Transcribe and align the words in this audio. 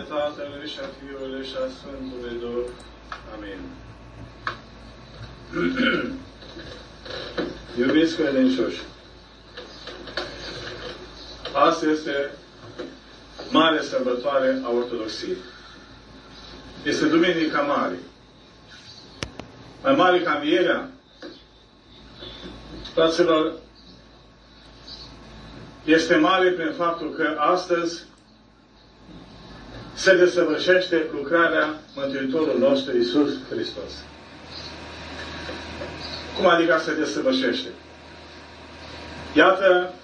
numele 0.00 0.22
Tatălui 0.22 0.68
și 0.68 0.78
a 0.82 0.88
Fiului 0.98 1.46
și 1.46 1.54
a 1.56 1.68
Sfântului 1.78 2.38
Duh. 2.40 2.64
Amin. 3.34 3.60
Iubiți 7.78 8.16
credincioși, 8.16 8.80
Asta 11.52 11.86
este 11.86 12.30
mare 13.50 13.82
sărbătoare 13.82 14.60
a 14.64 14.70
Ortodoxiei. 14.70 15.36
Este 16.84 17.06
Duminica 17.06 17.60
Mare. 17.60 17.98
Mai 19.82 19.94
mare 19.94 20.20
ca 20.20 20.40
Mierea. 20.42 20.90
Fraților, 22.94 23.52
este 25.84 26.16
mare 26.16 26.50
prin 26.50 26.72
faptul 26.72 27.10
că 27.10 27.36
astăzi 27.38 28.08
se 29.94 30.16
desăvârșește 30.16 31.06
lucrarea 31.12 31.74
Mântuitorul 31.94 32.58
nostru 32.58 32.96
Iisus 32.96 33.30
Hristos. 33.50 33.90
Cum 36.36 36.46
adică 36.46 36.80
se 36.84 36.94
desăvârșește? 36.94 37.68
Iată 39.34 39.94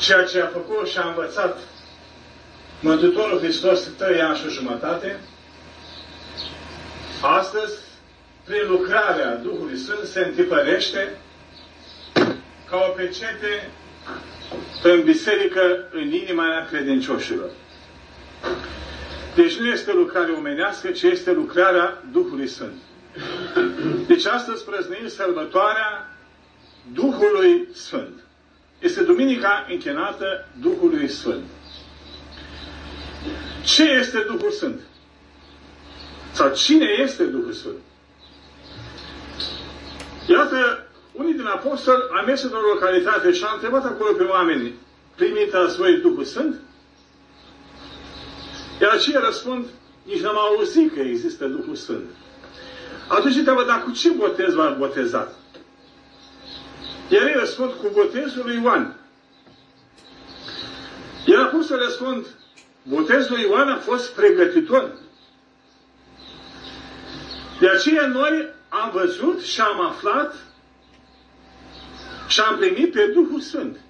ceea 0.00 0.24
ce 0.24 0.40
a 0.40 0.46
făcut 0.46 0.88
și 0.88 0.98
a 0.98 1.08
învățat 1.08 1.58
Mântuitorul 2.80 3.38
Hristos 3.38 3.80
trei 3.96 4.20
ani 4.20 4.38
și 4.38 4.48
jumătate, 4.48 5.20
astăzi, 7.20 7.78
prin 8.44 8.68
lucrarea 8.68 9.34
Duhului 9.34 9.76
Sfânt, 9.76 10.06
se 10.06 10.20
întipărește 10.20 11.18
ca 12.70 12.76
o 12.88 12.92
pecete 12.92 13.70
în 14.82 15.02
biserică, 15.02 15.88
în 15.92 16.12
inima 16.12 16.66
credincioșilor. 16.70 17.50
Deci 19.34 19.56
nu 19.56 19.66
este 19.66 19.92
lucrare 19.92 20.32
omenească, 20.32 20.90
ci 20.90 21.02
este 21.02 21.32
lucrarea 21.32 22.02
Duhului 22.12 22.48
Sfânt. 22.48 22.74
Deci 24.06 24.24
astăzi 24.24 24.64
prăznuim 24.64 25.08
sărbătoarea 25.08 26.16
Duhului 26.92 27.68
Sfânt. 27.72 28.20
Este 28.78 29.02
duminica 29.02 29.66
închinată 29.70 30.48
Duhului 30.60 31.08
Sfânt. 31.08 31.44
Ce 33.64 33.82
este 33.82 34.18
Duhul 34.18 34.50
Sfânt? 34.50 34.80
Sau 36.32 36.54
cine 36.54 36.86
este 37.02 37.24
Duhul 37.24 37.52
Sfânt? 37.52 37.78
Iată, 40.26 40.86
unii 41.14 41.34
din 41.34 41.46
apostoli 41.46 42.02
a 42.10 42.20
mers 42.20 42.42
într-o 42.42 42.60
localitate 42.72 43.32
și 43.32 43.44
a 43.44 43.52
întrebat 43.52 43.84
acolo 43.84 44.12
pe 44.12 44.22
oameni, 44.22 44.74
primiți 45.14 45.56
ați 45.56 45.76
voi 45.76 46.00
Duhul 46.00 46.24
Sfânt? 46.24 46.60
Iar 48.80 48.90
aceia 48.90 49.20
răspund, 49.20 49.66
nici 50.02 50.20
n-am 50.20 50.38
auzit 50.38 50.94
că 50.94 51.00
există 51.00 51.46
Duhul 51.46 51.74
Sfânt. 51.74 52.04
Atunci 53.08 53.36
întreabă, 53.36 53.64
dar 53.64 53.82
cu 53.82 53.90
ce 53.90 54.10
botez 54.10 54.54
v-ați 54.54 54.78
botezat? 54.78 55.34
Iar 57.08 57.26
ei 57.26 57.34
răspund 57.38 57.72
cu 57.72 57.90
botezul 57.92 58.42
lui 58.44 58.60
Ioan. 58.62 58.96
Iar 61.24 61.40
a 61.42 61.46
pus 61.46 61.66
să 61.66 61.74
răspund, 61.76 62.26
botezul 62.82 63.36
lui 63.36 63.42
Ioan 63.42 63.68
a 63.68 63.76
fost 63.76 64.14
pregătitor. 64.14 64.90
De 67.60 67.68
aceea 67.68 68.06
noi 68.06 68.48
am 68.68 68.90
văzut 68.92 69.42
și 69.42 69.60
am 69.60 69.80
aflat 69.80 70.34
și 72.26 72.40
am 72.40 72.56
primit 72.56 72.92
pe 72.92 73.06
Duhul 73.06 73.40
Sfânt. 73.40 73.80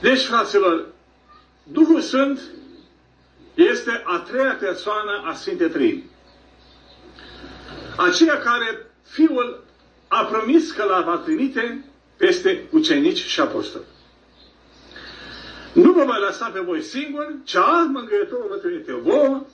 Deci, 0.00 0.22
fraților, 0.22 0.86
Duhul 1.62 2.00
Sfânt 2.00 2.40
este 3.54 4.02
a 4.04 4.18
treia 4.18 4.56
persoană 4.60 5.22
a 5.24 5.34
Sfintei 5.34 5.68
Trăimi. 5.68 6.10
Aceea 7.96 8.38
care 8.38 8.86
Fiul 9.02 9.64
a 10.08 10.24
promis 10.24 10.72
că 10.72 10.84
la 10.84 11.00
va 11.00 11.16
trimite 11.16 11.84
peste 12.16 12.68
ucenici 12.70 13.24
și 13.24 13.40
apostoli. 13.40 13.84
Nu 15.72 15.92
vă 15.92 16.04
mai 16.04 16.20
lăsa 16.20 16.48
pe 16.48 16.60
voi 16.60 16.82
singuri, 16.82 17.34
ci 17.44 17.54
alt 17.54 17.90
mângâietor 17.90 18.48
vă 18.48 18.56
trimite 18.56 18.92
vouă, 18.92 19.46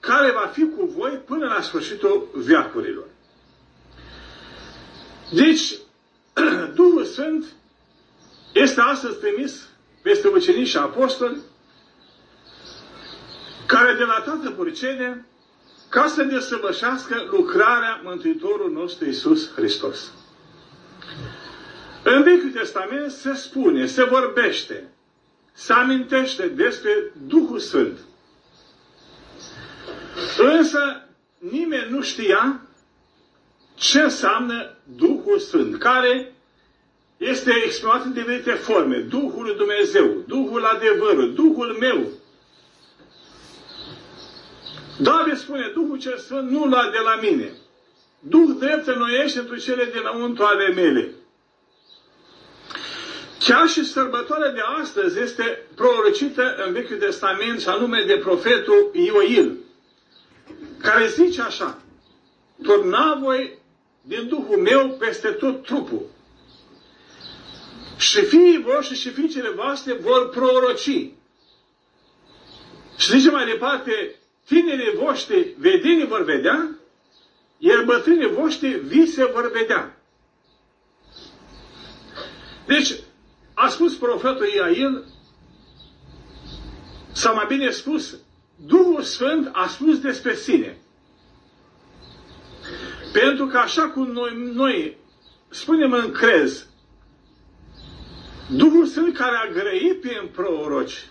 care 0.00 0.30
va 0.30 0.50
fi 0.52 0.60
cu 0.76 0.84
voi 0.96 1.10
până 1.10 1.46
la 1.46 1.60
sfârșitul 1.60 2.28
viacurilor. 2.34 3.06
Deci, 5.32 5.74
Duhul 6.74 7.04
Sfânt 7.04 7.44
este 8.52 8.80
astăzi 8.80 9.18
trimis 9.18 9.68
peste 10.02 10.28
ucenici 10.28 10.68
și 10.68 10.76
apostoli, 10.76 11.36
care 13.66 13.94
de 13.94 14.04
la 14.04 14.22
toată 14.24 14.50
purcene 14.50 15.26
ca 15.88 16.06
să 16.06 16.22
desăvârșească 16.22 17.28
lucrarea 17.30 18.00
Mântuitorul 18.04 18.72
nostru 18.72 19.04
Iisus 19.04 19.52
Hristos. 19.54 20.12
În 22.02 22.22
Vechiul 22.22 22.50
Testament 22.50 23.10
se 23.10 23.34
spune, 23.34 23.86
se 23.86 24.04
vorbește, 24.04 24.88
se 25.52 25.72
amintește 25.72 26.46
despre 26.46 27.12
Duhul 27.26 27.58
Sfânt. 27.58 27.98
Însă 30.38 31.08
nimeni 31.38 31.90
nu 31.90 32.02
știa 32.02 32.60
ce 33.78 34.00
înseamnă 34.00 34.74
Duhul 34.96 35.38
Sfânt, 35.38 35.78
care 35.78 36.32
este 37.16 37.52
exprimat 37.64 38.04
în 38.04 38.12
diferite 38.12 38.50
forme. 38.50 38.98
Duhul 38.98 39.44
lui 39.44 39.56
Dumnezeu, 39.56 40.24
Duhul 40.26 40.64
adevărul, 40.64 41.34
Duhul 41.34 41.76
meu, 41.80 42.06
David 45.00 45.36
spune, 45.36 45.70
Duhul 45.74 45.98
cel 45.98 46.16
Sfânt 46.18 46.50
nu 46.50 46.64
lua 46.64 46.88
de 46.92 46.98
la 47.04 47.18
mine. 47.22 47.50
Duh 48.18 48.56
drept 48.58 48.86
înnoiește 48.86 49.38
pentru 49.38 49.58
cele 49.58 49.84
dinăuntru 49.92 50.44
ale 50.44 50.68
mele. 50.68 51.12
Chiar 53.38 53.68
și 53.68 53.84
sărbătoarea 53.84 54.50
de 54.50 54.60
astăzi 54.80 55.20
este 55.20 55.66
prorocită 55.74 56.54
în 56.66 56.72
Vechiul 56.72 56.96
Testament 56.96 57.60
și 57.60 57.68
anume 57.68 58.04
de 58.06 58.16
profetul 58.16 58.90
Ioil, 58.92 59.56
care 60.80 61.06
zice 61.06 61.42
așa, 61.42 61.82
turna 62.62 63.18
voi 63.22 63.58
din 64.08 64.28
Duhul 64.28 64.56
meu 64.56 64.90
peste 64.90 65.28
tot 65.28 65.62
trupul. 65.62 66.02
Și 67.96 68.24
fiii 68.24 68.62
voștri 68.62 68.96
și 68.96 69.10
fiicele 69.10 69.50
voastre 69.50 69.92
vor 69.94 70.28
proroci. 70.28 70.80
Și 72.96 73.10
zice 73.18 73.30
mai 73.30 73.46
departe, 73.46 74.14
tinerii 74.46 74.94
voștri 74.96 75.54
vedeni 75.58 76.06
vor 76.06 76.24
vedea, 76.24 76.70
iar 77.58 77.84
bătrânii 77.84 78.32
voștri 78.32 78.68
vise 78.68 79.24
vor 79.24 79.50
vedea. 79.52 80.00
Deci, 82.66 82.94
a 83.54 83.68
spus 83.68 83.94
profetul 83.94 84.46
Iail, 84.46 85.04
sau 87.12 87.34
mai 87.34 87.44
bine 87.48 87.70
spus, 87.70 88.16
Duhul 88.66 89.02
Sfânt 89.02 89.48
a 89.52 89.66
spus 89.66 90.00
despre 90.00 90.34
sine. 90.34 90.76
Pentru 93.20 93.46
că 93.46 93.58
așa 93.58 93.82
cum 93.88 94.06
noi, 94.12 94.50
noi 94.54 94.96
spunem 95.48 95.92
în 95.92 96.10
crez, 96.12 96.66
Duhul 98.50 98.86
Sfânt 98.86 99.16
care 99.16 99.36
a 99.36 99.52
grăit 99.52 100.00
prin 100.00 100.28
proroci. 100.32 101.06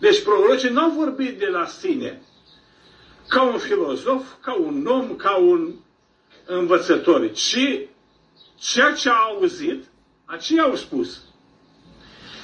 Deci 0.00 0.22
prorocii 0.22 0.70
nu 0.70 0.80
au 0.80 0.90
vorbit 0.90 1.38
de 1.38 1.46
la 1.46 1.66
sine 1.66 2.22
ca 3.28 3.42
un 3.42 3.58
filozof, 3.58 4.24
ca 4.40 4.54
un 4.54 4.86
om, 4.86 5.16
ca 5.16 5.36
un 5.36 5.74
învățător, 6.46 7.32
ci 7.32 7.78
ceea 8.58 8.92
ce 8.92 9.08
au 9.08 9.34
auzit, 9.34 9.84
aceia 10.24 10.62
au 10.62 10.76
spus. 10.76 11.20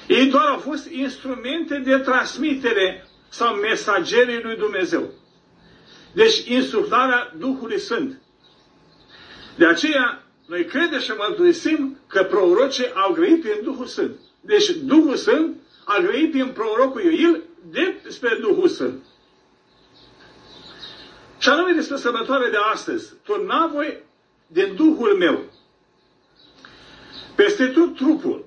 Ei 0.06 0.26
doar 0.26 0.46
au 0.46 0.58
fost 0.58 0.90
instrumente 0.90 1.78
de 1.78 1.98
transmitere 1.98 3.06
sau 3.28 3.54
mesagerii 3.54 4.42
lui 4.42 4.56
Dumnezeu. 4.56 5.10
Deci 6.12 6.46
insuflarea 6.46 7.34
Duhului 7.38 7.78
Sfânt. 7.78 8.20
De 9.58 9.66
aceea, 9.66 10.22
noi 10.46 10.64
credem 10.64 11.00
și 11.00 11.10
mărturisim 11.10 11.98
că 12.06 12.24
prorocii 12.24 12.92
au 12.94 13.12
grăit 13.12 13.40
prin 13.40 13.60
Duhul 13.62 13.86
Sfânt. 13.86 14.18
Deci 14.40 14.70
Duhul 14.70 15.16
Sfânt 15.16 15.56
a 15.84 16.00
grăit 16.00 16.30
prin 16.30 16.48
prorocul 16.48 17.02
Ioil 17.02 17.42
despre 18.02 18.38
Duhul 18.40 18.68
Sfânt. 18.68 19.02
Și 21.38 21.48
anume 21.48 21.72
despre 21.72 21.96
sărbătoare 21.96 22.50
de 22.50 22.56
astăzi. 22.72 23.12
Turna 23.24 23.66
voi 23.66 24.02
din 24.46 24.74
Duhul 24.74 25.16
meu 25.18 25.44
peste 27.34 27.66
tot 27.66 27.96
trupul. 27.96 28.44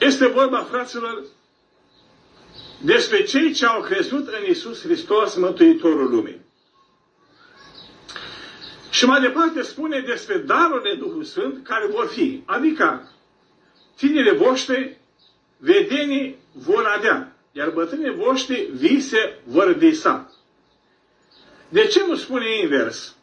Este 0.00 0.26
vorba, 0.26 0.62
fraților, 0.62 1.24
despre 2.82 3.22
cei 3.22 3.52
ce 3.52 3.66
au 3.66 3.80
crezut 3.80 4.28
în 4.28 4.50
Isus 4.50 4.82
Hristos, 4.82 5.36
Mântuitorul 5.36 6.10
lumii. 6.10 6.40
Și 8.90 9.04
mai 9.06 9.20
departe 9.20 9.62
spune 9.62 10.00
despre 10.00 10.36
darurile 10.38 10.94
Duhului 10.94 11.26
Sfânt 11.26 11.64
care 11.66 11.86
vor 11.86 12.06
fi, 12.06 12.42
adică 12.46 13.10
tinerii 13.96 14.36
voștri 14.36 14.96
vedenii 15.56 16.36
vor 16.52 16.84
avea, 16.96 17.32
iar 17.52 17.70
bătrânii 17.70 18.14
voștri 18.14 18.68
vise 18.72 19.38
vor 19.44 19.72
visa. 19.72 20.32
De 21.68 21.86
ce 21.86 22.06
nu 22.06 22.16
spune 22.16 22.58
invers? 22.62 23.16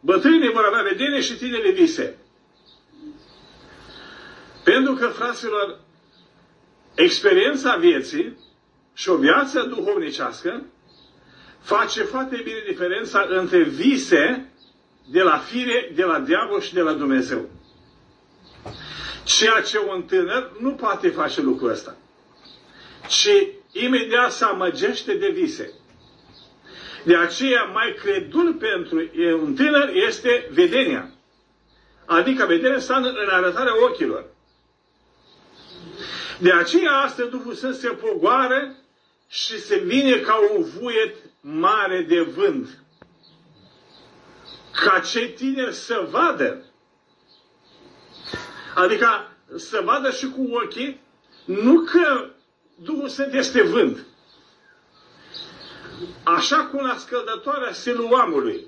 Bătrânii 0.00 0.50
vor 0.52 0.64
avea 0.64 0.82
vedenie 0.82 1.20
și 1.20 1.34
tinerii 1.36 1.72
vise. 1.72 2.16
Pentru 4.64 4.92
că, 4.94 5.06
fraților, 5.06 5.80
experiența 6.94 7.76
vieții 7.76 8.36
și 8.94 9.08
o 9.08 9.16
viață 9.16 9.62
duhovnicească 9.62 10.64
face 11.60 12.02
foarte 12.02 12.40
bine 12.44 12.62
diferența 12.68 13.26
între 13.28 13.62
vise 13.62 14.51
de 15.06 15.22
la 15.22 15.38
fire, 15.38 15.90
de 15.94 16.02
la 16.04 16.18
diavol 16.20 16.60
și 16.60 16.74
de 16.74 16.80
la 16.80 16.92
Dumnezeu. 16.92 17.48
Ceea 19.24 19.60
ce 19.60 19.78
un 19.78 20.02
tânăr 20.02 20.52
nu 20.60 20.70
poate 20.70 21.08
face 21.08 21.40
lucrul 21.40 21.70
ăsta. 21.70 21.96
Ci 23.08 23.28
imediat 23.72 24.32
se 24.32 24.44
amăgește 24.44 25.14
de 25.14 25.28
vise. 25.28 25.72
De 27.04 27.16
aceea 27.16 27.62
mai 27.62 27.94
credul 28.02 28.54
pentru 28.54 29.10
un 29.42 29.54
tânăr 29.54 29.90
este 29.94 30.48
vedenia. 30.50 31.10
Adică 32.06 32.46
vedenia 32.46 32.78
stă 32.78 32.92
în 32.94 33.28
arătarea 33.30 33.84
ochilor. 33.84 34.24
De 36.38 36.52
aceea 36.52 36.92
astăzi 36.92 37.30
Duhul 37.30 37.54
Sfânt 37.54 37.74
se 37.74 37.88
pogoară 37.88 38.76
și 39.28 39.58
se 39.60 39.78
vine 39.78 40.16
ca 40.16 40.38
un 40.56 40.62
vuiet 40.62 41.14
mare 41.40 42.00
de 42.08 42.20
vânt. 42.20 42.81
Ca 44.72 44.98
cei 45.00 45.28
tineri 45.28 45.74
să 45.74 46.06
vadă. 46.10 46.64
Adică 48.74 49.06
să 49.56 49.80
vadă 49.84 50.10
și 50.10 50.28
cu 50.28 50.48
ochii, 50.64 51.00
nu 51.44 51.80
că 51.80 52.30
Duhul 52.74 53.08
Sfânt 53.08 53.34
este 53.34 53.62
vânt. 53.62 53.98
Așa 56.22 56.56
cum 56.56 56.86
la 56.86 56.96
scăldătoarea 56.96 57.72
siluamului. 57.72 58.66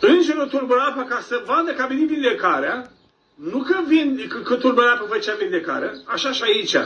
Îngerul 0.00 0.48
tulbură 0.48 0.80
apa 0.80 1.02
ca 1.02 1.20
să 1.20 1.42
vadă 1.46 1.72
că 1.72 1.82
a 1.82 1.86
venit 1.86 2.08
vindecarea, 2.08 2.90
nu 3.34 3.62
că, 3.62 3.80
vin, 3.86 4.26
că, 4.28 4.38
că 4.38 4.54
tulbură 4.56 4.88
apa 4.88 5.06
făcea 5.08 5.34
vindecarea, 5.34 5.92
așa 6.04 6.32
și 6.32 6.42
aici. 6.42 6.76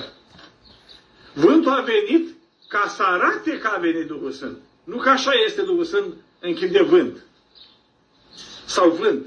Vântul 1.35 1.73
a 1.73 1.81
venit 1.81 2.35
ca 2.69 2.85
să 2.89 3.03
arate 3.03 3.59
că 3.59 3.71
a 3.75 3.79
venit 3.79 4.07
Duhul 4.07 4.31
Sfânt. 4.31 4.59
Nu 4.85 4.97
că 4.97 5.09
așa 5.09 5.31
este 5.47 5.63
Duhul 5.63 5.85
Sfânt 5.85 6.15
în 6.41 6.55
chip 6.55 6.71
de 6.71 6.83
vânt. 6.83 7.25
Sau 8.71 8.91
vânt. 8.91 9.27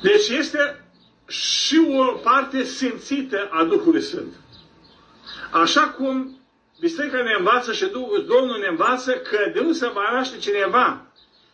Deci 0.00 0.28
este 0.28 0.84
și 1.28 1.86
o 1.96 2.04
parte 2.12 2.64
simțită 2.64 3.48
a 3.50 3.64
Duhului 3.64 4.02
Sfânt. 4.02 4.34
Așa 5.52 5.88
cum 5.88 6.36
Biserica 6.80 7.22
ne 7.22 7.34
învață 7.38 7.72
și 7.72 7.86
Domnul 8.26 8.58
ne 8.60 8.66
învață 8.66 9.12
că 9.12 9.50
de 9.52 9.58
unde 9.58 9.72
se 9.72 9.88
va 9.88 10.10
naște 10.12 10.38
cineva 10.38 11.06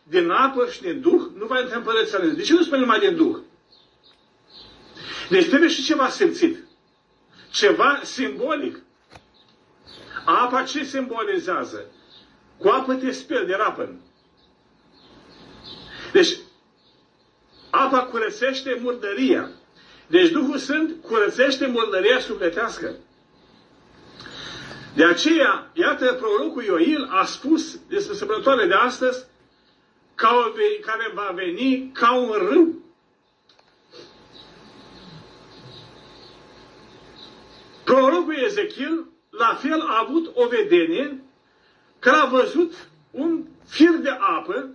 din 0.02 0.30
apă 0.30 0.68
și 0.70 0.80
din 0.82 1.00
Duh, 1.00 1.22
nu 1.38 1.46
va 1.46 1.60
intra 1.60 1.76
în 1.76 1.82
Părăția 1.82 2.18
De 2.18 2.42
ce 2.42 2.52
nu 2.52 2.62
spune 2.62 2.80
numai 2.80 2.98
din 2.98 3.16
Duh? 3.16 3.36
Deci 5.28 5.48
trebuie 5.48 5.68
și 5.68 5.82
ceva 5.82 6.08
simțit. 6.08 6.58
Ceva 7.50 8.00
simbolic. 8.02 8.78
Apa 10.24 10.62
ce 10.62 10.84
simbolizează? 10.84 11.84
Cu 12.58 12.68
apă 12.68 12.94
te 12.94 13.10
speli 13.10 13.46
de 13.46 13.54
rapă. 13.54 13.92
Deci, 16.12 16.36
apa 17.70 18.02
curățește 18.02 18.78
murdăria. 18.82 19.50
Deci 20.06 20.30
Duhul 20.30 20.58
Sfânt 20.58 21.02
curățește 21.02 21.66
murdăria 21.66 22.18
sufletească. 22.20 22.94
De 24.94 25.04
aceea, 25.04 25.70
iată, 25.74 26.12
prorocul 26.12 26.62
Ioil 26.64 27.08
a 27.10 27.24
spus 27.24 27.78
despre 27.88 28.14
sărbătoare 28.14 28.66
de 28.66 28.74
astăzi 28.74 29.24
ca 30.14 30.30
o, 30.34 30.50
care 30.80 31.10
va 31.14 31.32
veni 31.34 31.90
ca 31.92 32.14
un 32.14 32.30
râu. 32.32 32.74
Prorocul 37.84 38.34
Ezechiel, 38.44 39.06
la 39.30 39.54
fel, 39.60 39.80
a 39.80 40.04
avut 40.06 40.30
o 40.34 40.46
vedenie 40.46 41.22
că 41.98 42.10
a 42.10 42.26
văzut 42.26 42.72
un 43.10 43.44
fir 43.66 43.90
de 43.90 44.10
apă 44.10 44.74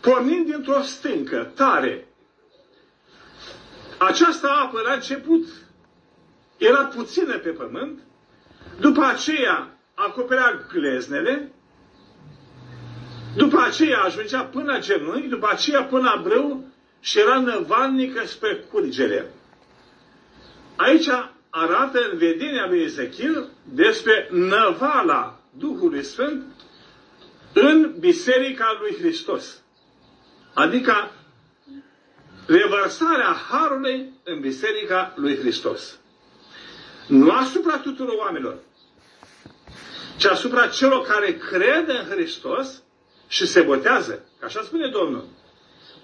pornind 0.00 0.46
dintr-o 0.46 0.80
stâncă 0.82 1.52
tare. 1.54 2.06
Această 3.98 4.48
apă 4.48 4.80
la 4.84 4.92
început 4.92 5.46
era 6.56 6.84
puțină 6.84 7.38
pe 7.38 7.48
pământ, 7.48 7.98
după 8.80 9.04
aceea 9.04 9.78
acoperea 9.94 10.64
gleznele, 10.72 11.52
după 13.36 13.60
aceea 13.60 13.98
ajungea 14.00 14.42
până 14.44 14.72
la 14.72 14.78
genunchi, 14.78 15.28
după 15.28 15.48
aceea 15.52 15.82
până 15.84 16.02
la 16.14 16.20
brâu 16.22 16.64
și 17.00 17.18
era 17.18 17.40
năvalnică 17.40 18.26
spre 18.26 18.56
curgere. 18.70 19.30
Aici 20.76 21.08
arată 21.50 21.98
în 22.12 22.18
vedenia 22.18 22.66
lui 22.68 22.82
Ezechiel 22.82 23.48
despre 23.64 24.28
năvala 24.30 25.40
Duhului 25.50 26.02
Sfânt 26.02 26.44
în 27.52 27.94
Biserica 27.98 28.76
lui 28.80 28.96
Hristos. 28.98 29.62
Adică 30.58 31.10
revărsarea 32.46 33.36
Harului 33.50 34.12
în 34.24 34.40
Biserica 34.40 35.12
lui 35.16 35.38
Hristos. 35.38 35.98
Nu 37.06 37.30
asupra 37.30 37.78
tuturor 37.78 38.14
oamenilor, 38.18 38.56
ci 40.16 40.24
asupra 40.24 40.66
celor 40.66 41.06
care 41.06 41.32
cred 41.36 41.88
în 41.88 42.06
Hristos 42.10 42.82
și 43.28 43.46
se 43.46 43.60
botează. 43.60 44.24
Așa 44.44 44.62
spune 44.62 44.88
Domnul. 44.88 45.24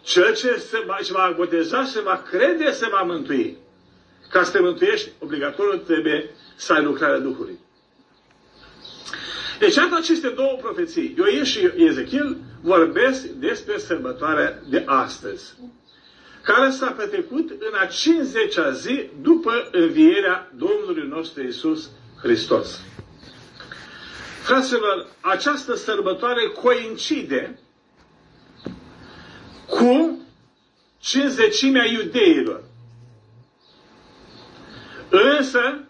Cel 0.03 0.35
ce 0.35 0.57
se 0.59 0.83
va, 0.87 0.97
ce 1.05 1.13
va 1.13 1.33
boteza, 1.37 1.85
se 1.85 2.01
va 2.01 2.23
crede, 2.31 2.71
se 2.71 2.89
va 2.91 3.03
mântui. 3.03 3.57
Ca 4.31 4.43
să 4.43 4.51
te 4.51 4.61
mântuiești, 4.61 5.11
obligatoriu 5.19 5.79
trebuie 5.79 6.31
să 6.57 6.73
ai 6.73 6.83
lucrarea 6.83 7.19
Duhului. 7.19 7.59
Deci, 9.59 9.79
atât 9.79 9.99
aceste 9.99 10.29
două 10.29 10.57
profeții, 10.63 11.15
Ioel 11.17 11.45
și 11.45 11.71
Ezechiel, 11.77 12.37
vorbesc 12.61 13.23
despre 13.25 13.79
sărbătoarea 13.79 14.63
de 14.69 14.83
astăzi, 14.87 15.55
care 16.43 16.71
s-a 16.71 16.91
petrecut 16.91 17.51
în 17.51 17.75
a 17.75 17.87
50-a 17.87 18.71
zi 18.71 19.09
după 19.23 19.69
învierea 19.73 20.51
Domnului 20.57 21.09
nostru 21.09 21.43
Isus 21.43 21.91
Hristos. 22.23 22.81
Fraților, 24.43 25.07
această 25.21 25.75
sărbătoare 25.75 26.47
coincide 26.49 27.59
cu 29.67 30.19
cinzecimea 31.01 31.85
iudeilor. 31.91 32.65
Însă, 35.09 35.85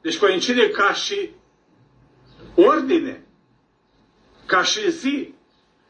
deci 0.00 0.18
coincide 0.18 0.70
ca 0.70 0.92
și 0.92 1.30
ordine, 2.54 3.24
ca 4.46 4.62
și 4.62 4.90
zi, 4.90 5.34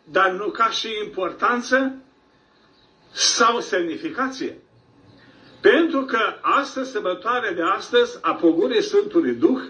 dar 0.04 0.30
nu 0.30 0.50
ca 0.50 0.70
și 0.70 0.88
importanță 1.04 1.94
sau 3.12 3.60
semnificație. 3.60 4.56
Pentru 5.60 6.00
că 6.04 6.18
astăzi, 6.40 6.90
sărbătoarea 6.90 7.52
de 7.52 7.62
astăzi, 7.62 8.18
a 8.20 8.34
pogurii 8.34 8.82
Sfântului 8.82 9.34
Duh, 9.34 9.60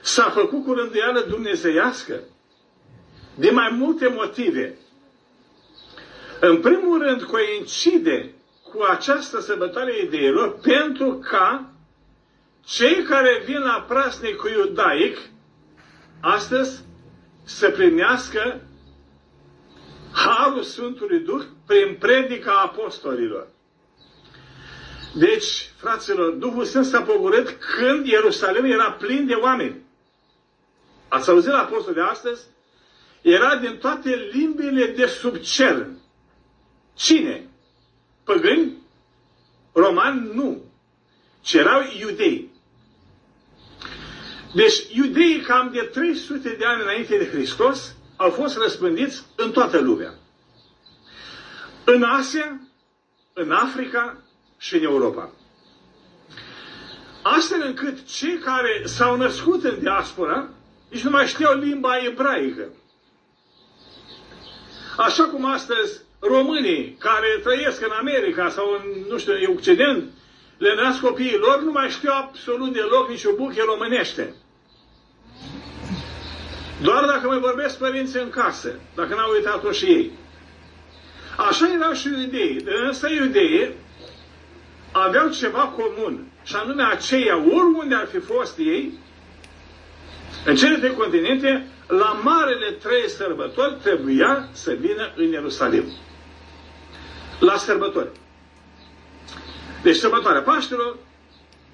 s-a 0.00 0.30
făcut 0.30 0.64
cu 0.64 0.72
rânduială 0.72 1.20
dumnezeiască 1.20 2.20
de 3.34 3.50
mai 3.50 3.68
multe 3.78 4.08
motive. 4.08 4.74
În 6.40 6.60
primul 6.60 7.02
rând, 7.02 7.22
coincide 7.22 8.34
cu 8.72 8.82
această 8.82 9.40
sărbătoare 9.40 9.98
ideilor 10.02 10.58
pentru 10.58 11.18
ca 11.30 11.70
cei 12.64 13.02
care 13.02 13.42
vin 13.44 13.58
la 13.58 13.84
prasnicul 13.88 14.50
iudaic 14.50 15.16
astăzi 16.24 16.80
să 17.42 17.70
primească 17.70 18.60
Harul 20.12 20.62
Sfântului 20.62 21.20
Duh 21.20 21.44
prin 21.66 21.96
predica 21.98 22.52
apostolilor. 22.52 23.48
Deci, 25.14 25.70
fraților, 25.76 26.32
Duhul 26.32 26.64
Sfânt 26.64 26.84
s-a 26.84 27.02
pogorât 27.02 27.48
când 27.50 28.06
Ierusalim 28.06 28.64
era 28.64 28.92
plin 28.92 29.26
de 29.26 29.34
oameni. 29.34 29.82
Ați 31.08 31.30
auzit 31.30 31.50
la 31.50 31.58
apostol 31.58 31.94
de 31.94 32.00
astăzi? 32.00 32.42
Era 33.22 33.56
din 33.56 33.76
toate 33.76 34.30
limbile 34.32 34.86
de 34.86 35.06
sub 35.06 35.36
cer. 35.36 35.86
Cine? 36.94 37.48
Păgâni? 38.24 38.72
Romani? 39.72 40.30
Nu. 40.34 40.62
Ci 41.40 41.54
erau 41.54 41.82
iudei. 42.00 42.53
Deci, 44.54 44.86
iudeii 44.92 45.40
cam 45.40 45.70
de 45.72 45.80
300 45.80 46.48
de 46.58 46.64
ani 46.64 46.82
înainte 46.82 47.18
de 47.18 47.28
Hristos 47.28 47.94
au 48.16 48.30
fost 48.30 48.56
răspândiți 48.56 49.22
în 49.36 49.50
toată 49.50 49.78
lumea. 49.78 50.14
În 51.84 52.02
Asia, 52.02 52.60
în 53.32 53.50
Africa 53.50 54.16
și 54.58 54.74
în 54.76 54.82
Europa. 54.82 55.30
Astfel 57.22 57.62
încât 57.66 58.06
cei 58.06 58.38
care 58.38 58.82
s-au 58.84 59.16
născut 59.16 59.64
în 59.64 59.78
diaspora 59.80 60.48
nici 60.90 61.02
nu 61.02 61.10
mai 61.10 61.26
știau 61.26 61.58
limba 61.58 61.96
ebraică. 62.04 62.68
Așa 64.96 65.24
cum 65.24 65.44
astăzi 65.44 66.00
românii 66.18 66.96
care 66.98 67.40
trăiesc 67.42 67.82
în 67.82 67.90
America 67.98 68.48
sau 68.50 68.70
în, 68.72 69.04
nu 69.08 69.18
știu, 69.18 69.32
în 69.32 69.56
Occident, 69.56 70.10
le 70.58 70.74
nasc 70.74 71.00
copiii 71.00 71.36
lor, 71.38 71.60
nu 71.62 71.70
mai 71.70 71.88
știu 71.90 72.10
absolut 72.12 72.72
deloc 72.72 73.08
nici 73.08 73.24
o 73.24 73.34
buche 73.34 73.62
românește. 73.64 74.34
Doar 76.84 77.04
dacă 77.04 77.26
mai 77.26 77.38
vorbesc 77.38 77.78
părinții 77.78 78.20
în 78.20 78.30
casă, 78.30 78.72
dacă 78.94 79.14
n-au 79.14 79.30
uitat-o 79.32 79.70
și 79.72 79.84
ei. 79.84 80.10
Așa 81.36 81.72
erau 81.74 81.92
și 81.92 82.06
iudeii. 82.08 82.64
Însă 82.86 83.08
iudeii 83.08 83.74
aveau 84.92 85.28
ceva 85.28 85.58
comun. 85.76 86.26
Și 86.42 86.54
anume 86.56 86.82
aceia, 86.82 87.36
oriunde 87.36 87.94
ar 87.94 88.06
fi 88.06 88.18
fost 88.18 88.58
ei, 88.58 88.92
în 90.44 90.56
cele 90.56 90.78
trei 90.78 90.92
continente, 90.94 91.66
la 91.86 92.20
marele 92.22 92.70
trei 92.70 93.08
sărbători 93.08 93.76
trebuia 93.82 94.48
să 94.52 94.72
vină 94.80 95.12
în 95.16 95.30
Ierusalim. 95.30 95.84
La 97.40 97.56
sărbători. 97.56 98.10
Deci 99.82 99.96
sărbătoarea 99.96 100.42
Paștelor, 100.42 100.96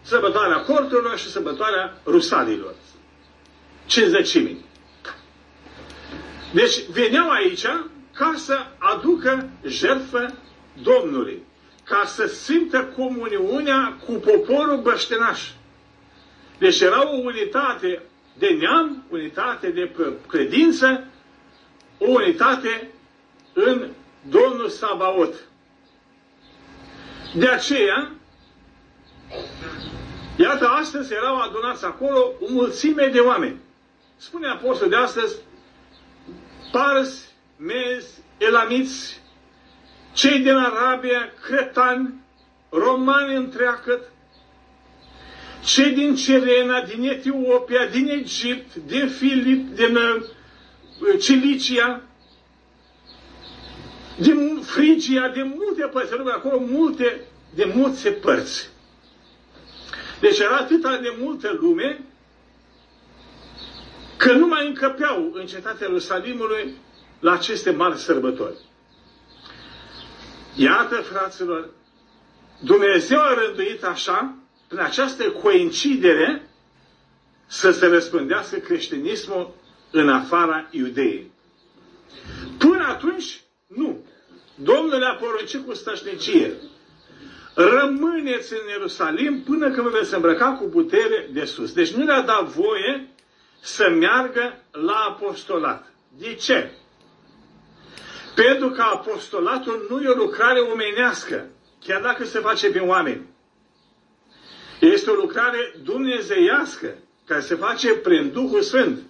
sărbătoarea 0.03 0.57
corturilor 0.61 1.19
și 1.19 1.31
sărbătoarea 1.31 2.01
rusalilor. 2.07 2.75
Cinzecimii. 3.87 4.69
Deci 6.53 6.85
veneau 6.93 7.29
aici 7.31 7.65
ca 8.15 8.35
să 8.37 8.59
aducă 8.79 9.49
jertfă 9.67 10.35
Domnului, 10.83 11.43
ca 11.85 12.03
să 12.07 12.27
simtă 12.27 12.85
comuniunea 12.97 13.97
cu 14.07 14.13
poporul 14.13 14.81
băștenaș. 14.83 15.49
Deci 16.59 16.81
era 16.81 17.09
o 17.09 17.17
unitate 17.17 18.03
de 18.39 18.49
neam, 18.61 19.05
unitate 19.11 19.71
de 19.71 19.91
credință, 20.29 21.05
o 21.99 22.07
unitate 22.11 22.91
în 23.53 23.89
Domnul 24.29 24.69
Sabaot. 24.69 25.35
De 27.35 27.49
aceea, 27.49 28.11
iată, 30.37 30.69
astăzi 30.69 31.13
erau 31.13 31.37
adunați 31.41 31.85
acolo 31.85 32.33
o 32.41 32.47
mulțime 32.49 33.07
de 33.07 33.19
oameni. 33.19 33.57
Spune 34.17 34.49
apostolul 34.49 34.91
de 34.91 34.97
astăzi, 34.97 35.37
parsi, 36.71 37.25
mezi, 37.57 38.09
elamiți, 38.39 39.21
cei 40.13 40.39
din 40.39 40.57
Arabia, 40.57 41.33
cretani, 41.43 42.15
romani 42.71 43.37
întreagăt, 43.37 44.13
cei 45.65 45.91
din 45.91 46.15
Cirena, 46.15 46.83
din 46.83 47.03
Etiopia, 47.09 47.87
din 47.87 48.09
Egipt, 48.09 48.75
din 48.75 49.09
Filip, 49.09 49.75
din 49.75 49.97
uh, 49.97 51.21
Cilicia, 51.21 52.03
din 54.17 54.61
Frigia, 54.63 55.29
din 55.29 55.55
multe 55.57 55.83
părți, 55.87 56.17
lumea 56.17 56.35
acolo 56.35 56.59
multe, 56.59 57.21
de 57.55 57.73
multe 57.75 58.11
părți. 58.11 58.69
Deci 60.21 60.39
era 60.39 60.57
atâta 60.57 60.97
de 60.97 61.17
multă 61.21 61.59
lume 61.61 62.05
că 64.31 64.37
nu 64.37 64.47
mai 64.47 64.67
încăpeau 64.67 65.31
în 65.35 65.47
cetatea 65.47 65.87
Ierusalimului 65.87 66.75
la 67.21 67.33
aceste 67.33 67.71
mari 67.71 67.99
sărbători. 67.99 68.59
Iată, 70.55 70.95
fraților, 70.95 71.71
Dumnezeu 72.61 73.21
a 73.21 73.35
rânduit 73.35 73.85
așa, 73.85 74.35
prin 74.69 74.81
această 74.81 75.31
coincidere, 75.31 76.49
să 77.47 77.71
se 77.71 77.87
răspândească 77.87 78.57
creștinismul 78.59 79.55
în 79.91 80.09
afara 80.09 80.69
Iudeii. 80.71 81.33
Până 82.59 82.85
atunci, 82.89 83.41
nu. 83.67 84.05
Domnul 84.55 84.99
le-a 84.99 85.19
poruncit 85.21 85.67
cu 85.67 85.75
stășnicie. 85.75 86.53
Rămâneți 87.55 88.53
în 88.53 88.69
Ierusalim 88.69 89.43
până 89.43 89.71
când 89.71 89.89
vă 89.89 89.99
veți 89.99 90.15
îmbrăca 90.15 90.53
cu 90.53 90.65
putere 90.69 91.29
de 91.33 91.45
sus. 91.45 91.73
Deci 91.73 91.93
nu 91.93 92.05
le-a 92.05 92.21
dat 92.23 92.45
voie 92.45 93.11
să 93.61 93.89
meargă 93.89 94.63
la 94.71 95.07
apostolat. 95.09 95.93
De 96.19 96.35
ce? 96.35 96.71
Pentru 98.35 98.71
că 98.71 98.83
apostolatul 98.83 99.87
nu 99.91 100.03
e 100.03 100.09
o 100.09 100.15
lucrare 100.15 100.61
omenească, 100.61 101.47
chiar 101.85 102.01
dacă 102.01 102.25
se 102.25 102.39
face 102.39 102.71
prin 102.71 102.89
oameni. 102.89 103.27
Este 104.81 105.11
o 105.11 105.15
lucrare 105.15 105.75
dumnezeiască, 105.83 106.95
care 107.25 107.41
se 107.41 107.55
face 107.55 107.95
prin 107.95 108.31
Duhul 108.33 108.63
Sfânt. 108.63 109.01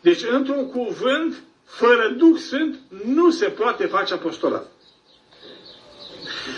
Deci, 0.00 0.22
într-un 0.30 0.70
cuvânt, 0.70 1.34
fără 1.64 2.08
Duh 2.08 2.38
Sfânt, 2.38 2.78
nu 3.04 3.30
se 3.30 3.46
poate 3.48 3.86
face 3.86 4.14
apostolat. 4.14 4.66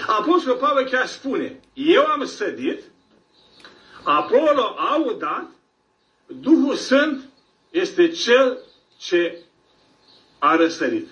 Apostolul 0.07 0.59
Pavel 0.59 0.89
chiar 0.89 1.07
spune, 1.07 1.61
eu 1.73 2.05
am 2.05 2.25
sădit, 2.25 2.83
Apollo 4.03 4.75
a 4.79 4.97
udat, 4.97 5.51
Duhul 6.29 6.75
Sfânt 6.75 7.29
este 7.71 8.09
cel 8.09 8.59
ce 8.99 9.39
a 10.39 10.57
răsărit. 10.57 11.09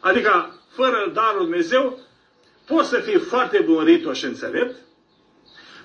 Adică, 0.00 0.60
fără 0.68 1.10
darul 1.14 1.42
Dumnezeu, 1.42 1.98
poți 2.66 2.88
să 2.88 2.98
fii 2.98 3.18
foarte 3.18 3.58
bun 3.58 3.84
ritoș 3.84 4.18
și 4.18 4.24
înțelept, 4.24 4.76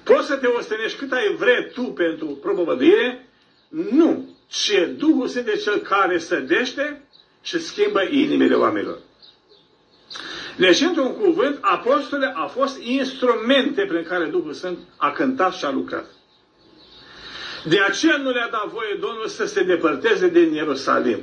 poți 0.03 0.27
să 0.27 0.35
te 0.35 0.47
ostenești 0.47 0.97
cât 0.97 1.11
ai 1.11 1.35
vrea 1.37 1.67
tu 1.73 1.81
pentru 1.81 2.25
propovăduire, 2.27 3.29
nu, 3.69 4.29
ce 4.47 4.85
Duhul 4.85 5.27
Sfânt 5.27 5.47
este 5.47 5.69
cel 5.69 5.79
care 5.79 6.17
sădește 6.17 7.01
și 7.41 7.59
schimbă 7.59 8.01
inimile 8.09 8.55
oamenilor. 8.55 8.97
Deci, 10.57 10.81
într-un 10.81 11.13
cuvânt, 11.15 11.57
apostole 11.61 12.25
au 12.35 12.47
fost 12.47 12.79
instrumente 12.81 13.85
prin 13.85 14.03
care 14.03 14.25
Duhul 14.25 14.53
Sfânt 14.53 14.77
a 14.97 15.11
cântat 15.11 15.53
și 15.53 15.65
a 15.65 15.71
lucrat. 15.71 16.05
De 17.65 17.81
aceea 17.81 18.17
nu 18.17 18.29
le-a 18.29 18.47
dat 18.51 18.67
voie 18.67 18.97
Domnul 18.99 19.27
să 19.27 19.45
se 19.45 19.63
depărteze 19.63 20.29
din 20.29 20.53
Ierusalim. 20.53 21.19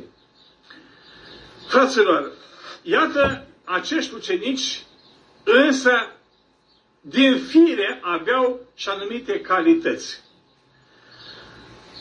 Fraților, 1.68 2.32
iată, 2.82 3.46
acești 3.64 4.14
ucenici, 4.14 4.82
însă, 5.44 5.92
din 7.00 7.38
fire 7.38 7.98
aveau 8.02 8.60
și 8.74 8.88
anumite 8.88 9.40
calități. 9.40 10.22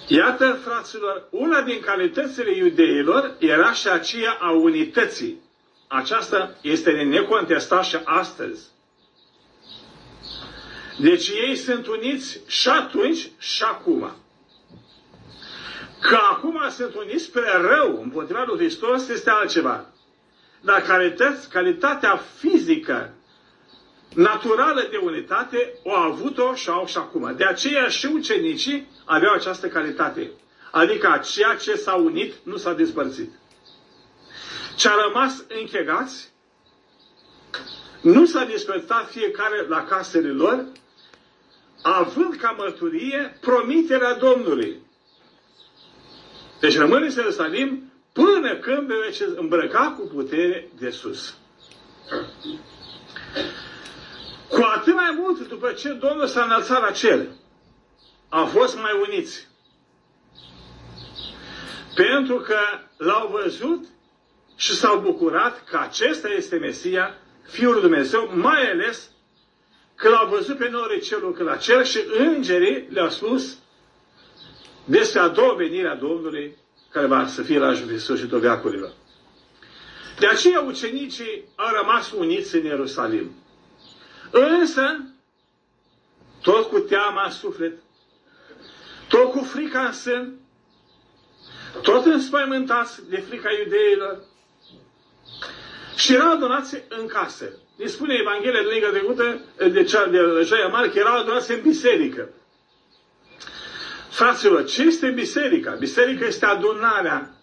Iată, 0.08 0.60
fraților, 0.64 1.28
una 1.30 1.62
din 1.62 1.80
calitățile 1.80 2.56
iudeilor 2.56 3.36
era 3.40 3.74
și 3.74 3.88
aceea 3.88 4.38
a 4.40 4.52
unității. 4.52 5.40
Aceasta 5.88 6.56
este 6.62 6.92
necontestat 6.92 7.84
și 7.86 7.98
astăzi. 8.04 8.66
Deci 11.00 11.28
ei 11.28 11.56
sunt 11.56 11.88
uniți 11.88 12.40
și 12.48 12.70
atunci 12.70 13.30
și 13.40 13.64
acum. 13.64 14.12
Că 16.10 16.18
acum 16.32 16.60
sunt 16.70 16.96
uniți 16.96 17.24
spre 17.24 17.52
rău 17.62 18.02
împotriva 18.02 18.44
lui 18.48 18.58
Hristos 18.58 19.08
este 19.10 19.30
altceva. 19.30 19.86
Dar 20.62 20.82
calități, 20.82 21.50
calitatea 21.50 22.22
fizică, 22.38 23.14
naturală 24.16 24.88
de 24.92 24.98
unitate, 24.98 25.74
o 25.84 25.94
a 25.96 26.04
avut-o 26.04 26.54
și 26.56 26.70
au 26.70 26.86
și 26.86 26.98
acum. 26.98 27.34
De 27.38 27.46
aceea 27.46 27.88
și 27.88 28.06
ucenicii 28.06 28.88
aveau 29.06 29.34
această 29.34 29.68
calitate. 29.68 30.32
Adică 30.72 31.22
ceea 31.32 31.56
ce 31.56 31.76
s-a 31.76 31.94
unit 31.96 32.34
nu 32.44 32.58
s-a 32.58 32.74
despărțit. 32.74 33.32
Ce 34.76 34.88
a 34.90 34.94
rămas 35.08 35.44
închegați, 35.60 36.32
nu 38.02 38.26
s-a 38.26 38.44
despărțat 38.46 39.10
fiecare 39.10 39.66
la 39.68 39.84
casele 39.84 40.30
lor, 40.30 40.66
având 41.82 42.36
ca 42.36 42.56
mărturie 42.58 43.38
promiterea 43.42 44.14
Domnului. 44.14 44.82
Deci 46.64 46.78
rămâne 46.78 47.06
în 47.06 47.12
Ierusalim 47.16 47.92
până 48.14 48.56
când 48.56 48.88
veți 48.88 49.24
îmbrăca 49.36 49.96
cu 50.00 50.08
putere 50.08 50.70
de 50.80 50.90
sus. 50.90 51.38
Cu 54.50 54.62
atât 54.76 54.94
mai 54.94 55.18
mult 55.20 55.48
după 55.48 55.72
ce 55.72 55.90
Domnul 55.90 56.28
s-a 56.28 56.44
înălțat 56.44 56.82
la 56.82 56.92
cer, 56.92 57.26
au 58.30 58.46
fost 58.46 58.76
mai 58.76 58.92
uniți. 59.08 59.48
Pentru 61.96 62.36
că 62.36 62.58
l-au 62.98 63.40
văzut 63.42 63.86
și 64.56 64.76
s-au 64.76 65.00
bucurat 65.00 65.64
că 65.64 65.78
acesta 65.78 66.30
este 66.30 66.56
Mesia, 66.56 67.18
Fiul 67.50 67.72
lui 67.72 67.82
Dumnezeu, 67.82 68.32
mai 68.36 68.70
ales 68.72 69.10
că 69.96 70.10
l-au 70.10 70.28
văzut 70.28 70.58
pe 70.58 70.70
norii 70.70 71.02
celul 71.02 71.34
că 71.34 71.44
la 71.44 71.56
cer 71.56 71.86
și 71.86 72.00
îngerii 72.18 72.88
le-au 72.90 73.10
spus 73.10 73.58
despre 74.86 75.20
a 75.20 75.28
doua 75.28 75.54
venire 75.54 75.88
a 75.88 75.96
Domnului 75.96 76.56
care 76.90 77.06
va 77.06 77.28
să 77.28 77.42
fie 77.42 77.58
la 77.60 77.74
sfârșitul 77.98 78.40
veacurilor. 78.40 78.92
De 80.20 80.28
aceea 80.28 80.62
ucenicii 80.62 81.44
au 81.56 81.76
rămas 81.82 82.12
uniți 82.12 82.56
în 82.56 82.64
Ierusalim. 82.66 83.32
Însă, 84.32 85.06
tot 86.42 86.68
cu 86.70 86.80
teama 86.80 87.24
în 87.24 87.32
suflet, 87.32 87.74
tot 89.08 89.32
cu 89.32 89.40
frica 89.44 89.86
în 89.86 89.92
sân, 89.92 90.40
tot 91.82 92.06
înspăimântați 92.06 93.10
de 93.10 93.18
frica 93.18 93.50
iudeilor, 93.64 94.24
și 95.96 96.14
erau 96.14 96.32
adunați 96.32 96.84
în 96.90 97.08
casă. 97.08 97.50
Ne 97.76 97.86
spune 97.86 98.16
Evanghelia 98.20 98.62
de 98.62 98.68
lângă 98.70 98.88
trecută, 98.88 99.40
de 99.72 99.84
cea 99.84 100.06
de 100.06 100.18
Joia 100.44 100.68
Mare, 100.68 100.90
că 100.90 101.00
erau 101.00 101.20
adunați 101.20 101.52
în 101.52 101.62
biserică. 101.62 102.30
Fraților, 104.14 104.66
ce 104.66 104.82
este 104.82 105.10
biserica? 105.10 105.72
Biserica 105.72 106.26
este 106.26 106.46
adunarea. 106.46 107.34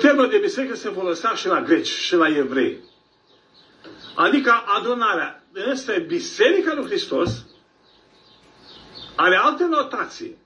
Termenul 0.00 0.30
de 0.30 0.38
biserică 0.38 0.74
se 0.74 0.88
folosea 0.88 1.34
și 1.34 1.46
la 1.46 1.62
greci 1.62 1.86
și 1.88 2.14
la 2.14 2.28
evrei. 2.36 2.78
Adică 4.14 4.62
adunarea. 4.66 5.42
Însă 5.52 5.92
Biserica 6.06 6.74
lui 6.74 6.84
Hristos 6.86 7.44
are 9.16 9.36
alte 9.36 9.64
notații. 9.64 10.36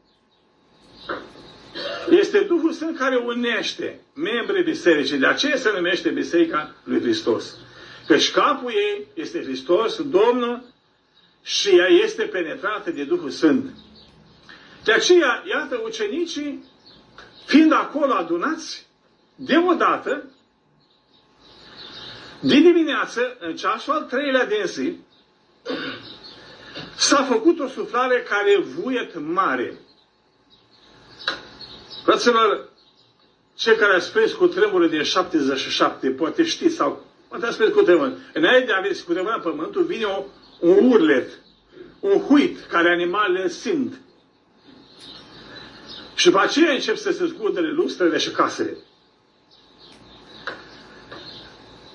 Este 2.10 2.40
Duhul 2.40 2.72
Sfânt 2.72 2.98
care 2.98 3.16
unește 3.16 4.00
membrii 4.14 4.62
bisericii. 4.62 5.18
De 5.18 5.26
aceea 5.26 5.56
se 5.56 5.72
numește 5.74 6.10
Biserica 6.10 6.74
lui 6.84 7.00
Hristos. 7.00 7.56
Căci 8.06 8.30
capul 8.30 8.70
ei 8.70 9.06
este 9.14 9.42
Hristos, 9.42 10.02
Domnul, 10.02 10.62
și 11.42 11.68
ea 11.76 11.86
este 11.86 12.22
penetrată 12.22 12.90
de 12.90 13.04
Duhul 13.04 13.30
Sfânt. 13.30 13.70
De 14.84 14.92
aceea, 14.92 15.42
iată, 15.48 15.80
ucenicii, 15.84 16.64
fiind 17.46 17.72
acolo 17.72 18.12
adunați, 18.12 18.86
deodată, 19.34 20.24
din 22.40 22.62
dimineață, 22.62 23.36
în 23.40 23.56
ceasul 23.56 23.92
al 23.92 24.02
treilea 24.02 24.44
de 24.46 24.62
zi, 24.66 24.96
s-a 26.96 27.22
făcut 27.22 27.58
o 27.60 27.66
suflare 27.66 28.22
care 28.28 28.58
vuiet 28.60 29.18
mare. 29.20 29.78
Fraților, 32.04 32.68
cei 33.54 33.76
care 33.76 33.94
ați 33.94 34.12
prins 34.12 34.32
cu 34.32 34.46
tremurul 34.46 34.88
din 34.88 35.02
77, 35.02 36.10
poate 36.10 36.44
știți, 36.44 36.74
sau 36.74 37.04
poate 37.28 37.46
ați 37.46 37.56
prins 37.56 37.72
cu 37.72 37.82
tremur. 37.82 38.12
Înainte 38.32 38.66
de 38.66 38.72
a 38.72 38.76
aveți 38.78 39.04
cu 39.04 39.12
tremur 39.12 39.40
pământul, 39.42 39.82
vine 39.84 40.04
o, 40.04 40.24
un 40.60 40.90
urlet, 40.90 41.30
un 42.00 42.20
huit 42.20 42.60
care 42.60 42.88
animalele 42.92 43.48
simt. 43.48 44.00
Și 46.22 46.30
după 46.30 46.40
aceea 46.42 46.72
încep 46.72 46.96
să 46.96 47.10
se 47.12 47.26
zgudere 47.26 47.70
lustrele 47.70 48.18
și 48.18 48.30
casele. 48.30 48.76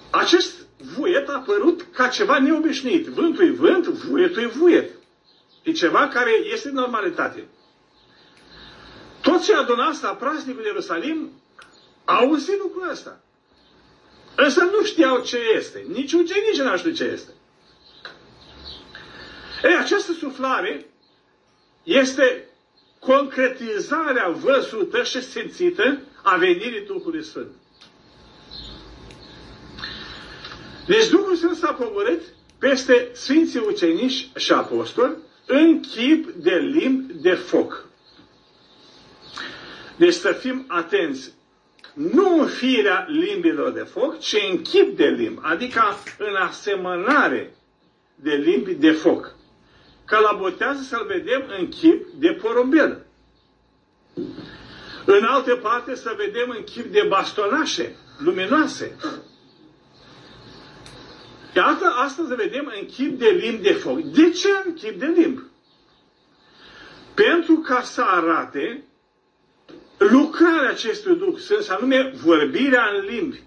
Acest 0.09 0.53
vuiet 0.95 1.29
a 1.29 1.33
apărut 1.33 1.85
ca 1.93 2.07
ceva 2.07 2.39
neobișnuit. 2.39 3.05
Vântul 3.07 3.45
e 3.47 3.51
vânt, 3.51 3.85
vuietul 3.87 4.41
e 4.41 4.45
vuiet. 4.45 4.89
E 5.63 5.71
ceva 5.71 6.07
care 6.07 6.31
este 6.53 6.69
normalitate. 6.69 7.47
Toți 9.21 9.45
cei 9.45 9.55
adunați 9.55 10.03
la 10.03 10.09
praznicul 10.15 10.61
de 10.61 10.67
Ierusalim 10.67 11.31
au 12.05 12.15
auzit 12.17 12.57
lucrul 12.57 12.89
ăsta. 12.89 13.19
Însă 14.35 14.63
nu 14.63 14.83
știau 14.85 15.21
ce 15.21 15.37
este. 15.55 15.85
Nici 15.87 16.13
ucenicii 16.13 16.63
nu 16.63 16.77
știu 16.77 16.91
ce 16.91 17.03
este. 17.03 17.31
Ei, 19.63 19.75
această 19.77 20.11
suflare 20.13 20.85
este 21.83 22.46
concretizarea 22.99 24.29
văzută 24.29 25.03
și 25.03 25.21
simțită 25.23 25.99
a 26.23 26.35
venirii 26.35 26.85
Duhului 26.85 27.23
Sfânt. 27.23 27.51
Deci 30.87 31.07
Duhul 31.09 31.35
Sfânt 31.35 31.55
s-a 31.55 31.71
pogorât 31.73 32.21
peste 32.59 33.09
Sfinții 33.13 33.63
Ucenici 33.67 34.29
și 34.35 34.51
Apostoli 34.51 35.13
în 35.45 35.79
chip 35.81 36.29
de 36.29 36.55
limb 36.55 37.11
de 37.11 37.33
foc. 37.33 37.85
Deci 39.97 40.13
să 40.13 40.31
fim 40.31 40.65
atenți. 40.67 41.33
Nu 41.93 42.39
în 42.41 42.47
firea 42.47 43.05
limbilor 43.09 43.71
de 43.71 43.79
foc, 43.79 44.19
ci 44.19 44.35
în 44.51 44.61
chip 44.61 44.97
de 44.97 45.05
limb, 45.05 45.39
adică 45.41 45.81
în 46.17 46.35
asemănare 46.35 47.55
de 48.15 48.31
limbi 48.35 48.73
de 48.73 48.91
foc. 48.91 49.35
Ca 50.07 50.19
la 50.19 50.37
botează 50.39 50.81
să-l 50.81 51.05
vedem 51.05 51.43
în 51.59 51.69
chip 51.69 52.07
de 52.13 52.31
porumbel. 52.41 53.05
În 55.05 55.23
alte 55.23 55.53
parte 55.53 55.95
să 55.95 56.13
vedem 56.17 56.49
în 56.57 56.63
chip 56.63 56.85
de 56.91 57.05
bastonașe 57.07 57.95
luminoase. 58.17 58.95
Iată, 61.55 61.85
astăzi 61.85 62.35
vedem 62.35 62.73
în 62.79 62.85
chip 62.85 63.19
de 63.19 63.27
limb 63.27 63.61
de 63.61 63.73
foc. 63.73 63.99
De 64.01 64.29
ce 64.31 64.47
în 64.65 64.73
chip 64.73 64.99
de 64.99 65.05
limb? 65.05 65.43
Pentru 67.13 67.55
ca 67.55 67.81
să 67.81 68.01
arate 68.01 68.83
lucrarea 69.97 70.69
acestui 70.69 71.15
Duh 71.15 71.37
Sfânt, 71.37 71.69
anume 71.69 72.11
vorbirea 72.23 72.83
în 72.97 73.05
limbi. 73.05 73.43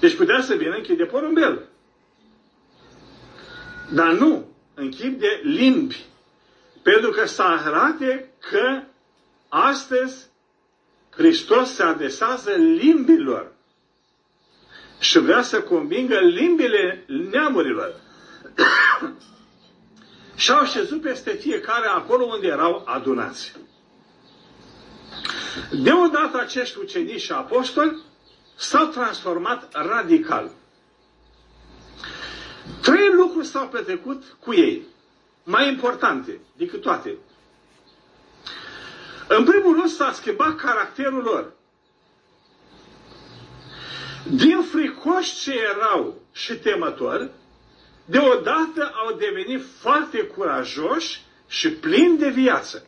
Deci 0.00 0.14
putea 0.16 0.40
să 0.40 0.54
vină 0.54 0.74
în 0.74 0.82
chip 0.82 0.96
de 0.96 1.04
porumbel. 1.04 1.71
Dar 3.94 4.12
nu, 4.12 4.46
în 4.74 4.90
chip 4.90 5.20
de 5.20 5.40
limbi. 5.42 6.04
Pentru 6.82 7.10
că 7.10 7.26
să 7.26 7.42
arate 7.42 8.30
că 8.50 8.82
astăzi 9.48 10.26
Hristos 11.10 11.74
se 11.74 11.82
adresează 11.82 12.50
limbilor 12.50 13.52
și 14.98 15.18
vrea 15.18 15.42
să 15.42 15.62
convingă 15.62 16.18
limbile 16.18 17.04
neamurilor. 17.30 17.94
și 20.36 20.50
au 20.50 20.64
șezut 20.64 21.00
peste 21.00 21.30
fiecare 21.30 21.86
acolo 21.86 22.24
unde 22.24 22.46
erau 22.46 22.82
adunați. 22.86 23.52
Deodată 25.82 26.38
acești 26.40 26.78
ucenici 26.78 27.20
și 27.20 27.32
apostoli 27.32 28.02
s-au 28.56 28.86
transformat 28.86 29.68
radical. 29.72 30.50
Trei 32.82 33.12
lucruri 33.12 33.46
s-au 33.46 33.68
petrecut 33.68 34.36
cu 34.40 34.54
ei, 34.54 34.82
mai 35.44 35.68
importante 35.68 36.40
decât 36.56 36.80
toate. 36.80 37.16
În 39.28 39.44
primul 39.44 39.74
rând 39.74 39.88
s-a 39.88 40.12
schimbat 40.12 40.56
caracterul 40.56 41.22
lor. 41.22 41.52
Din 44.30 44.62
fricoși 44.62 45.40
ce 45.40 45.52
erau 45.76 46.20
și 46.32 46.54
temători, 46.54 47.30
deodată 48.04 48.92
au 48.94 49.12
devenit 49.16 49.64
foarte 49.78 50.18
curajoși 50.22 51.20
și 51.48 51.70
plini 51.70 52.18
de 52.18 52.28
viață. 52.28 52.86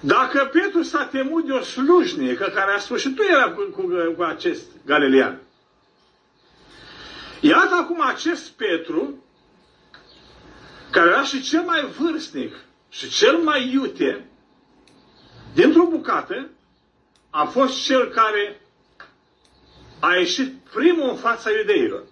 Dacă 0.00 0.50
Petru 0.52 0.82
s-a 0.82 1.04
temut 1.04 1.46
de 1.46 1.52
o 1.52 1.60
slujnică 1.60 2.50
care 2.54 2.72
a 2.72 2.78
spus 2.78 3.00
și 3.00 3.14
tu 3.14 3.22
era 3.22 3.50
cu, 3.50 3.62
cu, 3.62 3.82
cu 4.16 4.22
acest 4.22 4.62
galilean. 4.86 5.40
Iată 7.40 7.74
acum 7.74 8.00
acest 8.00 8.50
Petru, 8.50 9.24
care 10.90 11.08
era 11.08 11.22
și 11.22 11.42
cel 11.42 11.62
mai 11.62 11.84
vârstnic 11.98 12.54
și 12.88 13.08
cel 13.10 13.36
mai 13.36 13.70
iute, 13.72 14.26
dintr-o 15.54 15.84
bucată, 15.86 16.48
a 17.30 17.44
fost 17.44 17.82
cel 17.84 18.08
care 18.08 18.60
a 20.00 20.14
ieșit 20.14 20.54
primul 20.74 21.08
în 21.08 21.16
fața 21.16 21.50
iudeilor, 21.50 22.02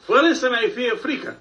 fără 0.00 0.32
să 0.32 0.48
mai 0.48 0.70
fie 0.74 0.90
frică. 0.94 1.40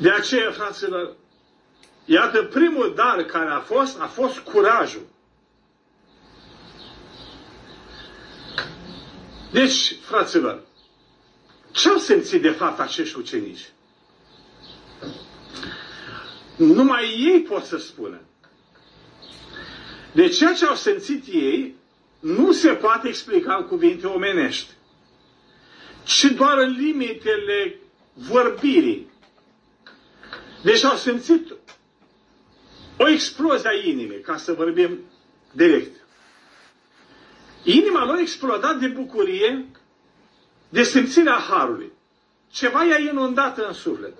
De 0.00 0.10
aceea, 0.10 0.50
fraților, 0.50 1.16
iată, 2.04 2.42
primul 2.42 2.92
dar 2.94 3.22
care 3.24 3.50
a 3.50 3.60
fost, 3.60 4.00
a 4.00 4.06
fost 4.06 4.38
curajul. 4.38 5.06
Deci, 9.54 9.96
fraților, 10.00 10.62
ce 11.72 11.88
au 11.88 11.96
simțit 11.98 12.42
de 12.42 12.50
fapt 12.50 12.80
acești 12.80 13.18
ucenici? 13.18 13.68
Numai 16.56 17.04
ei 17.32 17.40
pot 17.42 17.64
să 17.64 17.76
spună. 17.76 18.20
De 20.12 20.28
ceea 20.28 20.52
ce 20.52 20.64
au 20.66 20.74
simțit 20.74 21.26
ei 21.26 21.74
nu 22.20 22.52
se 22.52 22.68
poate 22.72 23.08
explica 23.08 23.54
în 23.54 23.66
cuvinte 23.66 24.06
omenești, 24.06 24.70
ci 26.04 26.24
doar 26.24 26.58
în 26.58 26.70
limitele 26.70 27.76
vorbirii. 28.12 29.10
Deci 30.62 30.84
au 30.84 30.96
simțit 30.96 31.54
o 32.96 33.08
explozie 33.08 33.68
a 33.68 33.88
inimii, 33.88 34.20
ca 34.20 34.36
să 34.36 34.52
vorbim 34.52 34.98
direct. 35.52 36.03
Inima 37.64 38.04
lor 38.04 38.18
explodat 38.18 38.78
de 38.78 38.86
bucurie, 38.86 39.64
de 40.68 40.82
simțirea 40.82 41.34
Harului. 41.50 41.92
Ceva 42.50 42.84
i-a 42.84 42.98
inundat 43.10 43.58
în 43.58 43.72
suflet. 43.72 44.12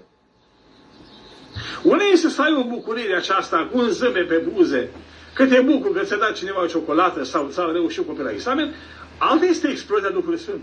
Unii 1.83 2.12
este 2.12 2.28
să 2.28 2.42
ai 2.42 2.54
o 2.54 2.64
bucurie 2.64 3.16
aceasta 3.16 3.68
cu 3.72 3.78
un 3.78 3.88
zâmbe 3.90 4.20
pe 4.20 4.37
buze, 4.37 4.90
că 5.35 5.46
te 5.46 5.61
bucur 5.61 5.92
că 5.92 6.04
ți-a 6.04 6.16
dat 6.16 6.33
cineva 6.37 6.62
o 6.62 6.66
ciocolată 6.66 7.22
sau 7.24 7.48
ți-a 7.50 7.70
reușit 7.72 8.07
copil 8.07 8.24
la 8.24 8.30
examen, 8.30 8.74
alta 9.18 9.44
este 9.44 9.68
explozia 9.68 10.09
Duhului 10.11 10.38
Sfânt. 10.38 10.61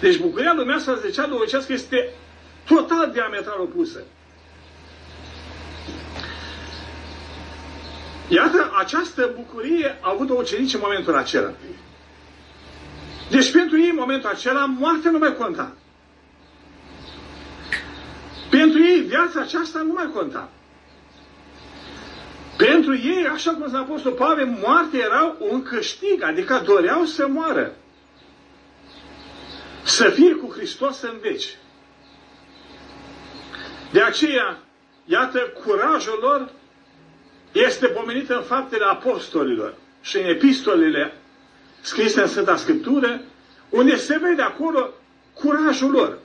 Deci 0.00 0.18
bucuria 0.18 0.52
lumească 0.56 0.98
de 1.02 1.10
cea 1.10 1.26
duhovnicească 1.26 1.72
este 1.72 2.12
total 2.68 3.10
diametral 3.12 3.60
opusă. 3.60 4.02
Iată, 8.28 8.72
această 8.78 9.30
bucurie 9.34 9.98
a 10.00 10.10
avut-o 10.10 10.34
ucenici 10.34 10.74
în 10.74 10.80
momentul 10.82 11.16
acela. 11.16 11.50
Deci 13.30 13.52
pentru 13.52 13.78
ei, 13.80 13.88
în 13.88 13.96
momentul 13.98 14.30
acela, 14.30 14.64
moartea 14.64 15.10
nu 15.10 15.18
mai 15.18 15.34
conta. 15.36 15.72
Pentru 18.50 18.82
ei, 18.82 19.00
viața 19.00 19.40
aceasta 19.40 19.78
nu 19.78 19.92
mai 19.92 20.10
conta. 20.14 20.48
Pentru 22.56 22.94
ei, 22.96 23.26
așa 23.32 23.50
cum 23.50 23.70
s-a 23.70 23.78
Apostol 23.78 24.12
Pavel, 24.12 24.46
moartea 24.46 25.00
era 25.00 25.36
un 25.38 25.62
câștig, 25.62 26.22
adică 26.22 26.62
doreau 26.64 27.04
să 27.04 27.26
moară. 27.28 27.72
Să 29.84 30.08
fie 30.08 30.34
cu 30.34 30.52
Hristos 30.52 31.02
în 31.02 31.18
veci. 31.22 31.56
De 33.92 34.02
aceea, 34.02 34.58
iată, 35.04 35.38
curajul 35.64 36.18
lor 36.20 36.50
este 37.56 37.86
pomenit 37.86 38.30
în 38.30 38.42
faptele 38.42 38.84
apostolilor 38.84 39.74
și 40.02 40.16
în 40.16 40.24
epistolele 40.24 41.12
scrise 41.80 42.20
în 42.20 42.26
Sfânta 42.26 42.56
Scriptură, 42.56 43.20
unde 43.68 43.96
se 43.96 44.18
vede 44.22 44.42
acolo 44.42 44.90
curajul 45.34 45.90
lor. 45.90 46.18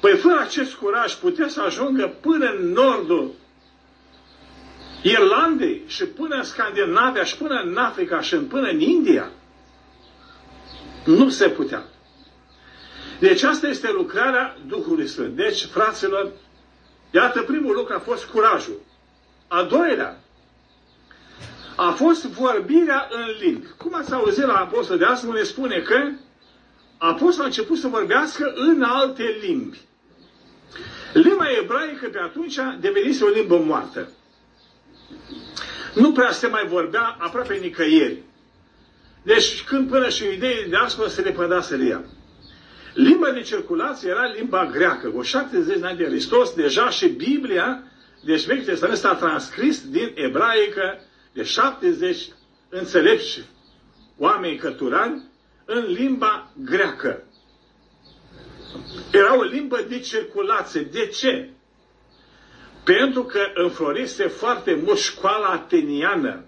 Păi 0.00 0.16
fără 0.16 0.40
acest 0.40 0.74
curaj 0.74 1.14
putea 1.14 1.48
să 1.48 1.60
ajungă 1.60 2.14
până 2.20 2.54
în 2.58 2.72
nordul 2.72 3.32
Irlandei 5.02 5.82
și 5.86 6.04
până 6.04 6.34
în 6.34 6.42
Scandinavia 6.42 7.24
și 7.24 7.36
până 7.36 7.60
în 7.64 7.76
Africa 7.76 8.20
și 8.20 8.36
până 8.36 8.68
în 8.68 8.80
India. 8.80 9.30
Nu 11.04 11.28
se 11.28 11.48
putea. 11.48 11.84
Deci 13.18 13.42
asta 13.42 13.68
este 13.68 13.90
lucrarea 13.92 14.56
Duhului 14.66 15.06
Sfânt. 15.06 15.36
Deci, 15.36 15.64
fraților, 15.64 16.30
iată 17.10 17.42
primul 17.42 17.74
lucru 17.74 17.94
a 17.94 17.98
fost 17.98 18.24
curajul. 18.24 18.80
A 19.48 19.62
doilea 19.62 20.20
a 21.76 21.90
fost 21.90 22.24
vorbirea 22.24 23.08
în 23.10 23.24
limbi. 23.40 23.66
Cum 23.76 23.94
ați 23.94 24.12
auzit 24.12 24.44
la 24.44 24.54
Apostol 24.54 24.98
de 24.98 25.04
astăzi, 25.04 25.32
ne 25.32 25.42
spune 25.42 25.78
că 25.78 26.10
Apostol 26.98 27.42
a 27.42 27.46
început 27.46 27.78
să 27.78 27.88
vorbească 27.88 28.52
în 28.54 28.82
alte 28.82 29.38
limbi. 29.40 29.78
Limba 31.12 31.44
ebraică 31.62 32.08
pe 32.08 32.18
atunci 32.18 32.58
devenise 32.80 33.24
o 33.24 33.28
limbă 33.28 33.58
moartă. 33.58 34.08
Nu 35.94 36.12
prea 36.12 36.30
se 36.30 36.46
mai 36.46 36.66
vorbea 36.66 37.16
aproape 37.18 37.54
nicăieri. 37.54 38.22
Deci 39.22 39.62
când 39.64 39.88
până 39.88 40.08
și 40.08 40.24
ideile 40.24 40.66
de 40.68 40.76
astfel 40.76 41.08
se 41.08 41.20
lepădase 41.20 41.76
de 41.76 41.84
ea. 41.84 42.04
Limba 42.94 43.30
de 43.30 43.40
circulație 43.40 44.10
era 44.10 44.24
limba 44.36 44.66
greacă. 44.66 45.08
Cu 45.08 45.22
70 45.22 45.78
de 45.78 45.86
ani 45.86 45.98
de 45.98 46.04
Hristos, 46.04 46.54
deja 46.54 46.90
și 46.90 47.08
Biblia, 47.08 47.82
deci 48.28 48.44
Vechiul 48.46 48.64
Testament 48.64 48.98
s-a 48.98 49.14
transcris 49.14 49.88
din 49.88 50.12
ebraică 50.14 51.00
de 51.32 51.42
70 51.42 52.28
înțelepți 52.68 53.40
oameni 54.18 54.56
căturani 54.56 55.22
în 55.64 55.84
limba 55.92 56.50
greacă. 56.56 57.22
Era 59.12 59.36
o 59.38 59.42
limbă 59.42 59.84
de 59.88 59.98
circulație. 60.00 60.80
De 60.80 61.06
ce? 61.06 61.50
Pentru 62.84 63.22
că 63.24 63.40
înflorise 63.54 64.26
foarte 64.26 64.80
mult 64.84 64.98
școala 64.98 65.46
ateniană. 65.48 66.44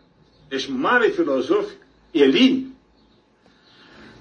Deci 0.48 0.66
mare 0.68 1.08
filozofi 1.08 1.74
elini 2.10 2.74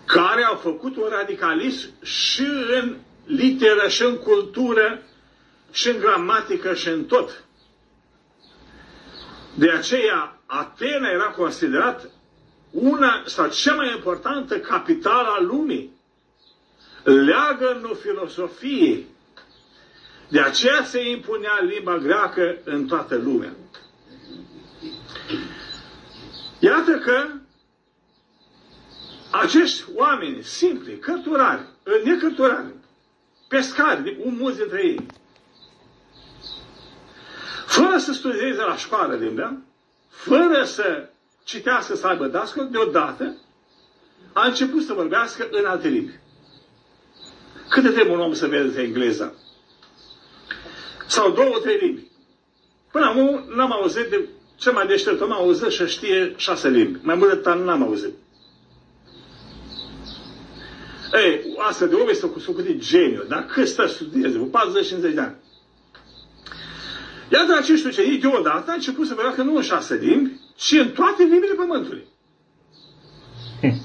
care 0.06 0.43
au 0.43 0.56
făcut 0.56 0.95
un 0.95 1.08
radicalism 1.10 1.89
și 2.04 2.45
în 2.82 2.98
literă, 3.26 3.88
și 3.88 4.04
în 4.04 4.17
cultură, 4.17 5.02
și 5.72 5.88
în 5.89 6.00
gramatică, 6.00 6.74
și 6.74 6.88
în 6.88 7.04
tot. 7.06 7.43
De 9.60 9.69
aceea, 9.72 10.39
Atena 10.45 11.10
era 11.10 11.32
considerat 11.32 12.10
una 12.72 13.24
sau 13.26 13.48
cea 13.50 13.74
mai 13.74 13.91
importantă 13.95 14.60
capitală 14.60 15.28
a 15.28 15.41
lumii. 15.41 15.91
Leagănul 17.04 17.95
filosofiei. 18.02 19.08
De 20.30 20.39
aceea 20.41 20.84
se 20.84 21.10
impunea 21.10 21.60
limba 21.62 21.98
greacă 21.98 22.58
în 22.63 22.86
toată 22.88 23.15
lumea. 23.15 23.54
Iată 26.60 26.91
că 26.98 27.28
acești 29.32 29.84
oameni 29.95 30.43
simpli, 30.43 30.98
cărturari, 31.00 31.62
necărturari, 32.04 32.74
pescari, 33.48 34.17
un 34.24 34.36
mulți 34.39 34.58
dintre 34.58 34.84
ei, 34.86 35.06
fără 37.69 37.97
să 37.97 38.13
studieze 38.13 38.62
la 38.62 38.75
școală 38.75 39.15
limba, 39.15 39.58
fără 40.10 40.63
să 40.63 41.10
citească 41.43 41.95
să 41.95 42.08
aibă 42.08 42.27
dascăl, 42.27 42.67
deodată 42.71 43.36
a 44.34 44.45
început 44.45 44.84
să 44.84 44.93
vorbească 44.93 45.47
în 45.51 45.65
alte 45.65 45.88
limbi. 45.88 46.19
Câte 47.69 47.89
trebuie 47.89 48.13
un 48.13 48.19
om 48.21 48.34
să 48.34 48.47
vede 48.47 48.82
engleza? 48.82 49.34
Sau 51.08 51.32
două, 51.32 51.60
trei 51.62 51.77
limbi. 51.82 52.08
Până 52.91 53.05
acum 53.05 53.43
n-am 53.55 53.71
auzit 53.71 54.10
de 54.10 54.27
cel 54.55 54.73
mai 54.73 54.88
deștept 54.88 55.21
om, 55.21 55.32
am 55.32 55.38
auzit 55.38 55.69
și 55.69 55.86
știe 55.88 56.34
șase 56.38 56.69
limbi. 56.69 56.99
Mai 57.01 57.15
mult 57.15 57.43
de 57.43 57.49
n-am 57.53 57.84
auzit. 57.84 58.13
Ei, 61.13 61.55
asta 61.58 61.86
de 61.86 61.95
om 61.95 62.08
este 62.10 62.27
cu 62.27 62.51
de 62.62 62.77
geniu, 62.77 63.23
dar 63.27 63.45
cât 63.45 63.67
stă 63.67 63.86
studieze? 63.88 64.38
Cu 64.38 64.49
40-50 65.10 65.13
de 65.13 65.19
ani. 65.21 65.36
Iată 67.32 67.56
acești 67.58 67.88
ucenici 67.88 68.22
deodată 68.22 68.72
a 68.72 68.74
început 68.74 69.08
să 69.08 69.13
vorbească 69.13 69.42
nu 69.42 69.56
în 69.56 69.62
șase 69.62 69.96
limbi, 69.96 70.32
ci 70.56 70.72
în 70.72 70.92
toate 70.92 71.24
limbile 71.24 71.54
pământului. 71.54 72.08
Hm. 73.62 73.82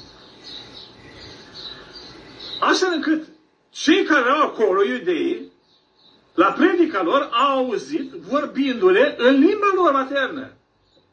Astfel 2.61 2.93
încât 2.95 3.25
cei 3.71 4.05
care 4.05 4.21
erau 4.21 4.43
acolo, 4.43 4.85
iudeii, 4.85 5.53
la 6.35 6.53
predica 6.53 7.03
lor, 7.03 7.29
au 7.33 7.59
auzit 7.59 8.11
vorbindu-le 8.11 9.15
în 9.19 9.35
limba 9.35 9.73
lor 9.75 9.93
maternă. 9.93 10.53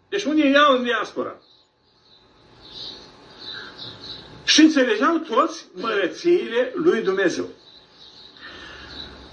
Deci 0.10 0.24
unii 0.24 0.50
erau 0.50 0.78
în 0.78 0.84
diaspora. 0.84 1.36
Și 4.44 4.62
înțelegeau 4.62 5.18
toți 5.18 5.66
mărățiile 5.74 6.72
lui 6.76 7.02
Dumnezeu. 7.02 7.48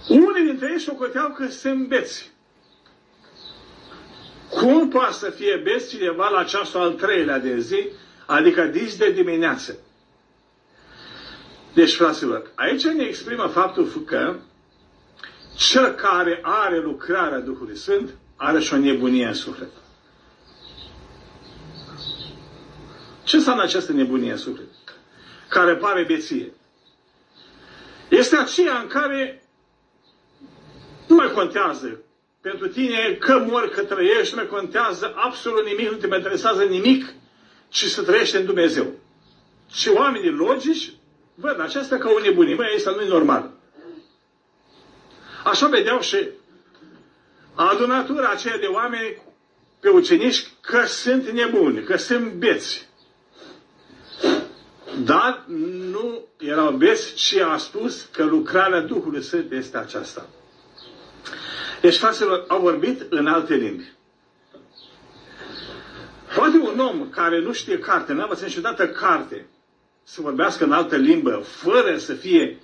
Unii 0.08 0.44
dintre 0.44 0.70
ei 0.72 0.80
socoteau 0.80 1.28
că 1.28 1.48
se 1.48 1.70
îmbeți. 1.70 2.30
Cum 4.68 4.88
poate 4.88 5.12
să 5.12 5.30
fie 5.30 5.56
bes 5.56 5.88
cineva 5.88 6.28
la 6.28 6.44
ceasul 6.44 6.80
al 6.80 6.92
treilea 6.92 7.38
de 7.38 7.58
zi, 7.58 7.88
adică 8.26 8.64
dis 8.64 8.96
de 8.96 9.10
dimineață? 9.12 9.76
Deci, 11.74 11.94
fraților, 11.94 12.50
aici 12.54 12.84
ne 12.84 13.04
exprimă 13.04 13.46
faptul 13.46 14.02
că 14.06 14.36
cel 15.56 15.86
care 15.94 16.38
are 16.42 16.80
lucrarea 16.80 17.38
Duhului 17.38 17.76
Sfânt 17.76 18.10
are 18.36 18.60
și 18.60 18.74
o 18.74 18.76
nebunie 18.76 19.26
în 19.26 19.34
suflet. 19.34 19.68
Ce 23.24 23.36
înseamnă 23.36 23.62
această 23.62 23.92
nebunie 23.92 24.30
în 24.30 24.36
suflet? 24.38 24.66
Care 25.48 25.76
pare 25.76 26.04
beție. 26.04 26.52
Este 28.08 28.36
aceea 28.36 28.78
în 28.78 28.86
care 28.86 29.42
nu 31.06 31.14
mai 31.14 31.32
contează 31.32 31.98
pentru 32.40 32.66
tine 32.68 33.16
că 33.20 33.44
mori, 33.48 33.70
că 33.70 33.82
trăiești, 33.82 34.34
nu 34.34 34.40
mai 34.40 34.50
contează 34.50 35.12
absolut 35.16 35.64
nimic, 35.64 35.90
nu 35.90 35.96
te 35.96 36.06
mai 36.06 36.18
interesează 36.18 36.62
nimic, 36.62 37.12
ci 37.68 37.84
să 37.84 38.02
trăiești 38.02 38.36
în 38.36 38.44
Dumnezeu. 38.44 38.86
Și 39.72 39.88
oamenii 39.88 40.30
logici 40.30 40.92
văd 41.34 41.60
aceasta 41.60 41.96
ca 41.98 42.10
o 42.10 42.18
nebunie. 42.20 42.54
Măi, 42.54 42.74
asta 42.76 42.90
nu 42.90 43.00
e 43.00 43.08
normal. 43.08 43.50
Așa 45.44 45.66
vedeau 45.66 46.00
și 46.00 46.28
adunatura 47.54 48.28
aceea 48.28 48.58
de 48.58 48.66
oameni 48.66 49.22
pe 49.80 49.88
ucenici 49.88 50.46
că 50.60 50.84
sunt 50.86 51.28
nebuni, 51.28 51.82
că 51.82 51.96
sunt 51.96 52.32
beți. 52.32 52.86
Dar 55.04 55.44
nu 55.90 56.24
erau 56.38 56.72
beți, 56.72 57.14
ci 57.14 57.34
a 57.36 57.56
spus 57.56 58.08
că 58.12 58.24
lucrarea 58.24 58.80
Duhului 58.80 59.22
Sfânt 59.22 59.52
este 59.52 59.76
aceasta. 59.76 60.26
Deci, 61.80 61.96
fraților, 61.96 62.44
au 62.48 62.60
vorbit 62.60 63.06
în 63.10 63.26
alte 63.26 63.54
limbi. 63.54 63.92
Poate 66.36 66.56
un 66.56 66.78
om 66.78 67.08
care 67.10 67.40
nu 67.40 67.52
știe 67.52 67.78
carte, 67.78 68.12
n-a 68.12 68.22
învățat 68.22 68.46
niciodată 68.46 68.88
carte, 68.88 69.46
să 70.02 70.20
vorbească 70.20 70.64
în 70.64 70.72
altă 70.72 70.96
limbă, 70.96 71.30
fără 71.36 71.96
să 71.98 72.14
fie 72.14 72.58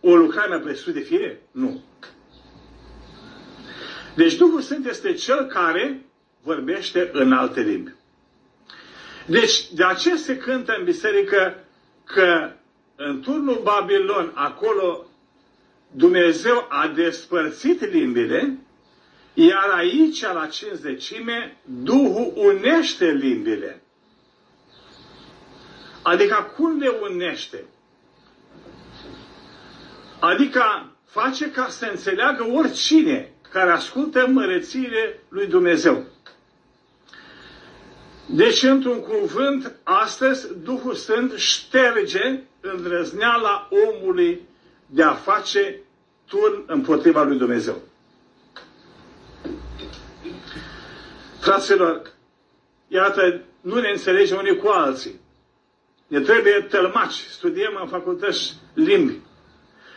o 0.00 0.16
lucrare 0.16 0.48
mai 0.48 0.60
presus 0.60 0.92
de 0.92 1.00
fire? 1.00 1.40
Nu. 1.50 1.82
Deci 4.14 4.34
Duhul 4.34 4.60
Sfânt 4.60 4.86
este 4.86 5.12
Cel 5.12 5.44
care 5.46 6.06
vorbește 6.42 7.10
în 7.12 7.32
alte 7.32 7.60
limbi. 7.60 7.94
Deci, 9.26 9.72
de 9.72 9.84
aceea 9.84 10.16
se 10.16 10.36
cântă 10.36 10.74
în 10.78 10.84
biserică 10.84 11.54
că 12.04 12.50
în 12.96 13.20
turnul 13.20 13.60
Babilon, 13.62 14.32
acolo 14.34 15.06
Dumnezeu 15.90 16.66
a 16.68 16.88
despărțit 16.88 17.90
limbile, 17.90 18.58
iar 19.34 19.68
aici, 19.76 20.22
la 20.22 20.46
cincizecime, 20.46 21.56
Duhul 21.64 22.32
unește 22.36 23.10
limbile. 23.10 23.82
Adică 26.02 26.52
cum 26.56 26.78
le 26.78 26.88
unește? 26.88 27.64
Adică 30.20 30.92
face 31.04 31.50
ca 31.50 31.68
să 31.68 31.86
înțeleagă 31.90 32.46
oricine 32.52 33.32
care 33.50 33.70
ascultă 33.70 34.26
mărețiile 34.26 35.18
lui 35.28 35.46
Dumnezeu. 35.46 36.04
Deci, 38.26 38.62
într-un 38.62 39.00
cuvânt, 39.00 39.72
astăzi 39.82 40.48
Duhul 40.62 40.94
Sfânt 40.94 41.32
șterge 41.32 42.40
îndrăzneala 42.60 43.68
omului 43.88 44.40
de 44.86 45.02
a 45.02 45.14
face 45.14 45.80
turn 46.26 46.62
împotriva 46.66 47.22
lui 47.22 47.38
Dumnezeu. 47.38 47.76
Fraților, 51.40 52.12
iată, 52.88 53.40
nu 53.60 53.80
ne 53.80 53.88
înțelegem 53.88 54.38
unii 54.38 54.56
cu 54.56 54.68
alții. 54.68 55.20
Ne 56.06 56.20
trebuie 56.20 56.66
tălmaci, 56.70 57.24
studiem 57.30 57.78
în 57.82 57.88
facultăți 57.88 58.54
limbi. 58.74 59.18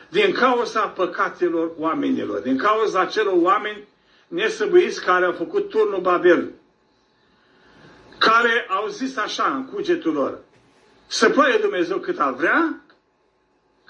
Din 0.10 0.32
cauza 0.34 0.88
păcatelor 0.88 1.72
oamenilor, 1.78 2.40
din 2.40 2.58
cauza 2.58 3.00
acelor 3.00 3.34
oameni 3.36 3.88
nesăbuiți 4.28 5.04
care 5.04 5.26
au 5.26 5.32
făcut 5.32 5.70
turnul 5.70 6.02
Babel, 6.02 6.52
care 8.18 8.66
au 8.70 8.88
zis 8.88 9.18
așa 9.18 9.54
în 9.56 9.66
cugetul 9.66 10.14
lor, 10.14 10.40
să 11.08 11.30
poate 11.30 11.58
Dumnezeu 11.58 11.98
cât 11.98 12.20
ar 12.20 12.34
vrea, 12.34 12.82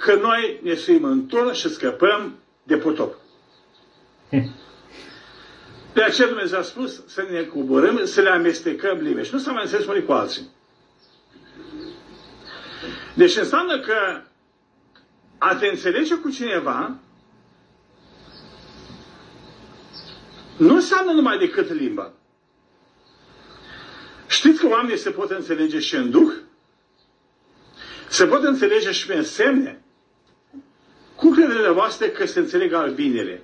că 0.02 0.16
noi 0.16 0.60
ne 0.64 0.74
suim 0.76 1.04
în 1.04 1.26
turn 1.28 1.52
și 1.52 1.70
scăpăm 1.70 2.36
de 2.64 2.78
potop. 2.78 3.16
De 5.94 6.04
aceea 6.04 6.28
Dumnezeu 6.28 6.60
a 6.60 6.62
spus 6.62 7.02
să 7.08 7.28
ne 7.32 7.44
coborâm, 7.44 8.06
să 8.06 8.22
le 8.22 8.30
amestecăm 8.30 8.98
limbi. 8.98 9.24
Și 9.24 9.34
nu 9.34 9.40
s-a 9.40 9.52
mai 9.52 9.64
înțeles 9.64 9.86
unii 9.86 10.06
cu 10.06 10.12
alții. 10.12 10.50
Deci 13.14 13.38
înseamnă 13.38 13.80
că 13.80 14.22
a 15.38 15.56
te 15.56 15.68
înțelege 15.68 16.16
cu 16.16 16.30
cineva 16.30 16.96
nu 20.58 20.74
înseamnă 20.76 21.12
numai 21.12 21.38
decât 21.38 21.70
limba. 21.74 22.14
Știți 24.28 24.60
că 24.60 24.68
oamenii 24.68 24.98
se 24.98 25.10
pot 25.12 25.30
înțelege 25.32 25.80
și 25.80 25.96
în 25.96 26.10
duh? 26.12 26.32
Se 28.10 28.26
pot 28.26 28.44
înțelege 28.44 28.92
și 28.92 29.12
în 29.12 29.24
semne? 29.24 29.79
Cum 31.20 31.34
credeți 31.34 31.70
voastre 31.72 32.10
că 32.10 32.26
se 32.26 32.40
înțeleg 32.40 32.74
albinele? 32.74 33.42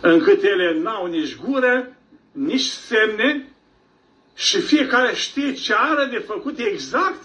Încât 0.00 0.42
ele 0.42 0.78
n-au 0.80 1.06
nici 1.06 1.36
gură, 1.36 1.96
nici 2.32 2.64
semne 2.66 3.48
și 4.34 4.60
fiecare 4.60 5.14
știe 5.14 5.52
ce 5.52 5.74
are 5.76 6.04
de 6.04 6.18
făcut 6.18 6.58
exact. 6.58 7.22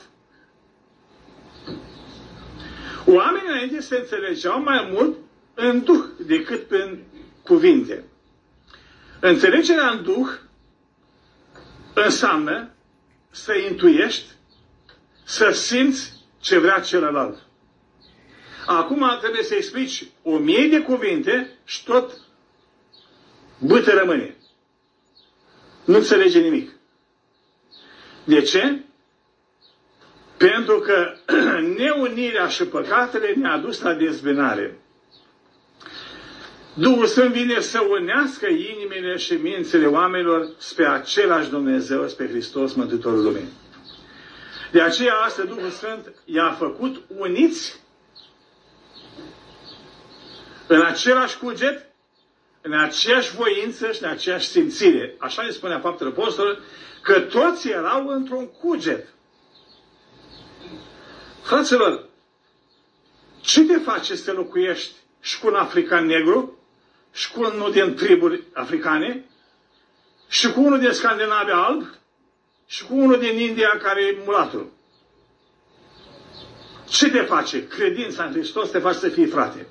Oamenii 3.06 3.48
înainte 3.50 3.80
se 3.82 3.96
înțelegeau 3.98 4.62
mai 4.62 4.90
mult 4.92 5.18
în 5.54 5.84
duh 5.84 6.04
decât 6.26 6.68
prin 6.68 7.04
cuvinte. 7.44 8.04
Înțelegerea 9.20 9.90
în 9.90 10.04
duh 10.04 10.28
înseamnă 11.94 12.70
să 13.30 13.54
intuiești, 13.70 14.26
să 15.24 15.50
simți 15.52 16.14
ce 16.40 16.58
vrea 16.60 16.80
celălalt. 16.80 17.45
Acum 18.66 19.18
trebuie 19.22 19.44
să 19.44 19.56
explici 19.56 20.04
o 20.24 20.38
mie 20.38 20.68
de 20.68 20.82
cuvinte 20.82 21.50
și 21.66 21.84
tot 21.84 22.18
bâtă 23.60 23.92
rămâne. 23.92 24.36
Nu 25.86 25.96
înțelege 25.96 26.40
nimic. 26.40 26.72
De 28.24 28.42
ce? 28.42 28.80
Pentru 30.38 30.80
că 30.80 31.14
neunirea 31.78 32.48
și 32.48 32.64
păcatele 32.64 33.34
ne-a 33.34 33.58
dus 33.58 33.82
la 33.82 33.94
dezbinare. 33.94 34.80
Duhul 36.74 37.06
Sfânt 37.06 37.32
vine 37.34 37.60
să 37.60 37.80
unească 37.90 38.48
inimile 38.48 39.18
și 39.18 39.34
mințile 39.34 39.86
oamenilor 39.86 40.50
spre 40.58 40.86
același 40.86 41.50
Dumnezeu, 41.50 42.08
spre 42.08 42.28
Hristos, 42.28 42.74
Mântuitorul 42.74 43.24
Lumii. 43.24 43.48
De 44.72 44.82
aceea, 44.82 45.14
asta 45.14 45.44
Duhul 45.44 45.70
Sfânt 45.70 46.14
i-a 46.26 46.52
făcut 46.52 47.02
uniți 47.18 47.80
în 50.68 50.82
același 50.82 51.38
cuget, 51.38 51.86
în 52.62 52.74
aceeași 52.74 53.36
voință 53.36 53.92
și 53.92 54.04
în 54.04 54.10
aceeași 54.10 54.48
simțire. 54.48 55.16
Așa 55.18 55.42
ne 55.42 55.50
spunea 55.50 55.80
faptul 55.80 56.08
apostol, 56.08 56.60
că 57.02 57.20
toți 57.20 57.70
erau 57.70 58.08
într-un 58.08 58.48
cuget. 58.48 59.08
Fraților, 61.42 62.06
ce 63.42 63.64
te 63.66 63.78
face 63.78 64.16
să 64.16 64.32
locuiești 64.32 64.94
și 65.22 65.40
cu 65.40 65.48
un 65.48 65.56
african 65.56 66.06
negru, 66.06 66.60
și 67.14 67.32
cu 67.32 67.40
unul 67.44 67.72
din 67.72 67.96
triburi 67.96 68.44
africane, 68.54 69.26
și 70.28 70.52
cu 70.52 70.62
unul 70.62 70.80
din 70.80 70.92
Scandinavia 70.92 71.56
alb, 71.56 71.88
și 72.68 72.86
cu 72.86 72.96
unul 72.96 73.20
din 73.20 73.40
India 73.40 73.78
care 73.82 74.02
e 74.04 74.22
mulatul? 74.26 74.72
Ce 76.90 77.10
te 77.10 77.22
face? 77.22 77.68
Credința 77.68 78.24
în 78.24 78.32
Hristos 78.32 78.70
te 78.70 78.80
face 78.80 78.98
să 78.98 79.10
fii 79.10 79.26
frate. 79.26 79.68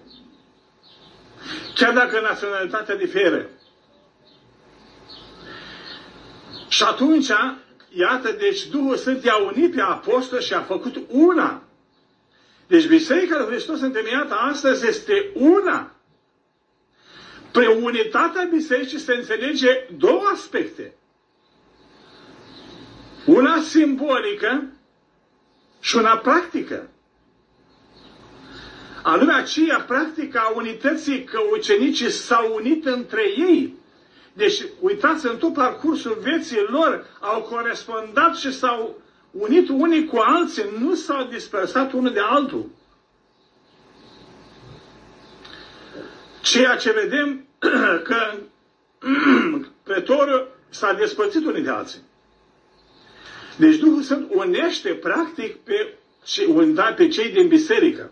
Chiar 1.75 1.93
dacă 1.93 2.21
naționalitatea 2.21 2.97
diferă. 2.97 3.47
Și 6.69 6.83
atunci, 6.83 7.29
iată, 7.89 8.33
deci 8.33 8.67
Duhul 8.67 8.97
Sfânt 8.97 9.25
i-a 9.25 9.37
unit 9.37 9.75
pe 9.75 9.81
apostol 9.81 10.41
și 10.41 10.53
a 10.55 10.61
făcut 10.61 10.97
una. 11.09 11.63
Deci 12.67 12.87
Biserica 12.87 13.39
lui 13.39 13.47
Hristos 13.47 13.81
întemeiată 13.81 14.35
astăzi 14.35 14.87
este 14.87 15.31
una. 15.35 15.95
Pre 17.53 17.67
unitatea 17.67 18.49
bisericii 18.53 18.99
se 18.99 19.15
înțelege 19.15 19.87
două 19.99 20.23
aspecte. 20.33 20.95
Una 23.27 23.61
simbolică 23.61 24.63
și 25.81 25.97
una 25.97 26.17
practică. 26.17 26.89
Anume 29.07 29.33
aceea 29.33 29.81
practică 29.81 30.39
a 30.39 30.53
unității 30.57 31.25
că 31.25 31.41
ucenicii 31.53 32.11
s-au 32.11 32.55
unit 32.55 32.87
între 32.87 33.23
ei. 33.37 33.75
Deci, 34.33 34.63
uitați, 34.81 35.27
în 35.27 35.37
tot 35.37 35.53
parcursul 35.53 36.19
vieții 36.23 36.61
lor 36.67 37.07
au 37.21 37.43
corespondat 37.43 38.37
și 38.37 38.53
s-au 38.53 39.01
unit 39.31 39.69
unii 39.69 40.05
cu 40.05 40.17
alții, 40.17 40.65
nu 40.79 40.95
s-au 40.95 41.25
dispersat 41.25 41.93
unul 41.93 42.13
de 42.13 42.21
altul. 42.21 42.71
Ceea 46.43 46.77
ce 46.77 46.93
vedem 46.93 47.47
că 48.09 48.35
pretoriu 49.91 50.47
s-a 50.69 50.93
despărțit 50.93 51.45
unii 51.47 51.63
de 51.63 51.71
alții. 51.71 52.01
Deci 53.57 53.77
Duhul 53.77 54.03
Sfânt 54.03 54.27
unește 54.33 54.89
practic 54.95 55.57
pe, 55.57 55.95
pe 56.97 57.09
cei 57.09 57.31
din 57.33 57.49
biserică. 57.49 58.11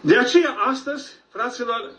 De 0.00 0.16
aceea 0.18 0.50
astăzi, 0.50 1.12
fraților, 1.28 1.90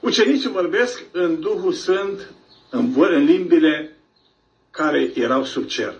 ucenicii 0.00 0.48
vorbesc 0.50 1.02
în 1.12 1.40
Duhul 1.40 1.72
Sfânt, 1.72 2.30
în, 2.70 2.92
în 2.96 3.24
limbile 3.24 3.96
care 4.70 5.10
erau 5.14 5.44
sub 5.44 5.66
cer. 5.66 5.94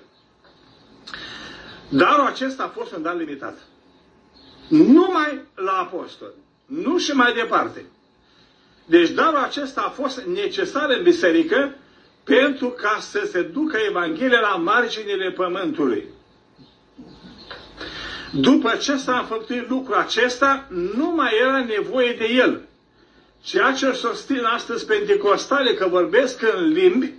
Darul 1.89 2.27
acesta 2.27 2.63
a 2.63 2.69
fost 2.69 2.93
un 2.95 3.03
dar 3.03 3.17
limitat. 3.17 3.59
Numai 4.69 5.41
la 5.55 5.73
apostol. 5.73 6.33
Nu 6.67 6.99
și 6.99 7.11
mai 7.13 7.33
departe. 7.33 7.85
Deci 8.85 9.11
darul 9.11 9.39
acesta 9.39 9.81
a 9.81 9.89
fost 9.91 10.21
necesar 10.25 10.91
în 10.91 11.03
biserică 11.03 11.75
pentru 12.25 12.69
ca 12.69 12.99
să 13.01 13.29
se 13.31 13.43
ducă 13.43 13.77
Evanghelia 13.89 14.41
la 14.41 14.57
marginile 14.57 15.31
pământului. 15.31 16.07
După 18.33 18.77
ce 18.77 18.97
s-a 18.97 19.19
înfăptuit 19.19 19.69
lucrul 19.69 19.95
acesta, 19.95 20.67
nu 20.97 21.11
mai 21.11 21.33
era 21.41 21.65
nevoie 21.65 22.13
de 22.19 22.29
el. 22.29 22.61
Ceea 23.43 23.73
ce 23.73 23.93
susțin 23.93 24.45
astăzi 24.45 24.87
pentecostale 24.87 25.75
că 25.75 25.87
vorbesc 25.89 26.43
în 26.57 26.69
limbi, 26.69 27.13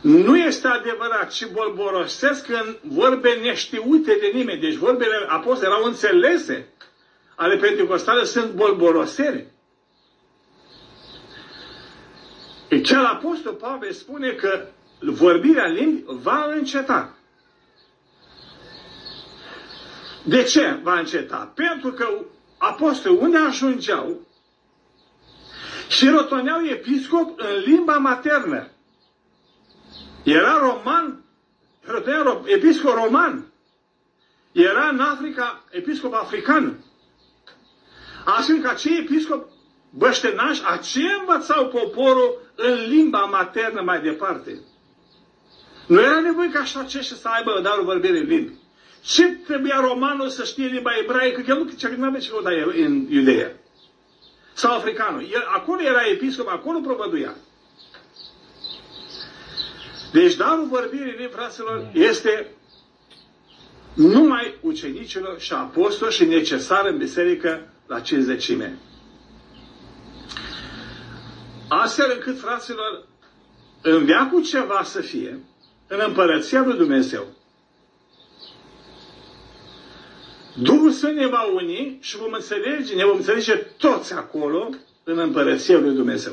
nu 0.00 0.36
este 0.38 0.66
adevărat, 0.68 1.30
ci 1.30 1.46
bolborosesc 1.46 2.48
în 2.48 2.76
vorbe 2.82 3.30
neștiute 3.42 4.16
de 4.20 4.30
nimeni. 4.34 4.60
Deci 4.60 4.74
vorbele 4.74 5.14
apostolilor 5.28 5.76
erau 5.78 5.84
înțelese. 5.88 6.68
Ale 7.34 7.56
pentecostale 7.56 8.24
sunt 8.24 8.52
bolborosere. 8.52 9.54
E 12.68 12.80
Cel 12.80 13.04
apostol 13.04 13.52
Pavel 13.52 13.92
spune 13.92 14.30
că 14.30 14.66
vorbirea 15.00 15.66
limbi 15.66 16.02
va 16.06 16.48
înceta. 16.54 17.14
De 20.28 20.42
ce 20.42 20.80
va 20.82 20.98
înceta? 20.98 21.52
Pentru 21.54 21.90
că 21.90 22.08
apostolii 22.58 23.18
unde 23.18 23.38
ajungeau 23.38 24.20
și 25.88 26.08
rotoneau 26.08 26.64
episcop 26.64 27.38
în 27.38 27.62
limba 27.64 27.96
maternă. 27.96 28.68
Era 30.22 30.58
roman, 30.58 31.24
rotonea 31.84 32.40
episcop 32.44 32.94
roman. 32.94 33.46
Era 34.52 34.88
în 34.88 35.00
Africa 35.00 35.64
episcop 35.70 36.14
african. 36.14 36.84
Astfel 38.24 38.58
că 38.58 38.68
acei 38.68 38.98
episcop 38.98 39.48
băștenași, 39.90 40.62
aceia 40.64 41.16
învățau 41.18 41.68
poporul 41.68 42.38
în 42.54 42.88
limba 42.88 43.24
maternă 43.24 43.80
mai 43.80 44.00
departe. 44.00 44.58
Nu 45.86 46.00
era 46.00 46.20
nevoie 46.20 46.50
ca 46.50 46.58
așa 46.58 46.80
aceștia 46.80 47.16
să 47.16 47.28
aibă 47.28 47.60
darul 47.62 47.84
vorbirii 47.84 48.20
în 48.20 48.26
limbi. 48.26 48.52
Ce 49.06 49.26
trebuia 49.32 49.80
romanul 49.80 50.28
să 50.28 50.44
știe 50.44 50.66
limba 50.66 50.90
ebraică? 51.02 51.40
Că 51.40 51.50
el 51.50 51.58
nu, 51.58 51.70
ce, 51.70 51.94
nu 51.96 52.04
avea 52.04 52.20
ce 52.20 52.28
căuta 52.30 52.50
în 52.76 53.06
Iudeea. 53.10 53.52
Sau 54.52 54.74
africanul. 54.76 55.22
El, 55.32 55.44
acolo 55.54 55.82
era 55.82 56.00
episcop, 56.12 56.48
acolo 56.48 56.78
provăduia. 56.80 57.34
Deci 60.12 60.34
darul 60.34 60.66
vorbirii, 60.66 61.28
fraților, 61.32 61.90
este 61.92 62.46
numai 63.94 64.54
ucenicilor 64.60 65.40
și 65.40 65.52
apostoli 65.52 66.12
și 66.12 66.24
necesar 66.24 66.86
în 66.86 66.96
biserică 66.98 67.68
la 67.86 68.00
cinzecime. 68.00 68.78
Astfel 71.68 72.12
încât, 72.14 72.38
fraților, 72.40 73.06
în 73.82 74.04
veacul 74.04 74.44
ceva 74.44 74.82
să 74.84 75.00
fie, 75.00 75.38
în 75.86 75.98
împărăția 76.06 76.62
lui 76.62 76.76
Dumnezeu, 76.76 77.35
Duhul 80.58 80.90
Sfânt 80.90 81.16
ne 81.16 81.26
va 81.26 81.42
uni 81.42 81.98
și 82.00 82.16
vom 82.16 82.32
înțelege, 82.32 82.94
ne 82.94 83.04
vom 83.04 83.16
înțelege 83.16 83.54
toți 83.56 84.12
acolo 84.12 84.70
în 85.04 85.18
împărăția 85.18 85.78
lui 85.78 85.94
Dumnezeu. 85.94 86.32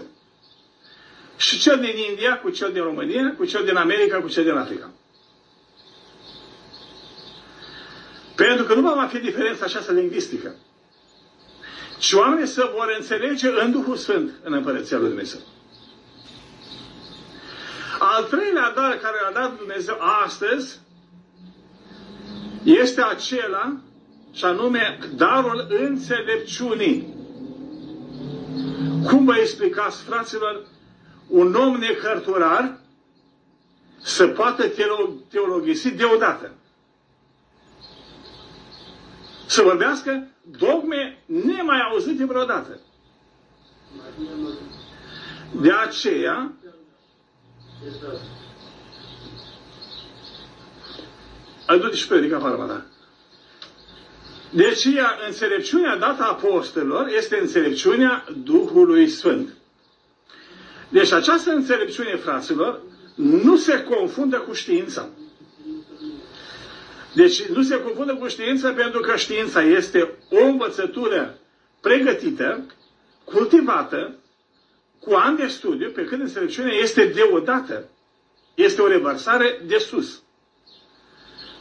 Și 1.37 1.59
cel 1.59 1.79
din 1.79 1.95
India, 2.09 2.39
cu 2.39 2.49
cel 2.49 2.71
din 2.71 2.83
România, 2.83 3.33
cu 3.37 3.45
cel 3.45 3.63
din 3.63 3.75
America, 3.75 4.21
cu 4.21 4.27
cel 4.27 4.43
din 4.43 4.53
Africa. 4.53 4.89
Pentru 8.35 8.65
că 8.65 8.73
nu 8.73 8.81
va 8.81 8.93
mai 8.93 9.07
fi 9.07 9.17
diferența 9.17 9.65
aceasta 9.65 9.91
lingvistică. 9.91 10.55
Și 11.99 12.15
oamenii 12.15 12.47
se 12.47 12.61
vor 12.61 12.95
înțelege 12.97 13.47
în 13.47 13.71
Duhul 13.71 13.95
Sfânt 13.95 14.31
în 14.43 14.53
Împărăția 14.53 14.97
lui 14.97 15.07
Dumnezeu. 15.07 15.39
Al 17.99 18.23
treilea 18.23 18.71
dar 18.75 18.97
care 18.97 19.17
l-a 19.23 19.39
dat 19.39 19.57
Dumnezeu 19.57 19.97
astăzi 20.23 20.79
este 22.63 23.01
acela 23.01 23.77
și 24.33 24.45
anume 24.45 24.99
darul 25.15 25.67
înțelepciunii. 25.69 27.13
Cum 29.07 29.25
vă 29.25 29.35
explicați, 29.35 30.03
fraților, 30.03 30.65
un 31.27 31.53
om 31.53 31.75
necărturar 31.75 32.79
să 34.01 34.27
poată 34.27 34.63
teologisi 35.29 35.91
deodată? 35.95 36.51
Să 39.45 39.61
vorbească 39.61 40.27
dogme 40.41 41.17
nemai 41.25 41.81
auzite 41.91 42.25
vreodată. 42.25 42.79
De 45.61 45.71
aceea, 45.71 46.51
ai 51.65 51.79
du-te 51.79 51.95
și 51.95 52.07
predica 52.07 52.35
afară, 52.35 52.65
da. 52.67 52.92
Deci, 54.55 54.85
înțelepciunea 55.27 55.97
dată 55.97 56.23
apostolilor 56.23 57.07
este 57.17 57.37
înțelepciunea 57.39 58.25
Duhului 58.43 59.07
Sfânt. 59.07 59.49
Deci 60.89 61.11
această 61.11 61.51
înțelepciune, 61.51 62.15
fraților, 62.15 62.81
nu 63.15 63.55
se 63.57 63.83
confundă 63.83 64.37
cu 64.37 64.53
știința. 64.53 65.09
Deci 67.13 67.41
nu 67.45 67.61
se 67.63 67.81
confundă 67.81 68.15
cu 68.15 68.27
știința 68.27 68.71
pentru 68.71 68.99
că 68.99 69.15
știința 69.15 69.61
este 69.63 70.13
o 70.29 70.43
învățătură 70.43 71.37
pregătită, 71.81 72.65
cultivată, 73.23 74.15
cu 74.99 75.13
ani 75.13 75.37
de 75.37 75.47
studiu, 75.47 75.89
pe 75.89 76.03
când 76.05 76.21
înțelepciunea 76.21 76.73
este 76.73 77.05
deodată. 77.05 77.89
Este 78.53 78.81
o 78.81 78.87
revărsare 78.87 79.61
de 79.65 79.77
sus, 79.77 80.21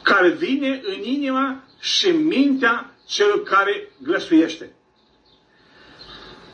care 0.03 0.29
vine 0.29 0.81
în 0.85 1.03
inima 1.03 1.65
și 1.83 2.11
mintea 2.11 2.95
celor 3.07 3.43
care 3.43 3.89
glăsuiește. 4.03 4.73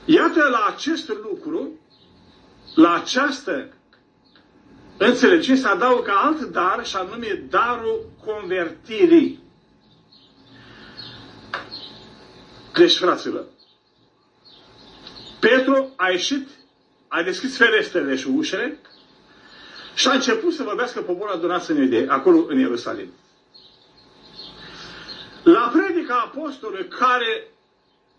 Iată 0.04 0.48
la 0.50 0.64
acest 0.74 1.08
lucru, 1.08 1.78
la 2.74 2.94
această 2.94 3.68
înțelepciune 4.98 5.58
se 5.58 5.66
adaugă 5.68 6.10
alt 6.14 6.40
dar 6.40 6.86
și 6.86 6.96
anume 6.96 7.44
darul 7.50 8.10
convertirii. 8.24 9.42
Deci, 12.74 12.96
fraților, 12.96 13.44
Petru 15.40 15.92
a 15.96 16.08
ieșit, 16.10 16.48
a 17.08 17.22
deschis 17.22 17.56
ferestrele 17.56 18.16
și 18.16 18.26
ușele 18.28 18.78
și 19.94 20.08
a 20.08 20.12
început 20.12 20.52
să 20.52 20.62
vorbească 20.62 21.00
poporul 21.00 21.34
adunat 21.34 21.68
în 21.68 21.76
Iudea, 21.76 22.12
acolo 22.14 22.44
în 22.48 22.58
Ierusalim. 22.58 23.12
La 25.42 25.72
predica 25.72 26.14
apostolului 26.32 26.88
care 26.88 27.48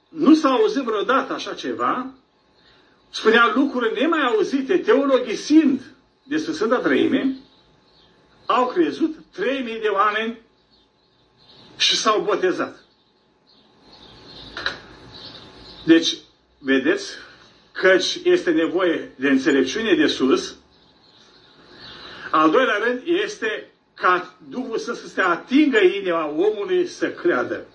nu 0.09 0.33
s-a 0.35 0.49
auzit 0.49 0.83
vreodată 0.83 1.33
așa 1.33 1.53
ceva, 1.53 2.13
spunea 3.09 3.51
lucruri 3.55 3.99
nemai 4.01 4.23
auzite, 4.23 4.77
teologisind 4.77 5.81
despre 6.23 6.53
Sfânta 6.53 6.77
Trăime, 6.77 7.35
au 8.45 8.67
crezut 8.67 9.15
3000 9.31 9.79
de 9.79 9.87
oameni 9.87 10.39
și 11.77 11.95
s-au 11.95 12.21
botezat. 12.21 12.83
Deci, 15.85 16.17
vedeți, 16.57 17.11
căci 17.71 18.19
este 18.23 18.51
nevoie 18.51 19.11
de 19.15 19.29
înțelepciune 19.29 19.95
de 19.95 20.07
sus. 20.07 20.55
Al 22.31 22.51
doilea 22.51 22.77
rând 22.83 23.01
este 23.05 23.71
ca 24.01 24.33
Duhul 24.49 24.77
să 24.77 24.93
se 24.93 25.21
atingă 25.21 25.77
inima 25.99 26.27
omului 26.27 26.87
să 26.87 27.09
creadă. 27.09 27.65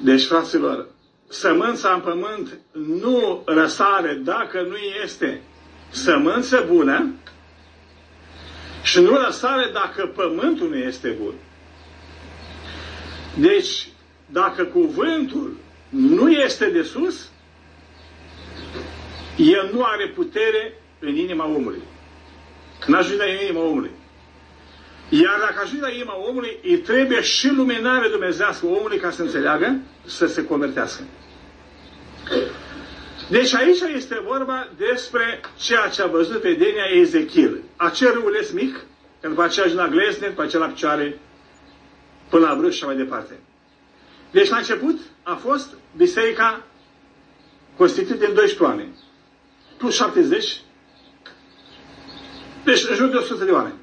Deci, 0.00 0.24
fraților, 0.24 0.88
sămânța 1.28 1.92
în 1.92 2.00
pământ 2.00 2.58
nu 2.72 3.42
răsare 3.46 4.14
dacă 4.14 4.60
nu 4.60 4.76
este 5.02 5.42
sămânță 5.90 6.64
bună 6.68 7.12
și 8.82 9.00
nu 9.00 9.16
răsare 9.16 9.70
dacă 9.72 10.06
pământul 10.06 10.68
nu 10.68 10.76
este 10.76 11.08
bun. 11.22 11.34
Deci, 13.38 13.88
dacă 14.26 14.64
cuvântul 14.64 15.56
nu 15.88 16.30
este 16.30 16.70
de 16.70 16.82
sus, 16.82 17.30
el 19.36 19.70
nu 19.72 19.84
are 19.84 20.08
putere 20.08 20.82
în 20.98 21.14
inima 21.16 21.44
omului. 21.46 21.82
N-ajunge 22.86 23.22
în 23.22 23.46
inima 23.46 23.60
omului. 23.60 23.90
Iar 25.20 25.38
dacă 25.40 25.60
ajunge 25.62 25.82
la 25.82 25.90
inima 25.90 26.16
omului, 26.28 26.58
îi 26.62 26.76
trebuie 26.78 27.20
și 27.22 27.48
luminare 27.48 28.08
dumnezească 28.08 28.66
omului 28.66 28.98
ca 28.98 29.10
să 29.10 29.22
înțeleagă, 29.22 29.76
să 30.06 30.26
se 30.26 30.44
convertească. 30.44 31.02
Deci 33.30 33.54
aici 33.54 33.80
este 33.94 34.22
vorba 34.26 34.68
despre 34.76 35.40
ceea 35.56 35.88
ce 35.88 36.02
a 36.02 36.06
văzut 36.06 36.42
vedenia 36.42 36.84
Ezechiel. 36.92 37.60
Acel 37.76 38.12
râuleț 38.12 38.50
mic, 38.50 38.74
că 39.20 39.28
după 39.28 39.42
aceea 39.42 39.64
ajunge 39.66 39.82
la 39.84 39.88
glezne, 39.90 40.26
după 40.26 40.42
aceea 40.42 40.62
la 40.62 40.68
picioare, 40.68 41.18
până 42.28 42.46
la 42.46 42.54
brâș 42.54 42.76
și 42.76 42.84
mai 42.84 42.96
departe. 42.96 43.38
Deci 44.30 44.48
la 44.48 44.56
început 44.56 45.00
a 45.22 45.34
fost 45.34 45.74
biserica 45.96 46.62
constituită 47.76 48.24
din 48.24 48.34
12 48.34 48.62
oameni. 48.62 48.94
Plus 49.76 49.94
70. 49.94 50.60
Deci 52.64 52.88
în 52.88 52.94
jur 52.94 53.08
de 53.08 53.16
100 53.16 53.44
de 53.44 53.50
oameni. 53.50 53.80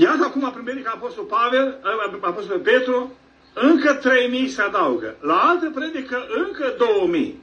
Iată 0.00 0.24
acum 0.24 0.44
a 0.44 0.50
primit 0.50 0.84
ca 0.84 0.90
Apostol 0.94 1.24
Pavel, 1.24 1.78
Apostol 2.20 2.58
Petru, 2.58 3.12
încă 3.54 3.94
3000 3.94 4.48
se 4.48 4.62
adaugă. 4.62 5.16
La 5.20 5.34
altă 5.34 5.70
predică 5.74 6.26
încă 6.46 6.74
2000. 6.78 7.42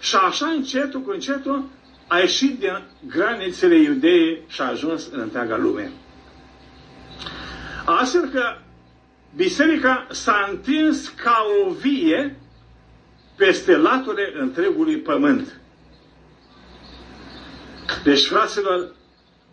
Și 0.00 0.16
așa 0.16 0.46
încetul 0.46 1.00
cu 1.00 1.10
încetul 1.10 1.64
a 2.06 2.18
ieșit 2.18 2.58
din 2.58 2.82
granițele 3.06 3.76
iudeii 3.76 4.40
și 4.48 4.60
a 4.60 4.64
ajuns 4.68 5.08
în 5.12 5.20
întreaga 5.20 5.56
lume. 5.56 5.92
Astfel 7.84 8.28
că 8.28 8.56
biserica 9.36 10.06
s-a 10.10 10.48
întins 10.50 11.08
ca 11.08 11.46
o 11.66 11.70
vie 11.70 12.36
peste 13.36 13.76
laturile 13.76 14.32
întregului 14.40 14.96
pământ. 14.96 15.60
Deci, 18.04 18.26
fraților, 18.26 18.94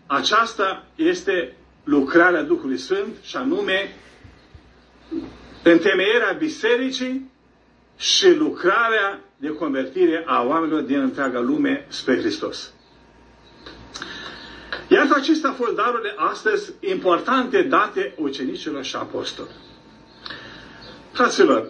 aceasta 0.08 0.88
este 0.96 1.54
lucrarea 1.90 2.42
Duhului 2.44 2.78
Sfânt 2.78 3.16
și 3.22 3.36
anume 3.38 3.96
întemeierea 5.64 6.32
bisericii 6.38 7.32
și 7.98 8.34
lucrarea 8.36 9.20
de 9.38 9.48
convertire 9.48 10.24
a 10.28 10.44
oamenilor 10.44 10.82
din 10.82 11.00
întreaga 11.00 11.40
lume 11.40 11.86
spre 11.88 12.18
Hristos. 12.18 12.74
Iată 14.88 15.14
acestea 15.16 15.50
au 15.50 15.56
fost 15.56 15.76
darurile 15.76 16.14
astăzi 16.18 16.72
importante 16.80 17.62
date 17.62 18.14
ucenicilor 18.18 18.84
și 18.84 18.96
apostoli. 18.96 19.50
Fraților, 21.12 21.70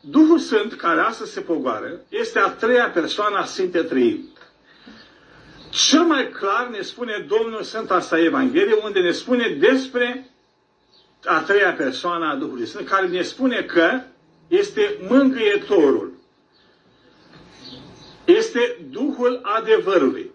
Duhul 0.00 0.38
Sfânt 0.38 0.74
care 0.74 1.00
astăzi 1.00 1.32
se 1.32 1.40
pogoară 1.40 2.00
este 2.08 2.38
a 2.38 2.48
treia 2.50 2.90
persoană 2.90 3.36
a 3.36 3.44
Sfinte 3.44 3.82
Trăim. 3.82 4.28
Cel 5.72 6.02
mai 6.02 6.28
clar 6.30 6.68
ne 6.68 6.80
spune 6.82 7.26
Domnul 7.28 7.62
Sfânta 7.62 8.00
sa 8.00 8.18
Evanghelie, 8.18 8.74
unde 8.82 9.00
ne 9.00 9.10
spune 9.10 9.48
despre 9.48 10.30
a 11.24 11.40
treia 11.40 11.72
persoană 11.72 12.26
a 12.26 12.34
Duhului 12.34 12.66
Sfânt, 12.66 12.88
care 12.88 13.06
ne 13.08 13.22
spune 13.22 13.62
că 13.62 14.00
este 14.48 14.98
mângâietorul. 15.08 16.12
Este 18.24 18.76
Duhul 18.90 19.40
adevărului. 19.42 20.30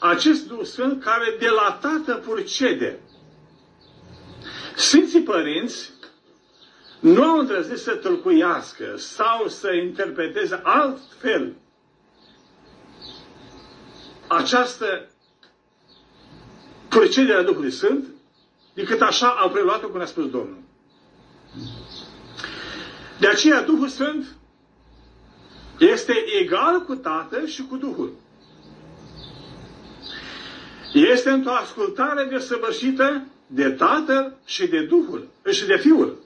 Acest 0.00 0.48
Duh 0.48 0.64
Sfânt 0.64 1.02
care 1.02 1.36
de 1.38 1.48
la 1.48 1.78
Tată 1.80 2.14
purcede. 2.14 2.98
Sfinții 4.76 5.22
părinți 5.22 5.90
nu 7.00 7.22
au 7.22 7.38
îndrăznit 7.38 7.78
să 7.78 7.94
tălcuiască 7.94 8.94
sau 8.96 9.48
să 9.48 9.72
interpreteze 9.72 10.60
altfel 10.62 11.52
această 14.28 15.08
purcedere 16.88 17.38
a 17.38 17.42
Duhului 17.42 17.70
Sfânt 17.70 18.06
decât 18.74 19.00
așa 19.00 19.28
au 19.28 19.50
preluat-o 19.50 19.88
cum 19.88 20.00
a 20.00 20.04
spus 20.04 20.30
Domnul. 20.30 20.58
De 23.18 23.26
aceea 23.28 23.62
Duhul 23.62 23.88
Sfânt 23.88 24.26
este 25.78 26.24
egal 26.40 26.82
cu 26.84 26.94
Tatăl 26.94 27.46
și 27.46 27.62
cu 27.68 27.76
Duhul. 27.76 28.12
Este 30.92 31.30
într-o 31.30 31.52
ascultare 31.52 32.24
desăvârșită 32.24 33.22
de 33.46 33.70
Tatăl 33.70 34.36
și 34.44 34.66
de 34.66 34.82
Duhul 34.84 35.28
și 35.50 35.66
de 35.66 35.76
Fiul. 35.76 36.16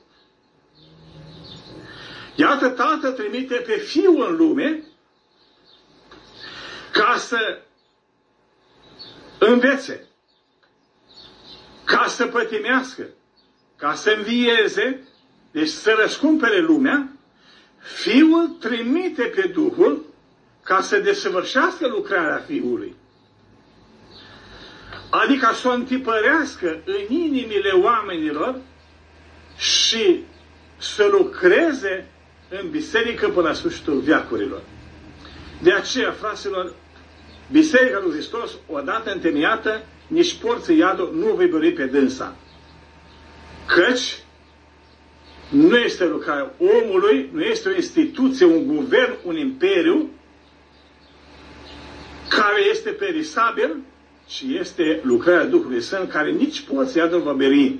Iată, 2.34 2.68
Tatăl 2.68 3.12
trimite 3.12 3.54
pe 3.54 3.72
Fiul 3.72 4.26
în 4.30 4.36
lume 4.36 4.82
ca 6.92 7.16
să 7.18 7.62
învețe, 9.46 10.06
ca 11.84 12.04
să 12.08 12.26
pătimească, 12.26 13.06
ca 13.76 13.94
să 13.94 14.10
învieze, 14.16 15.00
deci 15.50 15.68
să 15.68 15.96
răscumpere 16.00 16.60
lumea, 16.60 17.08
Fiul 17.82 18.48
trimite 18.48 19.22
pe 19.22 19.50
Duhul 19.54 20.04
ca 20.62 20.80
să 20.80 20.98
desăvârșească 20.98 21.86
lucrarea 21.86 22.44
Fiului. 22.46 22.94
Adică 25.10 25.50
să 25.54 25.68
o 25.68 25.72
întipărească 25.72 26.82
în 26.84 27.14
inimile 27.16 27.70
oamenilor 27.70 28.60
și 29.56 30.24
să 30.78 31.08
lucreze 31.10 32.06
în 32.48 32.70
biserică 32.70 33.28
până 33.28 33.48
la 33.48 33.54
sfârșitul 33.54 34.00
viacurilor. 34.00 34.62
De 35.62 35.72
aceea, 35.72 36.12
fraților, 36.12 36.74
Biserica 37.52 38.00
lui 38.04 38.12
Hristos, 38.12 38.50
odată 38.66 39.12
întemeiată, 39.12 39.82
nici 40.06 40.34
porții 40.34 40.78
iadul 40.78 41.12
nu 41.14 41.34
vei 41.34 41.46
bărui 41.46 41.72
pe 41.72 41.84
dânsa. 41.86 42.36
Căci 43.66 44.18
nu 45.50 45.76
este 45.76 46.04
lucrarea 46.06 46.52
omului, 46.58 47.30
nu 47.32 47.40
este 47.42 47.68
o 47.68 47.74
instituție, 47.74 48.46
un 48.46 48.66
guvern, 48.66 49.12
un 49.24 49.36
imperiu 49.36 50.10
care 52.28 52.60
este 52.70 52.90
perisabil, 52.90 53.76
ci 54.26 54.44
este 54.58 55.00
lucrarea 55.02 55.44
Duhului 55.44 55.80
Sfânt 55.80 56.10
care 56.10 56.30
nici 56.30 56.60
porții 56.60 57.00
iadul 57.00 57.20
va 57.20 57.32
beri. 57.32 57.78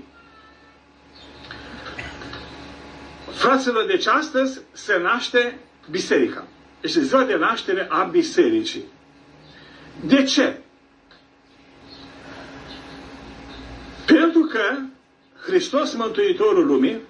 Fraților, 3.30 3.84
deci 3.86 4.06
astăzi 4.06 4.60
se 4.72 4.98
naște 5.02 5.58
biserica. 5.90 6.46
Este 6.80 7.02
ziua 7.02 7.24
de 7.24 7.36
naștere 7.36 7.86
a 7.90 8.02
bisericii. 8.02 8.82
De 10.00 10.22
ce? 10.24 10.60
Pentru 14.06 14.40
că 14.40 14.78
Hristos, 15.46 15.94
Mântuitorul 15.94 16.66
lumii, 16.66 17.00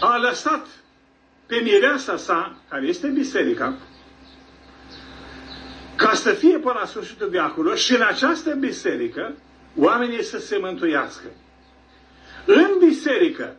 a 0.00 0.16
lăsat 0.16 0.66
pe 1.46 1.56
mireasa 1.56 2.16
sa, 2.16 2.56
care 2.68 2.86
este 2.86 3.06
biserica, 3.08 3.76
ca 5.96 6.12
să 6.14 6.32
fie 6.32 6.58
până 6.58 6.78
la 6.80 6.86
sfârșitul 6.86 7.28
viacurilor 7.28 7.76
și 7.76 7.94
în 7.94 8.02
această 8.02 8.54
biserică 8.54 9.34
oamenii 9.76 10.22
să 10.24 10.38
se 10.38 10.58
mântuiască. 10.60 11.26
În 12.46 12.70
biserică 12.78 13.56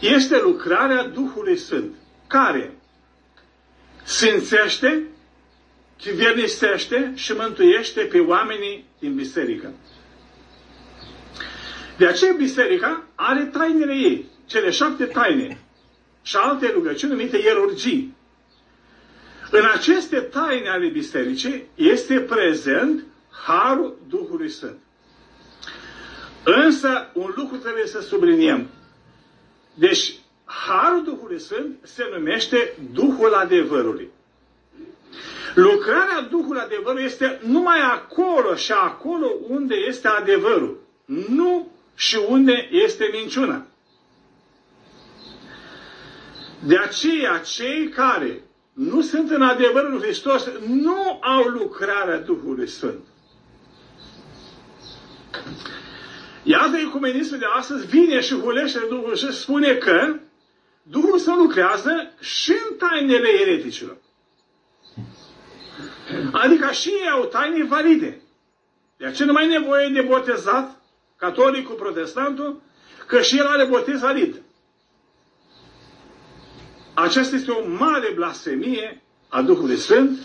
este 0.00 0.40
lucrarea 0.40 1.04
Duhului 1.06 1.56
Sfânt, 1.56 1.94
care 2.26 2.76
sfințește 4.02 5.02
chivernisește 6.02 7.12
și 7.14 7.32
mântuiește 7.32 8.00
pe 8.00 8.18
oamenii 8.18 8.84
din 8.98 9.14
biserică. 9.14 9.72
De 11.96 12.06
aceea 12.06 12.32
biserica 12.32 13.06
are 13.14 13.44
tainele 13.44 13.92
ei, 13.94 14.26
cele 14.46 14.70
șapte 14.70 15.04
taine 15.04 15.58
și 16.22 16.36
alte 16.36 16.70
rugăciuni 16.72 17.12
numite 17.12 17.36
ierurgii. 17.38 18.14
În 19.50 19.64
aceste 19.74 20.20
taine 20.20 20.68
ale 20.68 20.88
bisericii 20.88 21.66
este 21.74 22.20
prezent 22.20 23.04
Harul 23.46 23.98
Duhului 24.08 24.48
Sfânt. 24.48 24.78
Însă, 26.44 27.10
un 27.14 27.32
lucru 27.36 27.56
trebuie 27.56 27.86
să 27.86 28.00
subliniem. 28.00 28.68
Deci, 29.74 30.14
Harul 30.44 31.04
Duhului 31.04 31.40
Sfânt 31.40 31.78
se 31.82 32.08
numește 32.12 32.74
Duhul 32.92 33.32
adevărului. 33.34 34.10
Lucrarea 35.54 36.20
Duhului 36.30 36.60
adevărului 36.60 37.04
este 37.04 37.40
numai 37.44 37.80
acolo 37.80 38.54
și 38.54 38.72
acolo 38.72 39.26
unde 39.48 39.74
este 39.74 40.08
adevărul. 40.08 40.80
Nu 41.04 41.70
și 41.94 42.18
unde 42.28 42.68
este 42.70 43.08
minciuna. 43.12 43.66
De 46.66 46.78
aceea, 46.78 47.38
cei 47.38 47.88
care 47.88 48.42
nu 48.72 49.00
sunt 49.00 49.30
în 49.30 49.42
adevărul 49.42 49.90
lui 49.90 50.00
Hristos 50.02 50.48
nu 50.68 51.18
au 51.20 51.42
lucrarea 51.42 52.18
Duhului 52.18 52.68
Sfânt. 52.68 53.00
Iată 56.42 56.76
ecumenismul 56.76 57.38
de 57.38 57.44
astăzi 57.56 57.86
vine 57.86 58.20
și 58.20 58.34
hulește 58.34 58.80
Duhul 58.88 59.16
și 59.16 59.32
spune 59.32 59.74
că 59.74 60.16
Duhul 60.82 61.18
Sfânt 61.18 61.36
lucrează 61.36 62.12
și 62.20 62.52
în 62.70 62.76
tainele 62.76 63.28
ereticilor. 63.40 63.96
Adică 66.32 66.70
și 66.72 66.88
ei 66.88 67.08
au 67.08 67.24
taine 67.24 67.64
valide. 67.64 68.20
De 68.96 69.06
aceea 69.06 69.26
nu 69.26 69.32
mai 69.32 69.44
e 69.44 69.58
nevoie 69.58 69.88
de 69.88 70.00
botezat, 70.00 70.82
catolicul, 71.16 71.74
protestantul, 71.74 72.62
că 73.06 73.20
și 73.20 73.38
el 73.38 73.46
are 73.46 73.64
botez 73.64 74.00
valid. 74.00 74.42
Aceasta 76.94 77.36
este 77.36 77.50
o 77.50 77.68
mare 77.68 78.12
blasfemie 78.14 79.02
a 79.28 79.42
Duhului 79.42 79.76
Sfânt, 79.76 80.18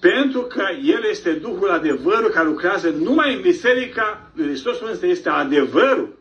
pentru 0.00 0.40
că 0.42 0.64
El 0.82 1.04
este 1.04 1.32
Duhul 1.32 1.70
adevărul 1.70 2.30
care 2.30 2.46
lucrează 2.46 2.90
numai 2.90 3.34
în 3.34 3.40
Biserica 3.40 4.30
lui 4.34 4.46
Hristos, 4.46 4.80
însă 4.80 5.06
este 5.06 5.28
adevărul. 5.28 6.18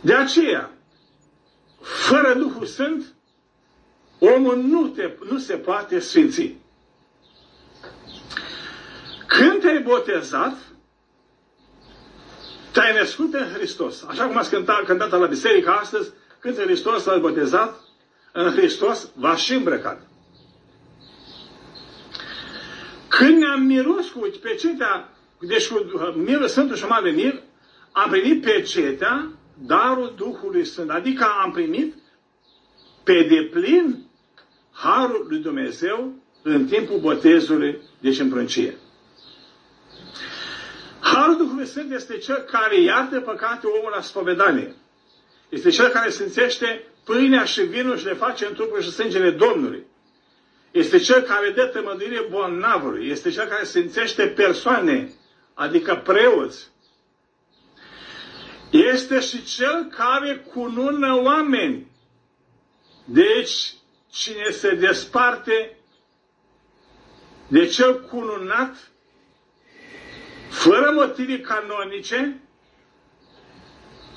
De 0.00 0.14
aceea, 0.14 0.70
fără 1.80 2.34
Duhul 2.34 2.66
Sfânt, 2.66 3.11
omul 4.24 4.56
nu, 4.56 4.88
te, 4.88 5.10
nu 5.30 5.38
se 5.38 5.56
poate 5.56 5.98
sfinți. 5.98 6.54
Când 9.26 9.60
te-ai 9.60 9.82
botezat, 9.82 10.56
te-ai 12.72 12.94
născut 12.98 13.34
în 13.34 13.48
Hristos. 13.52 14.04
Așa 14.08 14.26
cum 14.26 14.36
ați 14.36 14.50
cântat, 14.50 14.84
cântat 14.84 15.10
la 15.10 15.26
biserică 15.26 15.70
astăzi, 15.70 16.10
când 16.38 16.58
în 16.58 16.64
Hristos 16.64 17.04
l-ați 17.04 17.20
botezat, 17.20 17.80
în 18.32 18.50
Hristos 18.50 19.10
v-a 19.14 19.36
și 19.36 19.54
îmbrăcat. 19.54 20.06
Când 23.08 23.38
ne-am 23.38 23.62
miros 23.62 24.08
cu 24.08 24.30
pecetea, 24.42 25.16
deci 25.40 25.68
cu 25.68 25.78
mir, 26.14 26.46
Sfântul 26.46 26.76
și 26.76 26.84
Mare 26.84 27.10
Mir, 27.10 27.42
am 27.92 28.10
primit 28.10 28.44
pecetea, 28.44 29.30
darul 29.58 30.14
Duhului 30.16 30.64
Sfânt. 30.64 30.90
Adică 30.90 31.24
am 31.44 31.52
primit 31.52 31.94
pe 33.02 33.22
deplin 33.22 34.10
harul 34.72 35.26
lui 35.28 35.38
Dumnezeu 35.38 36.14
în 36.42 36.66
timpul 36.66 36.98
botezului, 36.98 37.78
deci 38.00 38.18
în 38.18 38.28
prâncie. 38.28 38.76
Harul 41.00 41.36
Duhul 41.36 41.64
Sfânt 41.64 41.92
este 41.92 42.16
cel 42.18 42.36
care 42.36 42.80
iartă 42.80 43.20
păcate 43.20 43.66
omul 43.66 43.92
la 43.94 44.00
spovedanie. 44.00 44.74
Este 45.48 45.70
cel 45.70 45.88
care 45.88 46.10
simțește 46.10 46.84
pâinea 47.04 47.44
și 47.44 47.60
vinul 47.62 47.98
și 47.98 48.04
le 48.04 48.14
face 48.14 48.46
în 48.46 48.54
trupul 48.54 48.80
și 48.82 48.90
sângele 48.90 49.30
Domnului. 49.30 49.86
Este 50.70 50.98
cel 50.98 51.20
care 51.20 51.50
dă 51.50 51.64
tămăduire 51.66 52.26
bolnavului. 52.30 53.08
Este 53.08 53.30
cel 53.30 53.46
care 53.46 53.64
simțește 53.64 54.26
persoane, 54.26 55.12
adică 55.54 56.02
preoți. 56.04 56.70
Este 58.70 59.20
și 59.20 59.44
cel 59.44 59.86
care 59.96 60.46
cunună 60.52 61.20
oameni. 61.22 61.86
Deci, 63.04 63.74
cine 64.12 64.50
se 64.50 64.74
desparte 64.74 65.76
de 67.48 67.66
cel 67.66 68.00
cununat, 68.00 68.90
fără 70.48 70.90
motive 70.94 71.40
canonice, 71.40 72.40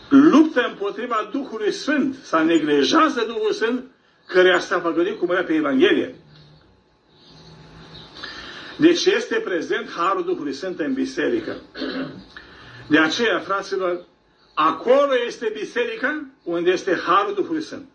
luptă 0.09 0.65
împotriva 0.69 1.29
Duhului 1.31 1.71
Sfânt 1.71 2.15
sau 2.23 2.43
neglejează 2.45 3.23
Duhul 3.27 3.51
Sfânt 3.51 3.83
care 4.27 4.59
s-a 4.59 4.79
făgăduit 4.79 5.19
cu 5.19 5.25
pe 5.25 5.53
Evanghelie. 5.53 6.15
Deci 8.77 9.05
este 9.05 9.35
prezent 9.35 9.89
Harul 9.89 10.23
Duhului 10.23 10.53
Sfânt 10.53 10.79
în 10.79 10.93
biserică. 10.93 11.55
De 12.87 12.99
aceea, 12.99 13.39
fraților, 13.39 14.05
acolo 14.53 15.11
este 15.27 15.51
biserica 15.53 16.25
unde 16.43 16.71
este 16.71 16.95
Harul 16.95 17.33
Duhului 17.33 17.61
Sfânt. 17.61 17.89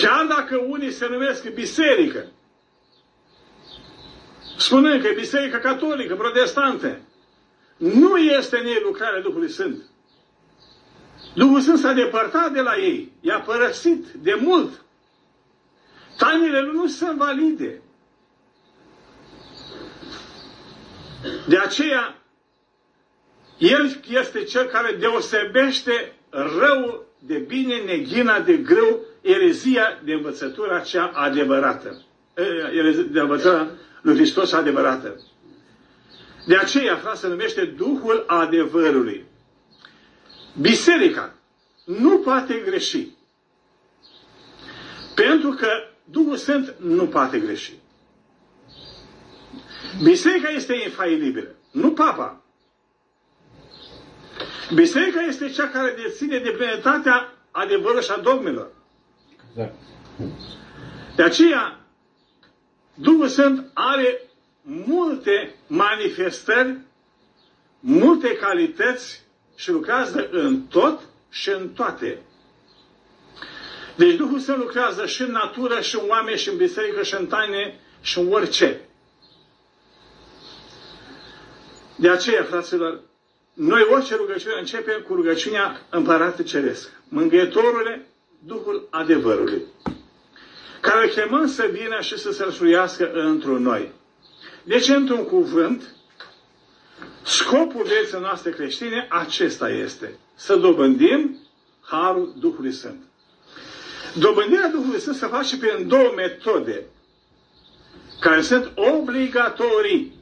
Chiar 0.00 0.26
dacă 0.26 0.56
unii 0.56 0.90
se 0.92 1.06
numesc 1.08 1.48
biserică, 1.48 2.26
spunând 4.56 5.02
că 5.02 5.06
e 5.08 5.12
biserică 5.12 5.56
catolică, 5.56 6.14
protestantă, 6.14 6.98
nu 7.76 8.16
este 8.16 8.58
în 8.58 8.66
ei 8.66 8.80
lucrarea 8.84 9.20
Duhului 9.20 9.50
Sfânt. 9.50 9.82
Duhul 11.34 11.60
Sfânt 11.60 11.78
s-a 11.78 11.92
depărtat 11.92 12.52
de 12.52 12.60
la 12.60 12.76
ei, 12.76 13.12
i-a 13.20 13.40
părăsit 13.40 14.06
de 14.06 14.38
mult. 14.40 14.84
Tainele 16.16 16.60
lui 16.60 16.74
nu 16.74 16.86
sunt 16.86 17.16
valide. 17.18 17.82
De 21.48 21.58
aceea, 21.58 22.22
El 23.58 24.00
este 24.08 24.42
Cel 24.42 24.64
care 24.66 24.92
deosebește 24.92 26.12
rău 26.30 27.06
de 27.18 27.38
bine, 27.38 27.76
neghina 27.76 28.40
de 28.40 28.56
greu, 28.56 29.00
erezia 29.28 30.00
de 30.04 30.12
învățătura 30.12 30.80
cea 30.80 31.06
adevărată. 31.14 32.02
De 33.10 33.20
învățătura 33.20 33.68
lui 34.02 34.14
Hristos 34.14 34.52
adevărată. 34.52 35.20
De 36.46 36.56
aceea, 36.56 36.96
frate, 36.96 37.16
se 37.16 37.28
numește 37.28 37.64
Duhul 37.64 38.24
adevărului. 38.26 39.24
Biserica 40.60 41.34
nu 41.84 42.18
poate 42.18 42.62
greși. 42.64 43.08
Pentru 45.14 45.50
că 45.50 45.68
Duhul 46.04 46.36
Sfânt 46.36 46.74
nu 46.78 47.06
poate 47.06 47.38
greși. 47.38 47.72
Biserica 50.02 50.48
este 50.48 50.74
infailibilă, 50.84 51.54
nu 51.70 51.90
papa. 51.92 52.42
Biserica 54.74 55.20
este 55.20 55.50
cea 55.50 55.68
care 55.68 55.94
deține 56.02 56.38
de 56.38 56.50
plenitatea 56.50 57.32
adevărului 57.50 58.02
și 58.02 58.10
a 58.10 58.16
dogmelor. 58.20 58.70
Da. 59.58 59.70
De 61.16 61.22
aceea, 61.22 61.80
Duhul 62.94 63.28
Sfânt 63.28 63.70
are 63.74 64.20
multe 64.62 65.54
manifestări, 65.66 66.78
multe 67.80 68.36
calități 68.36 69.22
și 69.56 69.70
lucrează 69.70 70.28
în 70.30 70.62
tot 70.62 71.00
și 71.30 71.50
în 71.50 71.68
toate. 71.68 72.22
Deci 73.96 74.14
Duhul 74.16 74.38
Sfânt 74.38 74.58
lucrează 74.58 75.06
și 75.06 75.22
în 75.22 75.30
natură, 75.30 75.80
și 75.80 75.98
în 76.02 76.08
oameni, 76.08 76.38
și 76.38 76.48
în 76.48 76.56
biserică, 76.56 77.02
și 77.02 77.14
în 77.14 77.26
taine, 77.26 77.78
și 78.00 78.18
în 78.18 78.32
orice. 78.32 78.80
De 81.96 82.10
aceea, 82.10 82.42
fraților, 82.42 83.00
noi 83.52 83.82
orice 83.90 84.14
rugăciune 84.14 84.54
începem 84.58 85.00
cu 85.00 85.14
rugăciunea 85.14 85.80
Împăratul 85.90 86.44
Ceresc. 86.44 86.90
Mângâietorule, 87.08 88.06
Duhul 88.38 88.86
adevărului. 88.90 89.62
Care 90.80 91.08
chemăm 91.08 91.46
să 91.46 91.68
vină 91.72 92.00
și 92.00 92.18
să 92.18 92.32
se 92.32 92.44
răsuiască 92.44 93.12
într-un 93.12 93.62
noi. 93.62 93.92
Deci, 94.64 94.88
într-un 94.88 95.24
cuvânt, 95.24 95.94
scopul 97.22 97.82
vieții 97.84 98.18
noastre 98.20 98.50
creștine 98.50 99.06
acesta 99.10 99.70
este. 99.70 100.18
Să 100.34 100.56
dobândim 100.56 101.38
Harul 101.80 102.34
Duhului 102.38 102.72
Sfânt. 102.72 103.02
Dobândirea 104.14 104.68
Duhului 104.68 105.00
Sfânt 105.00 105.16
se 105.16 105.26
face 105.26 105.58
prin 105.58 105.88
două 105.88 106.12
metode 106.16 106.84
care 108.20 108.40
sunt 108.40 108.72
obligatorii. 108.74 110.12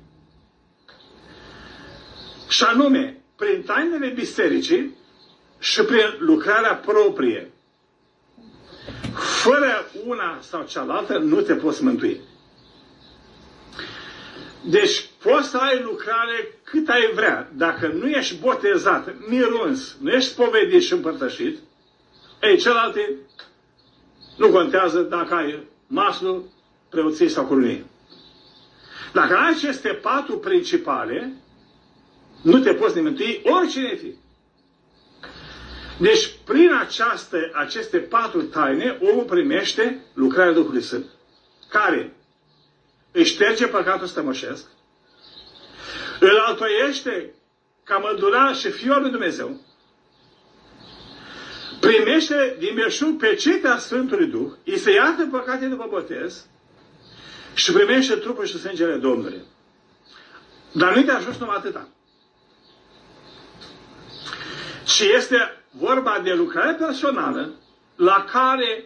Și 2.49 2.63
anume, 2.65 3.21
prin 3.37 3.63
tainele 3.63 4.09
bisericii 4.09 4.95
și 5.59 5.83
prin 5.83 6.17
lucrarea 6.19 6.75
proprie. 6.75 7.51
Fără 9.47 9.87
una 10.07 10.39
sau 10.41 10.65
cealaltă 10.65 11.19
nu 11.19 11.41
te 11.41 11.55
poți 11.55 11.85
mântui. 11.85 12.21
Deci 14.65 15.09
poți 15.23 15.49
să 15.49 15.57
ai 15.57 15.83
lucrare 15.83 16.59
cât 16.65 16.89
ai 16.89 17.11
vrea. 17.15 17.51
Dacă 17.53 17.87
nu 17.87 18.07
ești 18.09 18.37
botezat, 18.39 19.15
miruns, 19.29 19.97
nu 20.01 20.11
ești 20.11 20.31
spovedit 20.31 20.83
și 20.83 20.93
împărtășit, 20.93 21.59
ei, 22.43 22.57
celelalte 22.57 23.17
nu 24.37 24.49
contează 24.51 25.01
dacă 25.01 25.35
ai 25.35 25.67
maslu, 25.87 26.45
preoție 26.89 27.29
sau 27.29 27.45
curunie. 27.45 27.85
Dacă 29.13 29.37
ai 29.37 29.51
aceste 29.51 29.89
patru 29.89 30.39
principale, 30.39 31.33
nu 32.43 32.59
te 32.59 32.75
poți 32.75 32.97
nimătui 32.97 33.43
oricine 33.45 33.95
fi. 33.95 34.15
Deci, 35.99 36.31
prin 36.45 36.75
această, 36.75 37.51
aceste 37.53 37.99
patru 37.99 38.43
taine, 38.43 38.99
omul 39.01 39.25
primește 39.25 40.05
lucrarea 40.15 40.53
Duhului 40.53 40.83
Sfânt, 40.83 41.07
care 41.69 42.17
își 43.13 43.33
șterge 43.33 43.67
păcatul 43.67 44.07
stămășesc, 44.07 44.67
îl 46.21 46.39
altoiește 46.39 47.35
ca 47.85 47.97
mădurar 47.97 48.57
și 48.57 48.71
fiul 48.71 49.01
lui 49.01 49.11
Dumnezeu, 49.11 49.61
primește 51.81 52.57
din 52.59 52.75
meșug 52.75 53.19
pe 53.19 53.35
cetea 53.35 53.79
Sfântului 53.79 54.27
Duh, 54.27 54.53
îi 54.65 54.79
se 54.79 54.91
iartă 54.93 55.29
păcatele 55.31 55.69
după 55.69 55.87
botez 55.91 56.47
și 57.55 57.73
primește 57.73 58.15
trupul 58.15 58.47
și 58.47 58.59
sângele 58.59 58.97
Domnului. 58.97 59.43
Dar 60.73 60.95
nu-i 60.95 61.05
de 61.05 61.13
ajuns 61.13 61.37
numai 61.37 61.57
atâta. 61.57 61.89
Și 64.87 65.13
este 65.15 65.65
vorba 65.79 66.21
de 66.25 66.33
lucrare 66.33 66.73
personală 66.73 67.51
la 67.97 68.25
care 68.33 68.85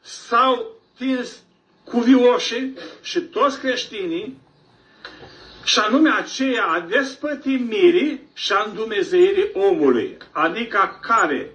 s-au 0.00 0.66
tins 0.98 1.42
cuvioșii 1.84 2.76
și 3.00 3.20
toți 3.20 3.58
creștinii, 3.60 4.40
și 5.64 5.78
anume 5.78 6.10
aceea 6.10 6.64
a 6.66 6.80
despătimirii 6.80 8.28
și 8.32 8.52
a 8.52 8.64
îndumezeirii 8.66 9.50
omului, 9.52 10.16
adică 10.32 10.98
care 11.02 11.52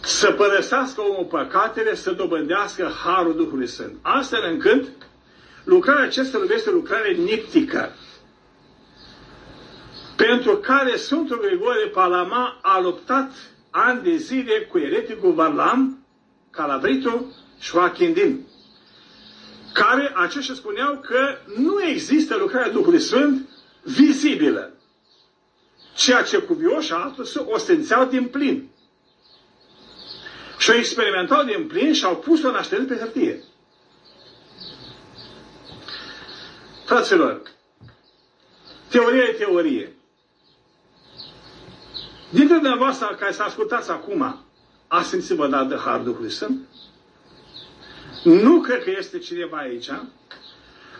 să 0.00 0.30
părăsească 0.30 1.00
omul 1.00 1.24
păcatele, 1.24 1.94
să 1.94 2.10
dobândească 2.10 2.92
Harul 3.04 3.36
Duhului 3.36 3.66
Sfânt. 3.66 3.98
Astfel 4.02 4.44
încât 4.50 4.88
lucrarea 5.64 6.04
aceasta 6.04 6.38
este 6.54 6.70
lucrare 6.70 7.12
niptică, 7.12 7.92
pentru 10.26 10.56
care 10.56 10.96
Sfântul 10.96 11.40
Grigore 11.40 11.86
Palama 11.88 12.58
a 12.62 12.80
luptat 12.80 13.30
ani 13.70 14.02
de 14.02 14.16
zile 14.16 14.60
cu 14.60 14.78
ereticul 14.78 15.32
Varlam, 15.32 16.06
Calabritu 16.50 17.34
și 17.58 17.70
Joachim 17.70 18.46
care 19.72 20.12
aceștia 20.14 20.54
spuneau 20.54 20.98
că 21.00 21.36
nu 21.56 21.82
există 21.82 22.36
lucrarea 22.36 22.70
Duhului 22.70 23.00
Sfânt 23.00 23.48
vizibilă. 23.82 24.72
Ceea 25.96 26.22
ce 26.22 26.38
cuvioși 26.38 26.92
altul 26.92 27.24
se 27.24 27.38
ostențeau 27.38 28.04
din 28.04 28.24
plin. 28.24 28.68
Și 30.58 30.70
o 30.70 30.74
experimentau 30.74 31.44
din 31.44 31.66
plin 31.66 31.92
și 31.92 32.04
au 32.04 32.16
pus-o 32.16 32.48
în 32.48 32.54
așteptări 32.54 32.88
pe 32.88 33.04
hârtie. 33.04 33.42
Fraților, 36.84 37.42
teoria 38.88 39.22
e 39.22 39.32
teorie. 39.32 39.92
Dintre 42.32 42.54
dumneavoastră 42.54 43.16
care 43.18 43.32
s-a 43.32 43.44
ascultat 43.44 43.88
acum, 43.88 44.44
a 44.88 45.02
simțit 45.02 45.36
vă 45.36 45.48
dat 45.48 45.68
de 45.68 45.76
Har 45.76 46.00
Duhului 46.00 46.30
Sfânt? 46.30 46.60
Nu 48.24 48.60
cred 48.60 48.82
că 48.84 48.90
este 48.98 49.18
cineva 49.18 49.56
aici 49.56 49.90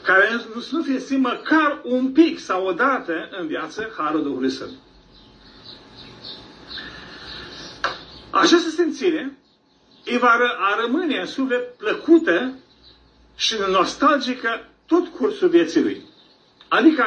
care 0.03 0.29
să 0.61 0.75
nu 0.75 0.83
fie 0.83 0.99
sim 0.99 1.21
măcar 1.21 1.81
un 1.85 2.13
pic 2.13 2.39
sau 2.39 2.67
o 2.67 2.73
dată 2.73 3.29
în 3.41 3.47
viață 3.47 3.93
Harul 3.97 4.23
Duhului 4.23 4.51
Sfânt. 4.51 4.73
Această 8.31 8.69
simțire 8.69 9.37
îi 10.05 10.19
va 10.19 10.39
a 10.59 10.81
rămâne 10.81 11.19
în 11.19 11.27
suflet 11.27 11.77
plăcută 11.77 12.53
și 13.37 13.55
nostalgică 13.71 14.69
tot 14.87 15.09
cursul 15.09 15.49
vieții 15.49 15.83
lui. 15.83 16.03
Adică, 16.69 17.05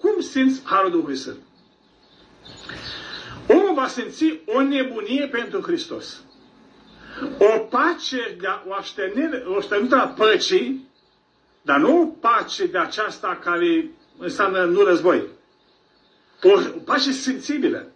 cum 0.00 0.20
simți 0.20 0.60
Harul 0.64 0.90
Duhului 0.90 1.16
Sfânt? 1.16 1.38
Omul 3.76 3.88
va 3.88 3.94
simți 4.02 4.40
o 4.46 4.60
nebunie 4.62 5.26
pentru 5.28 5.60
Hristos. 5.60 6.22
O 7.38 7.58
pace, 7.58 8.36
de 8.40 8.46
a, 8.46 8.62
o 8.68 8.72
aștenire, 8.74 9.44
o 9.46 9.56
aștenită 9.56 9.96
a 9.96 10.06
păcii, 10.06 10.88
dar 11.62 11.78
nu 11.78 12.00
o 12.00 12.04
pace 12.06 12.66
de 12.66 12.78
aceasta 12.78 13.38
care 13.42 13.90
înseamnă 14.18 14.64
nu 14.64 14.82
război. 14.84 15.22
O, 16.42 16.50
o 16.52 16.78
pace 16.84 17.12
sensibilă. 17.12 17.86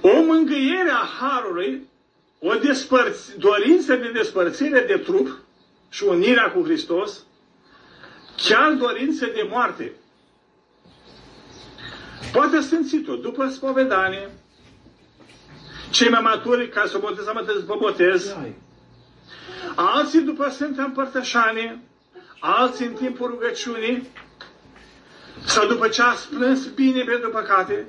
O 0.00 0.22
mângâiere 0.22 0.90
a 0.90 1.08
Harului, 1.20 1.88
o 2.38 2.54
despărți, 2.54 3.38
dorință 3.38 3.96
de 3.96 4.10
despărțire 4.10 4.80
de 4.80 4.96
trup 4.96 5.38
și 5.88 6.04
unirea 6.04 6.50
cu 6.52 6.62
Hristos, 6.62 7.24
chiar 8.48 8.72
dorință 8.72 9.26
de 9.26 9.46
moarte. 9.50 9.92
Poate 12.36 12.60
simțit-o 12.60 13.16
după 13.16 13.48
spovedanie, 13.48 14.30
cei 15.90 16.08
mai 16.08 16.20
maturi 16.20 16.68
ca 16.68 16.86
să 16.86 16.98
botez, 16.98 17.26
am 17.26 17.44
după 17.60 17.76
botez, 17.80 18.36
alții 19.74 20.20
după 20.20 20.48
Sfânta 20.50 20.82
Împărtășanie, 20.82 21.80
alții 22.40 22.86
în 22.86 22.92
timpul 22.92 23.26
rugăciunii, 23.30 24.08
sau 25.44 25.66
după 25.66 25.88
ce 25.88 26.02
a 26.02 26.14
plâns 26.30 26.64
bine 26.66 27.02
pentru 27.02 27.30
păcate, 27.30 27.86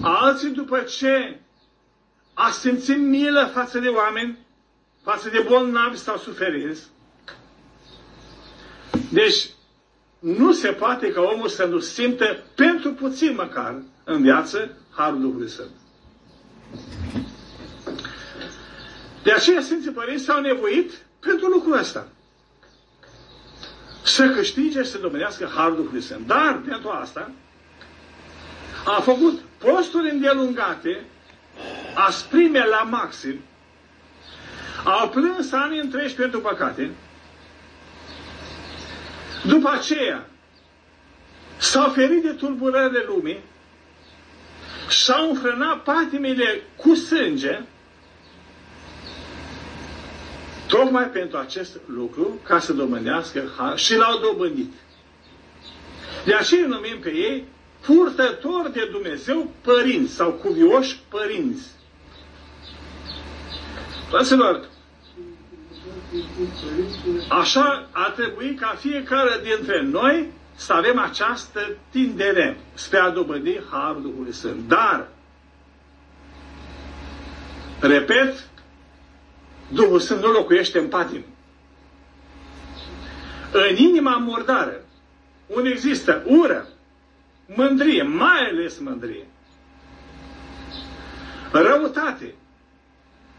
alții 0.00 0.50
după 0.50 0.78
ce 0.80 1.40
a 2.34 2.50
simțit 2.50 2.98
milă 2.98 3.50
față 3.54 3.78
de 3.78 3.88
oameni, 3.88 4.38
față 5.02 5.28
de 5.28 5.44
bolnavi 5.48 5.96
sau 5.96 6.16
suferinți. 6.16 6.82
Deci, 9.10 9.48
nu 10.24 10.52
se 10.52 10.68
poate 10.68 11.12
ca 11.12 11.20
omul 11.20 11.48
să 11.48 11.64
nu 11.64 11.78
simtă, 11.78 12.42
pentru 12.54 12.92
puțin 12.92 13.34
măcar, 13.34 13.82
în 14.04 14.22
viață, 14.22 14.70
Harul 14.90 15.20
Duhului 15.20 15.48
Sfânt. 15.48 15.70
De 19.22 19.32
aceea 19.32 19.60
Sfinții 19.60 19.90
Părinți 19.90 20.24
s-au 20.24 20.40
nevoit 20.40 20.90
pentru 21.20 21.46
lucrul 21.46 21.78
ăsta. 21.78 22.06
Să 24.02 24.28
câștige 24.30 24.82
și 24.82 24.90
să 24.90 24.98
dominească 24.98 25.50
Harul 25.54 25.76
Duhului 25.76 26.00
Sfânt. 26.02 26.26
Dar, 26.26 26.60
pentru 26.68 26.88
asta, 26.88 27.30
a 28.84 29.00
făcut 29.00 29.40
posturi 29.58 30.10
îndelungate, 30.10 31.04
asprime 31.94 32.64
la 32.66 32.82
maxim, 32.82 33.40
au 34.84 35.08
plâns 35.08 35.52
ani 35.52 35.78
întregi 35.78 36.14
pentru 36.14 36.40
păcate, 36.40 36.90
după 39.46 39.70
aceea 39.70 40.28
s-au 41.56 41.90
ferit 41.90 42.22
de 42.22 42.32
tulburările 42.32 43.04
lumii, 43.06 43.38
și-au 44.88 45.28
înfrânat 45.28 45.82
patimile 45.82 46.62
cu 46.76 46.94
sânge, 46.94 47.60
tocmai 50.66 51.04
pentru 51.04 51.38
acest 51.38 51.80
lucru, 51.86 52.40
ca 52.42 52.58
să 52.58 52.72
domânească 52.72 53.42
și 53.74 53.96
l-au 53.96 54.18
dobândit. 54.18 54.72
De 56.24 56.34
aceea 56.34 56.66
numim 56.66 56.98
pe 56.98 57.14
ei 57.14 57.44
purtători 57.80 58.72
de 58.72 58.88
Dumnezeu 58.90 59.50
părinți 59.60 60.14
sau 60.14 60.30
cuvioși 60.30 61.00
părinți. 61.08 61.66
Fraților, 64.08 64.68
așa 67.28 67.88
ar 67.92 68.10
trebui 68.10 68.54
ca 68.54 68.74
fiecare 68.78 69.40
dintre 69.42 69.82
noi 69.82 70.30
să 70.54 70.72
avem 70.72 70.98
această 70.98 71.76
tindere 71.90 72.56
spre 72.74 72.98
a 72.98 73.10
dobândi 73.10 73.60
Harul 73.70 74.02
Duhului 74.02 74.32
Sfânt. 74.32 74.68
Dar, 74.68 75.08
repet, 77.80 78.48
Duhul 79.68 80.00
Sfânt 80.00 80.20
nu 80.20 80.30
locuiește 80.30 80.78
în 80.78 80.88
patim. 80.88 81.24
În 83.52 83.76
inima 83.76 84.16
murdară, 84.16 84.80
unde 85.46 85.68
există 85.68 86.22
ură, 86.26 86.68
mândrie, 87.46 88.02
mai 88.02 88.48
ales 88.50 88.78
mândrie, 88.78 89.26
răutate, 91.52 92.34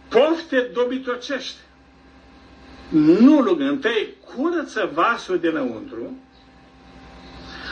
pofte 0.07 0.69
dobitocești, 0.73 1.57
nu 2.89 3.41
lungă, 3.41 3.63
întâi 3.63 4.13
curăță 4.35 4.89
vasul 4.93 5.39
dinăuntru, 5.39 6.17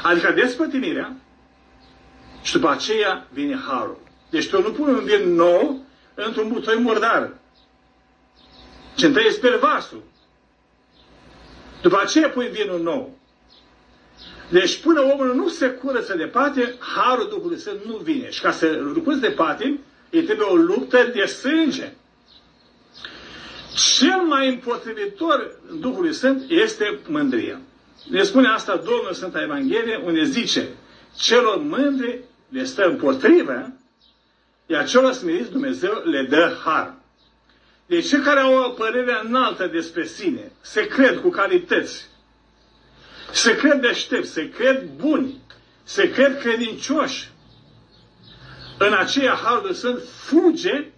adică 0.03 0.31
despătimirea, 0.31 1.15
și 2.41 2.53
după 2.53 2.69
aceea 2.69 3.27
vine 3.31 3.59
harul. 3.67 3.97
Deci 4.29 4.49
tu 4.49 4.61
nu 4.61 4.71
pui 4.71 4.93
un 4.93 5.03
vin 5.03 5.33
nou 5.35 5.85
într-un 6.13 6.47
butoi 6.47 6.77
murdar. 6.79 7.33
Ce 8.95 9.05
întâi 9.05 9.31
sper 9.31 9.57
vasul. 9.57 10.03
După 11.81 11.99
aceea 12.01 12.29
pui 12.29 12.47
vinul 12.47 12.81
nou. 12.81 13.17
Deci 14.49 14.81
până 14.81 15.01
omul 15.01 15.35
nu 15.35 15.47
se 15.47 15.69
curăță 15.69 16.15
de 16.17 16.25
pate, 16.25 16.75
harul 16.79 17.27
Duhului 17.29 17.57
Sfânt 17.57 17.83
nu 17.85 17.95
vine. 17.95 18.29
Și 18.29 18.41
ca 18.41 18.51
să 18.51 18.79
lucrezi 18.79 19.19
de 19.19 19.29
pate, 19.29 19.79
îi 20.09 20.23
trebuie 20.23 20.47
o 20.47 20.55
luptă 20.55 21.11
de 21.13 21.25
sânge. 21.25 21.93
Cel 23.75 24.21
mai 24.27 24.47
împotrivitor 24.49 25.59
Duhului 25.79 26.13
Sfânt 26.13 26.43
este 26.49 26.99
mândria. 27.07 27.61
Ne 28.09 28.23
spune 28.23 28.47
asta 28.47 28.75
Domnul 28.75 29.13
Sfânta 29.13 29.41
Evanghelie, 29.41 30.01
unde 30.03 30.23
zice, 30.23 30.67
celor 31.17 31.57
mândri 31.57 32.19
le 32.49 32.63
stă 32.63 32.83
împotrivă, 32.83 33.73
iar 34.65 34.87
celor 34.87 35.13
smeriți 35.13 35.51
Dumnezeu 35.51 36.01
le 36.03 36.27
dă 36.29 36.57
har. 36.63 36.95
Deci 37.85 38.07
cei 38.07 38.19
care 38.19 38.39
au 38.39 38.53
o 38.53 38.69
părere 38.69 39.21
înaltă 39.23 39.67
despre 39.67 40.05
sine, 40.05 40.51
se 40.61 40.87
cred 40.87 41.19
cu 41.19 41.29
calități, 41.29 42.05
se 43.31 43.55
cred 43.55 43.81
deștepți, 43.81 44.31
se 44.31 44.49
cred 44.49 44.89
buni, 44.95 45.41
se 45.83 46.09
cred 46.11 46.39
credincioși, 46.39 47.29
în 48.77 48.93
aceea 48.93 49.33
Harul 49.33 49.73
Sfânt 49.73 49.99
fuge 50.15 50.91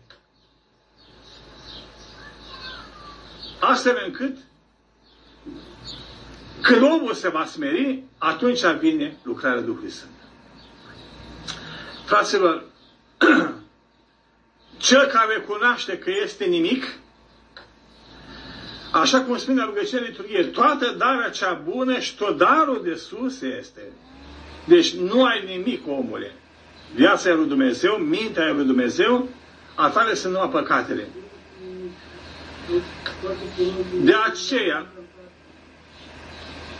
astfel 3.65 4.01
încât 4.05 4.37
când 6.61 6.81
omul 6.81 7.13
se 7.13 7.29
va 7.29 7.45
smeri, 7.45 8.03
atunci 8.17 8.65
vine 8.79 9.17
lucrarea 9.23 9.61
Duhului 9.61 9.89
Sfânt. 9.89 10.11
Fraților, 12.05 12.63
cel 14.77 15.05
care 15.05 15.43
cunoaște 15.47 15.97
că 15.97 16.11
este 16.23 16.45
nimic, 16.45 16.83
așa 18.91 19.21
cum 19.21 19.37
spune 19.37 19.63
rugăciunea 19.63 20.07
liturghie, 20.07 20.43
toată 20.43 20.95
darea 20.97 21.29
cea 21.29 21.53
bună 21.53 21.99
și 21.99 22.15
tot 22.15 22.37
darul 22.37 22.81
de 22.83 22.95
sus 22.95 23.41
este. 23.41 23.81
Deci 24.67 24.93
nu 24.93 25.23
ai 25.23 25.43
nimic, 25.45 25.87
omule. 25.87 26.31
Viața 26.93 27.29
e 27.29 27.33
lui 27.33 27.47
Dumnezeu, 27.47 27.95
mintea 27.95 28.47
e 28.47 28.51
lui 28.51 28.65
Dumnezeu, 28.65 29.29
a 29.75 29.89
tale 29.89 30.13
sunt 30.13 30.33
numai 30.33 30.49
păcatele. 30.49 31.07
De 34.01 34.13
aceea, 34.31 34.85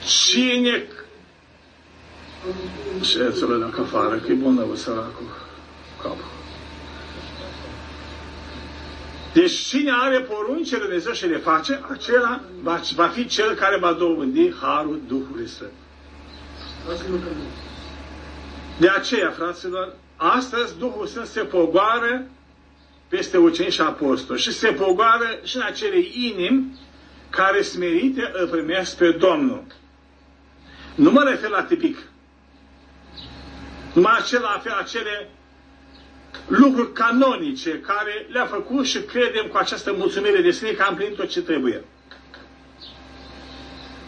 cine 0.06 0.88
ce 3.02 3.32
să 3.32 3.46
le 3.48 3.58
dacă 3.58 3.82
afară, 3.82 4.16
că 4.16 4.32
e 4.32 4.36
bolnăvă 4.36 4.76
săracul 4.76 5.28
capul. 6.02 6.34
Deci 9.34 9.52
cine 9.52 9.92
are 10.02 10.20
poruncile 10.20 10.80
Dumnezeu 10.80 11.14
și 11.14 11.26
le 11.26 11.38
face, 11.38 11.82
acela 11.92 12.42
va, 12.62 12.82
va 12.96 13.08
fi 13.08 13.28
cel 13.28 13.54
care 13.54 13.78
va 13.80 13.94
dobândi 13.94 14.54
Harul 14.62 15.02
Duhului 15.08 15.48
Sfânt. 15.48 15.72
De 18.80 18.90
aceea, 18.90 19.32
fraților, 19.32 19.96
astăzi 20.16 20.78
Duhul 20.78 21.08
Sfânt 21.08 21.28
se 21.28 21.42
pogoară 21.42 22.26
peste 23.16 23.38
ucenici 23.38 23.74
și 23.74 23.82
apostoli 23.82 24.40
și 24.40 24.52
se 24.52 24.68
pogoară 24.68 25.40
și 25.44 25.56
în 25.56 25.62
acele 25.66 25.98
inimi 26.14 26.80
care 27.30 27.62
smerite 27.62 28.32
îl 28.34 28.48
primesc 28.48 28.98
pe 28.98 29.12
Domnul. 29.12 29.64
Nu 30.96 31.12
mă 31.12 31.24
refer 31.30 31.50
la 31.50 31.64
tipic. 31.64 31.98
Numai 33.94 34.14
acela, 34.20 34.62
acele 34.80 35.30
lucruri 36.48 36.94
canonice 36.94 37.80
care 37.80 38.28
le-a 38.32 38.46
făcut 38.46 38.86
și 38.86 39.00
credem 39.00 39.46
cu 39.48 39.58
această 39.58 39.94
mulțumire 39.98 40.42
de 40.42 40.52
sine 40.52 40.70
că 40.72 40.84
am 40.84 40.96
plinit 40.96 41.16
tot 41.16 41.30
ce 41.30 41.42
trebuie. 41.42 41.84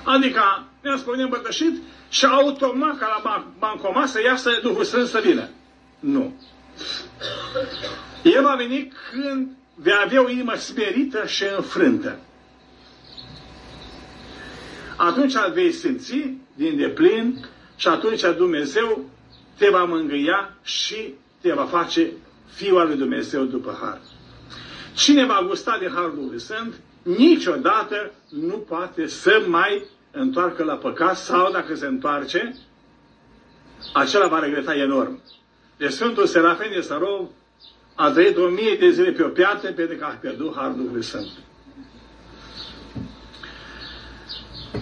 Adică 0.04 0.42
ne-am 0.82 0.98
spus 0.98 1.18
împărtășit 1.18 1.82
și 2.10 2.26
automat 2.26 2.98
ca 2.98 3.22
la 3.24 3.46
bancomat 3.60 4.08
să 4.08 4.22
iasă 4.22 4.60
Duhul 4.62 4.84
Sfânt 4.84 5.08
să 5.08 5.22
vină. 5.26 5.50
Nu. 6.00 6.34
El 8.24 8.44
va 8.44 8.56
veni 8.56 8.94
când 9.12 9.48
vei 9.76 9.94
avea 10.04 10.24
o 10.24 10.30
inimă 10.30 10.56
smerită 10.56 11.26
și 11.26 11.44
înfrântă. 11.58 12.20
Atunci 14.96 15.34
vei 15.54 15.72
simți 15.72 16.34
din 16.54 16.78
deplin 16.78 17.46
și 17.76 17.88
atunci 17.88 18.22
Dumnezeu 18.38 19.10
te 19.58 19.70
va 19.70 19.84
mângâia 19.84 20.58
și 20.64 21.14
te 21.42 21.54
va 21.54 21.66
face 21.66 22.12
Fiul 22.54 22.80
al 22.80 22.88
lui 22.88 22.98
Dumnezeu 22.98 23.44
după 23.44 23.78
har. 23.82 24.02
Cine 24.94 25.26
va 25.26 25.44
gusta 25.48 25.78
de 25.80 25.92
Harul 25.94 26.14
Duhului 26.16 26.40
Sfânt, 26.40 26.74
niciodată 27.04 28.12
nu 28.30 28.58
poate 28.58 29.08
să 29.08 29.44
mai 29.48 29.86
întoarcă 30.12 30.64
la 30.64 30.76
păcat 30.76 31.18
sau 31.18 31.52
dacă 31.52 31.76
se 31.76 31.86
întoarce, 31.86 32.56
acela 33.94 34.28
va 34.28 34.40
regreta 34.40 34.76
enorm. 34.76 35.22
Deci 35.78 35.92
Sfântul 35.92 36.26
Serafin 36.26 36.72
de 36.72 36.82
Sarov 36.82 37.28
a 37.96 38.12
trăit 38.12 38.38
o 38.38 38.48
mie 38.48 38.76
de 38.76 38.90
zile 38.90 39.12
pe 39.12 39.24
o 39.24 39.28
piatră 39.30 39.72
pentru 39.72 39.96
că 39.98 40.06
a 40.06 40.08
pierdut 40.08 40.56
Harul 40.56 40.76
Duhului 40.76 41.04
Sfânt. 41.04 41.28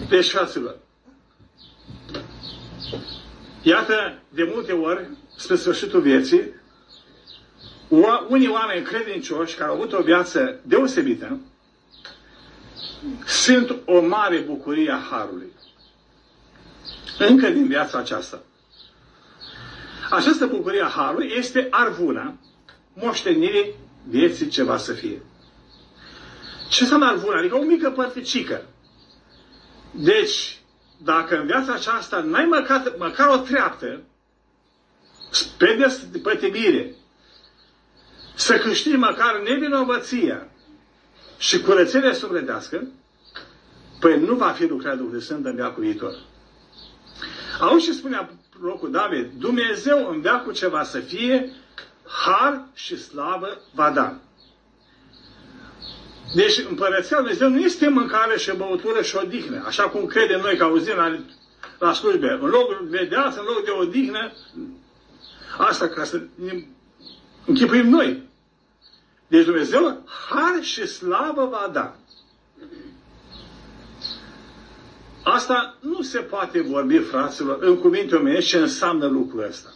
Deci, 0.08 0.30
fraților, 0.30 0.76
iată, 3.62 4.18
de 4.28 4.50
multe 4.54 4.72
ori, 4.72 5.08
spre 5.36 5.56
sfârșitul 5.56 6.00
vieții, 6.00 6.42
unii 8.28 8.48
oameni 8.48 8.84
credincioși 8.84 9.56
care 9.56 9.70
au 9.70 9.74
avut 9.76 9.92
o 9.92 10.02
viață 10.02 10.60
deosebită, 10.62 11.38
sunt 13.26 13.76
o 13.84 14.00
mare 14.00 14.38
bucurie 14.38 14.90
a 14.90 14.98
Harului. 15.10 15.52
Încă 17.18 17.48
din 17.48 17.66
viața 17.66 17.98
aceasta. 17.98 18.42
Această 20.10 20.46
bucurie 20.46 20.82
a 20.82 20.88
Harului 20.88 21.32
este 21.36 21.66
arvuna 21.70 22.34
moștenirii 22.94 23.74
vieții 24.08 24.48
ce 24.48 24.62
va 24.62 24.76
să 24.76 24.92
fie. 24.92 25.22
Ce 26.68 26.82
înseamnă 26.82 27.06
arvuna? 27.06 27.38
Adică 27.38 27.56
o 27.56 27.62
mică 27.62 27.90
părticică. 27.90 28.62
Deci, 29.90 30.58
dacă 31.04 31.36
în 31.40 31.46
viața 31.46 31.72
aceasta 31.72 32.20
n-ai 32.20 32.44
măcar, 32.44 32.94
măcar 32.98 33.28
o 33.28 33.36
treaptă, 33.36 34.00
pe 35.58 35.88
pătibire, 36.22 36.94
să 38.34 38.58
câștigi 38.58 38.96
măcar 38.96 39.40
nevinovăția 39.44 40.48
și 41.38 41.60
curățenia 41.60 42.12
sufletească, 42.12 42.86
păi 44.00 44.20
nu 44.20 44.34
va 44.34 44.48
fi 44.50 44.66
lucrat 44.66 44.96
Duhul 44.96 45.20
Sfânt 45.20 45.44
în 45.46 45.54
veacul 45.54 45.82
viitor. 45.82 46.14
Auzi 47.60 47.84
ce 47.84 47.92
spunea 47.92 48.30
locul 48.60 48.90
David? 48.90 49.30
Dumnezeu 49.38 50.08
în 50.10 50.20
veacul 50.20 50.52
ce 50.52 50.68
va 50.68 50.82
să 50.82 50.98
fie, 50.98 51.52
har 52.24 52.64
și 52.74 52.96
slavă 52.96 53.60
va 53.74 53.90
da. 53.90 54.18
Deci 56.34 56.64
împărăția 56.68 57.20
Lui 57.20 57.36
Dumnezeu 57.36 57.48
nu 57.48 57.64
este 57.64 57.88
mâncare 57.88 58.38
și 58.38 58.56
băutură 58.56 59.02
și 59.02 59.16
odihnă, 59.16 59.62
așa 59.66 59.88
cum 59.88 60.06
credem 60.06 60.40
noi 60.40 60.56
că 60.56 60.64
auzim 60.64 60.96
la, 60.96 61.18
la 61.78 61.92
slujbe. 61.92 62.38
În 62.40 62.48
loc 62.48 62.88
de 62.88 63.06
viață, 63.08 63.38
în 63.38 63.44
loc 63.44 63.64
de 63.64 63.70
odihnă, 63.70 64.32
asta 65.58 65.88
ca 65.88 66.04
să 66.04 66.22
ne 66.34 66.64
închipuim 67.46 67.88
noi. 67.88 68.22
Deci 69.26 69.44
Dumnezeu 69.44 70.04
har 70.28 70.62
și 70.62 70.86
slavă 70.86 71.46
va 71.50 71.70
da. 71.72 71.96
Asta 75.28 75.76
nu 75.80 76.02
se 76.02 76.18
poate 76.18 76.60
vorbi, 76.60 76.98
fraților, 76.98 77.58
în 77.60 77.78
cuvinte 77.78 78.14
omenești 78.14 78.50
ce 78.50 78.58
înseamnă 78.58 79.06
lucrul 79.06 79.46
ăsta. 79.48 79.68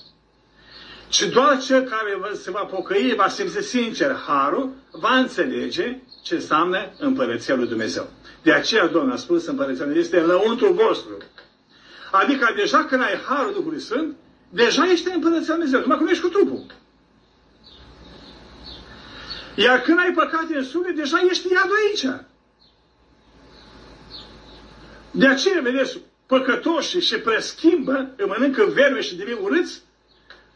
Ci 1.09 1.23
doar 1.23 1.59
cel 1.59 1.83
care 1.83 2.35
se 2.35 2.51
va 2.51 2.61
pocăi, 2.61 3.15
va 3.17 3.29
simți 3.29 3.61
sincer 3.69 4.17
harul, 4.27 4.71
va 4.91 5.15
înțelege 5.17 5.99
ce 6.23 6.35
înseamnă 6.35 6.93
împărăția 6.99 7.55
lui 7.55 7.67
Dumnezeu. 7.67 8.09
De 8.43 8.53
aceea 8.53 8.87
Domnul 8.87 9.13
a 9.13 9.17
spus 9.17 9.47
împărăția 9.47 9.85
lui 9.85 9.99
este 9.99 10.21
înăuntru 10.21 10.73
vostru. 10.73 11.17
Adică 12.11 12.53
deja 12.57 12.85
când 12.85 13.03
ai 13.03 13.21
harul 13.29 13.53
Duhului 13.53 13.81
Sfânt, 13.81 14.17
deja 14.51 14.91
ești 14.91 15.07
în 15.07 15.13
împărăția 15.15 15.55
lui 15.55 15.65
Dumnezeu. 15.65 15.81
Numai 15.81 15.97
că 15.97 16.03
nu 16.03 16.11
ești 16.11 16.23
cu 16.23 16.29
trupul. 16.29 16.67
Iar 19.55 19.81
când 19.81 19.99
ai 19.99 20.13
păcate 20.13 20.57
în 20.57 20.65
suflet, 20.65 20.97
deja 20.97 21.19
ești 21.31 21.53
iadul 21.53 21.77
aici. 21.87 22.25
De 25.11 25.27
aceea, 25.27 25.61
vedeți, 25.61 25.99
păcătoșii 26.27 27.01
și 27.01 27.19
preschimbă, 27.19 28.11
îi 28.17 28.27
mănâncă 28.27 28.65
verme 28.65 29.01
și 29.01 29.15
devin 29.17 29.37
urâți, 29.41 29.83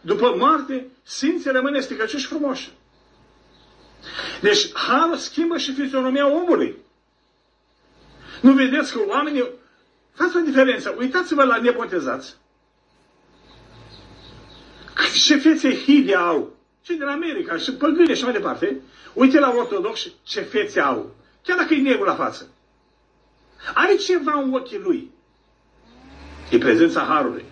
după 0.00 0.34
moarte, 0.38 0.86
simți 1.02 1.48
rămâne 1.48 1.80
stricăcioși 1.80 2.26
frumoși. 2.26 2.70
Deci, 4.40 4.72
harul 4.74 5.16
schimbă 5.16 5.58
și 5.58 5.72
fizionomia 5.72 6.32
omului. 6.32 6.76
Nu 8.40 8.52
vedeți 8.52 8.92
că 8.92 8.98
oamenii... 9.06 9.50
Fați 10.12 10.36
o 10.36 10.40
diferență. 10.40 10.94
Uitați-vă 10.98 11.44
la 11.44 11.56
nepotezați. 11.56 12.36
Ce 15.24 15.36
fețe 15.36 15.74
hide 15.76 16.14
au. 16.14 16.56
Cei 16.82 16.96
din 16.96 17.06
America 17.06 17.56
și 17.56 17.72
păgâne 17.72 18.14
și 18.14 18.22
mai 18.24 18.32
departe. 18.32 18.80
Uite 19.12 19.38
la 19.38 19.54
ortodox 19.56 20.06
ce 20.22 20.40
fețe 20.40 20.80
au. 20.80 21.14
Chiar 21.42 21.56
dacă 21.56 21.74
e 21.74 21.80
negru 21.80 22.04
la 22.04 22.14
față. 22.14 22.53
Are 23.74 23.94
ceva 23.96 24.40
în 24.44 24.54
ochii 24.54 24.78
lui. 24.78 25.10
E 26.50 26.58
prezența 26.58 27.00
Harului. 27.00 27.44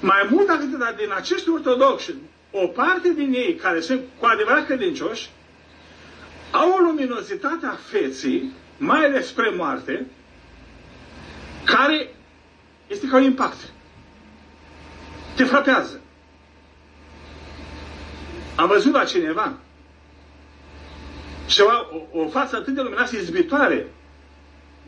Mai 0.00 0.26
mult 0.30 0.46
decât 0.46 0.96
din 0.96 1.12
acești 1.16 1.50
ortodoxi, 1.50 2.14
o 2.50 2.66
parte 2.66 3.12
din 3.12 3.32
ei 3.32 3.54
care 3.54 3.80
sunt 3.80 4.00
cu 4.18 4.26
adevărat 4.26 4.66
credincioși, 4.66 5.30
au 6.50 6.70
o 6.70 6.78
luminozitate 6.78 7.66
a 7.66 7.74
feții, 7.74 8.52
mai 8.78 9.04
ales 9.04 9.26
spre 9.26 9.50
moarte, 9.56 10.06
care 11.64 12.14
este 12.86 13.06
ca 13.06 13.16
un 13.16 13.22
impact. 13.22 13.72
Te 15.36 15.44
frapează. 15.44 16.00
Am 18.56 18.66
văzut 18.68 18.92
la 18.92 19.04
cineva 19.04 19.58
ceva, 21.48 21.88
o, 22.12 22.18
o 22.20 22.28
față 22.28 22.56
atât 22.56 22.74
de 22.74 22.80
luminoasă 22.80 23.16
izbitoare, 23.16 23.86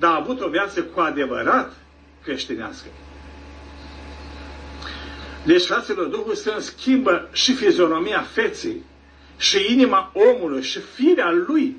dar 0.00 0.10
a 0.12 0.16
avut 0.16 0.40
o 0.40 0.48
viață 0.48 0.82
cu 0.82 1.00
adevărat 1.00 1.72
creștinească. 2.22 2.86
Deci, 5.44 5.64
fraților, 5.64 6.06
Duhul 6.06 6.34
Sfânt 6.34 6.62
schimbă 6.62 7.28
și 7.32 7.54
fizionomia 7.54 8.20
feței, 8.20 8.82
și 9.36 9.72
inima 9.72 10.12
omului, 10.14 10.62
și 10.62 10.78
firea 10.78 11.30
lui. 11.46 11.76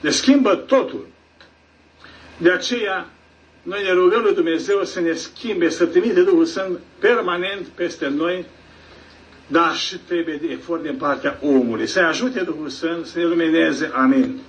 Le 0.00 0.10
schimbă 0.10 0.54
totul. 0.54 1.06
De 2.36 2.50
aceea, 2.50 3.08
noi 3.62 3.82
ne 3.82 3.92
rugăm 3.92 4.22
lui 4.22 4.34
Dumnezeu 4.34 4.84
să 4.84 5.00
ne 5.00 5.12
schimbe, 5.12 5.68
să 5.68 5.86
trimite 5.86 6.22
Duhul 6.22 6.44
Sfânt 6.44 6.78
permanent 6.98 7.66
peste 7.66 8.08
noi, 8.08 8.44
dar 9.46 9.74
și 9.74 9.98
trebuie 9.98 10.36
de 10.36 10.46
efort 10.50 10.82
din 10.82 10.96
partea 10.96 11.38
omului. 11.42 11.86
Să 11.86 12.00
ajute 12.00 12.40
Duhul 12.40 12.68
Sfânt 12.68 13.06
să 13.06 13.18
ne 13.18 13.24
lumineze. 13.24 13.90
Amin. 13.94 14.40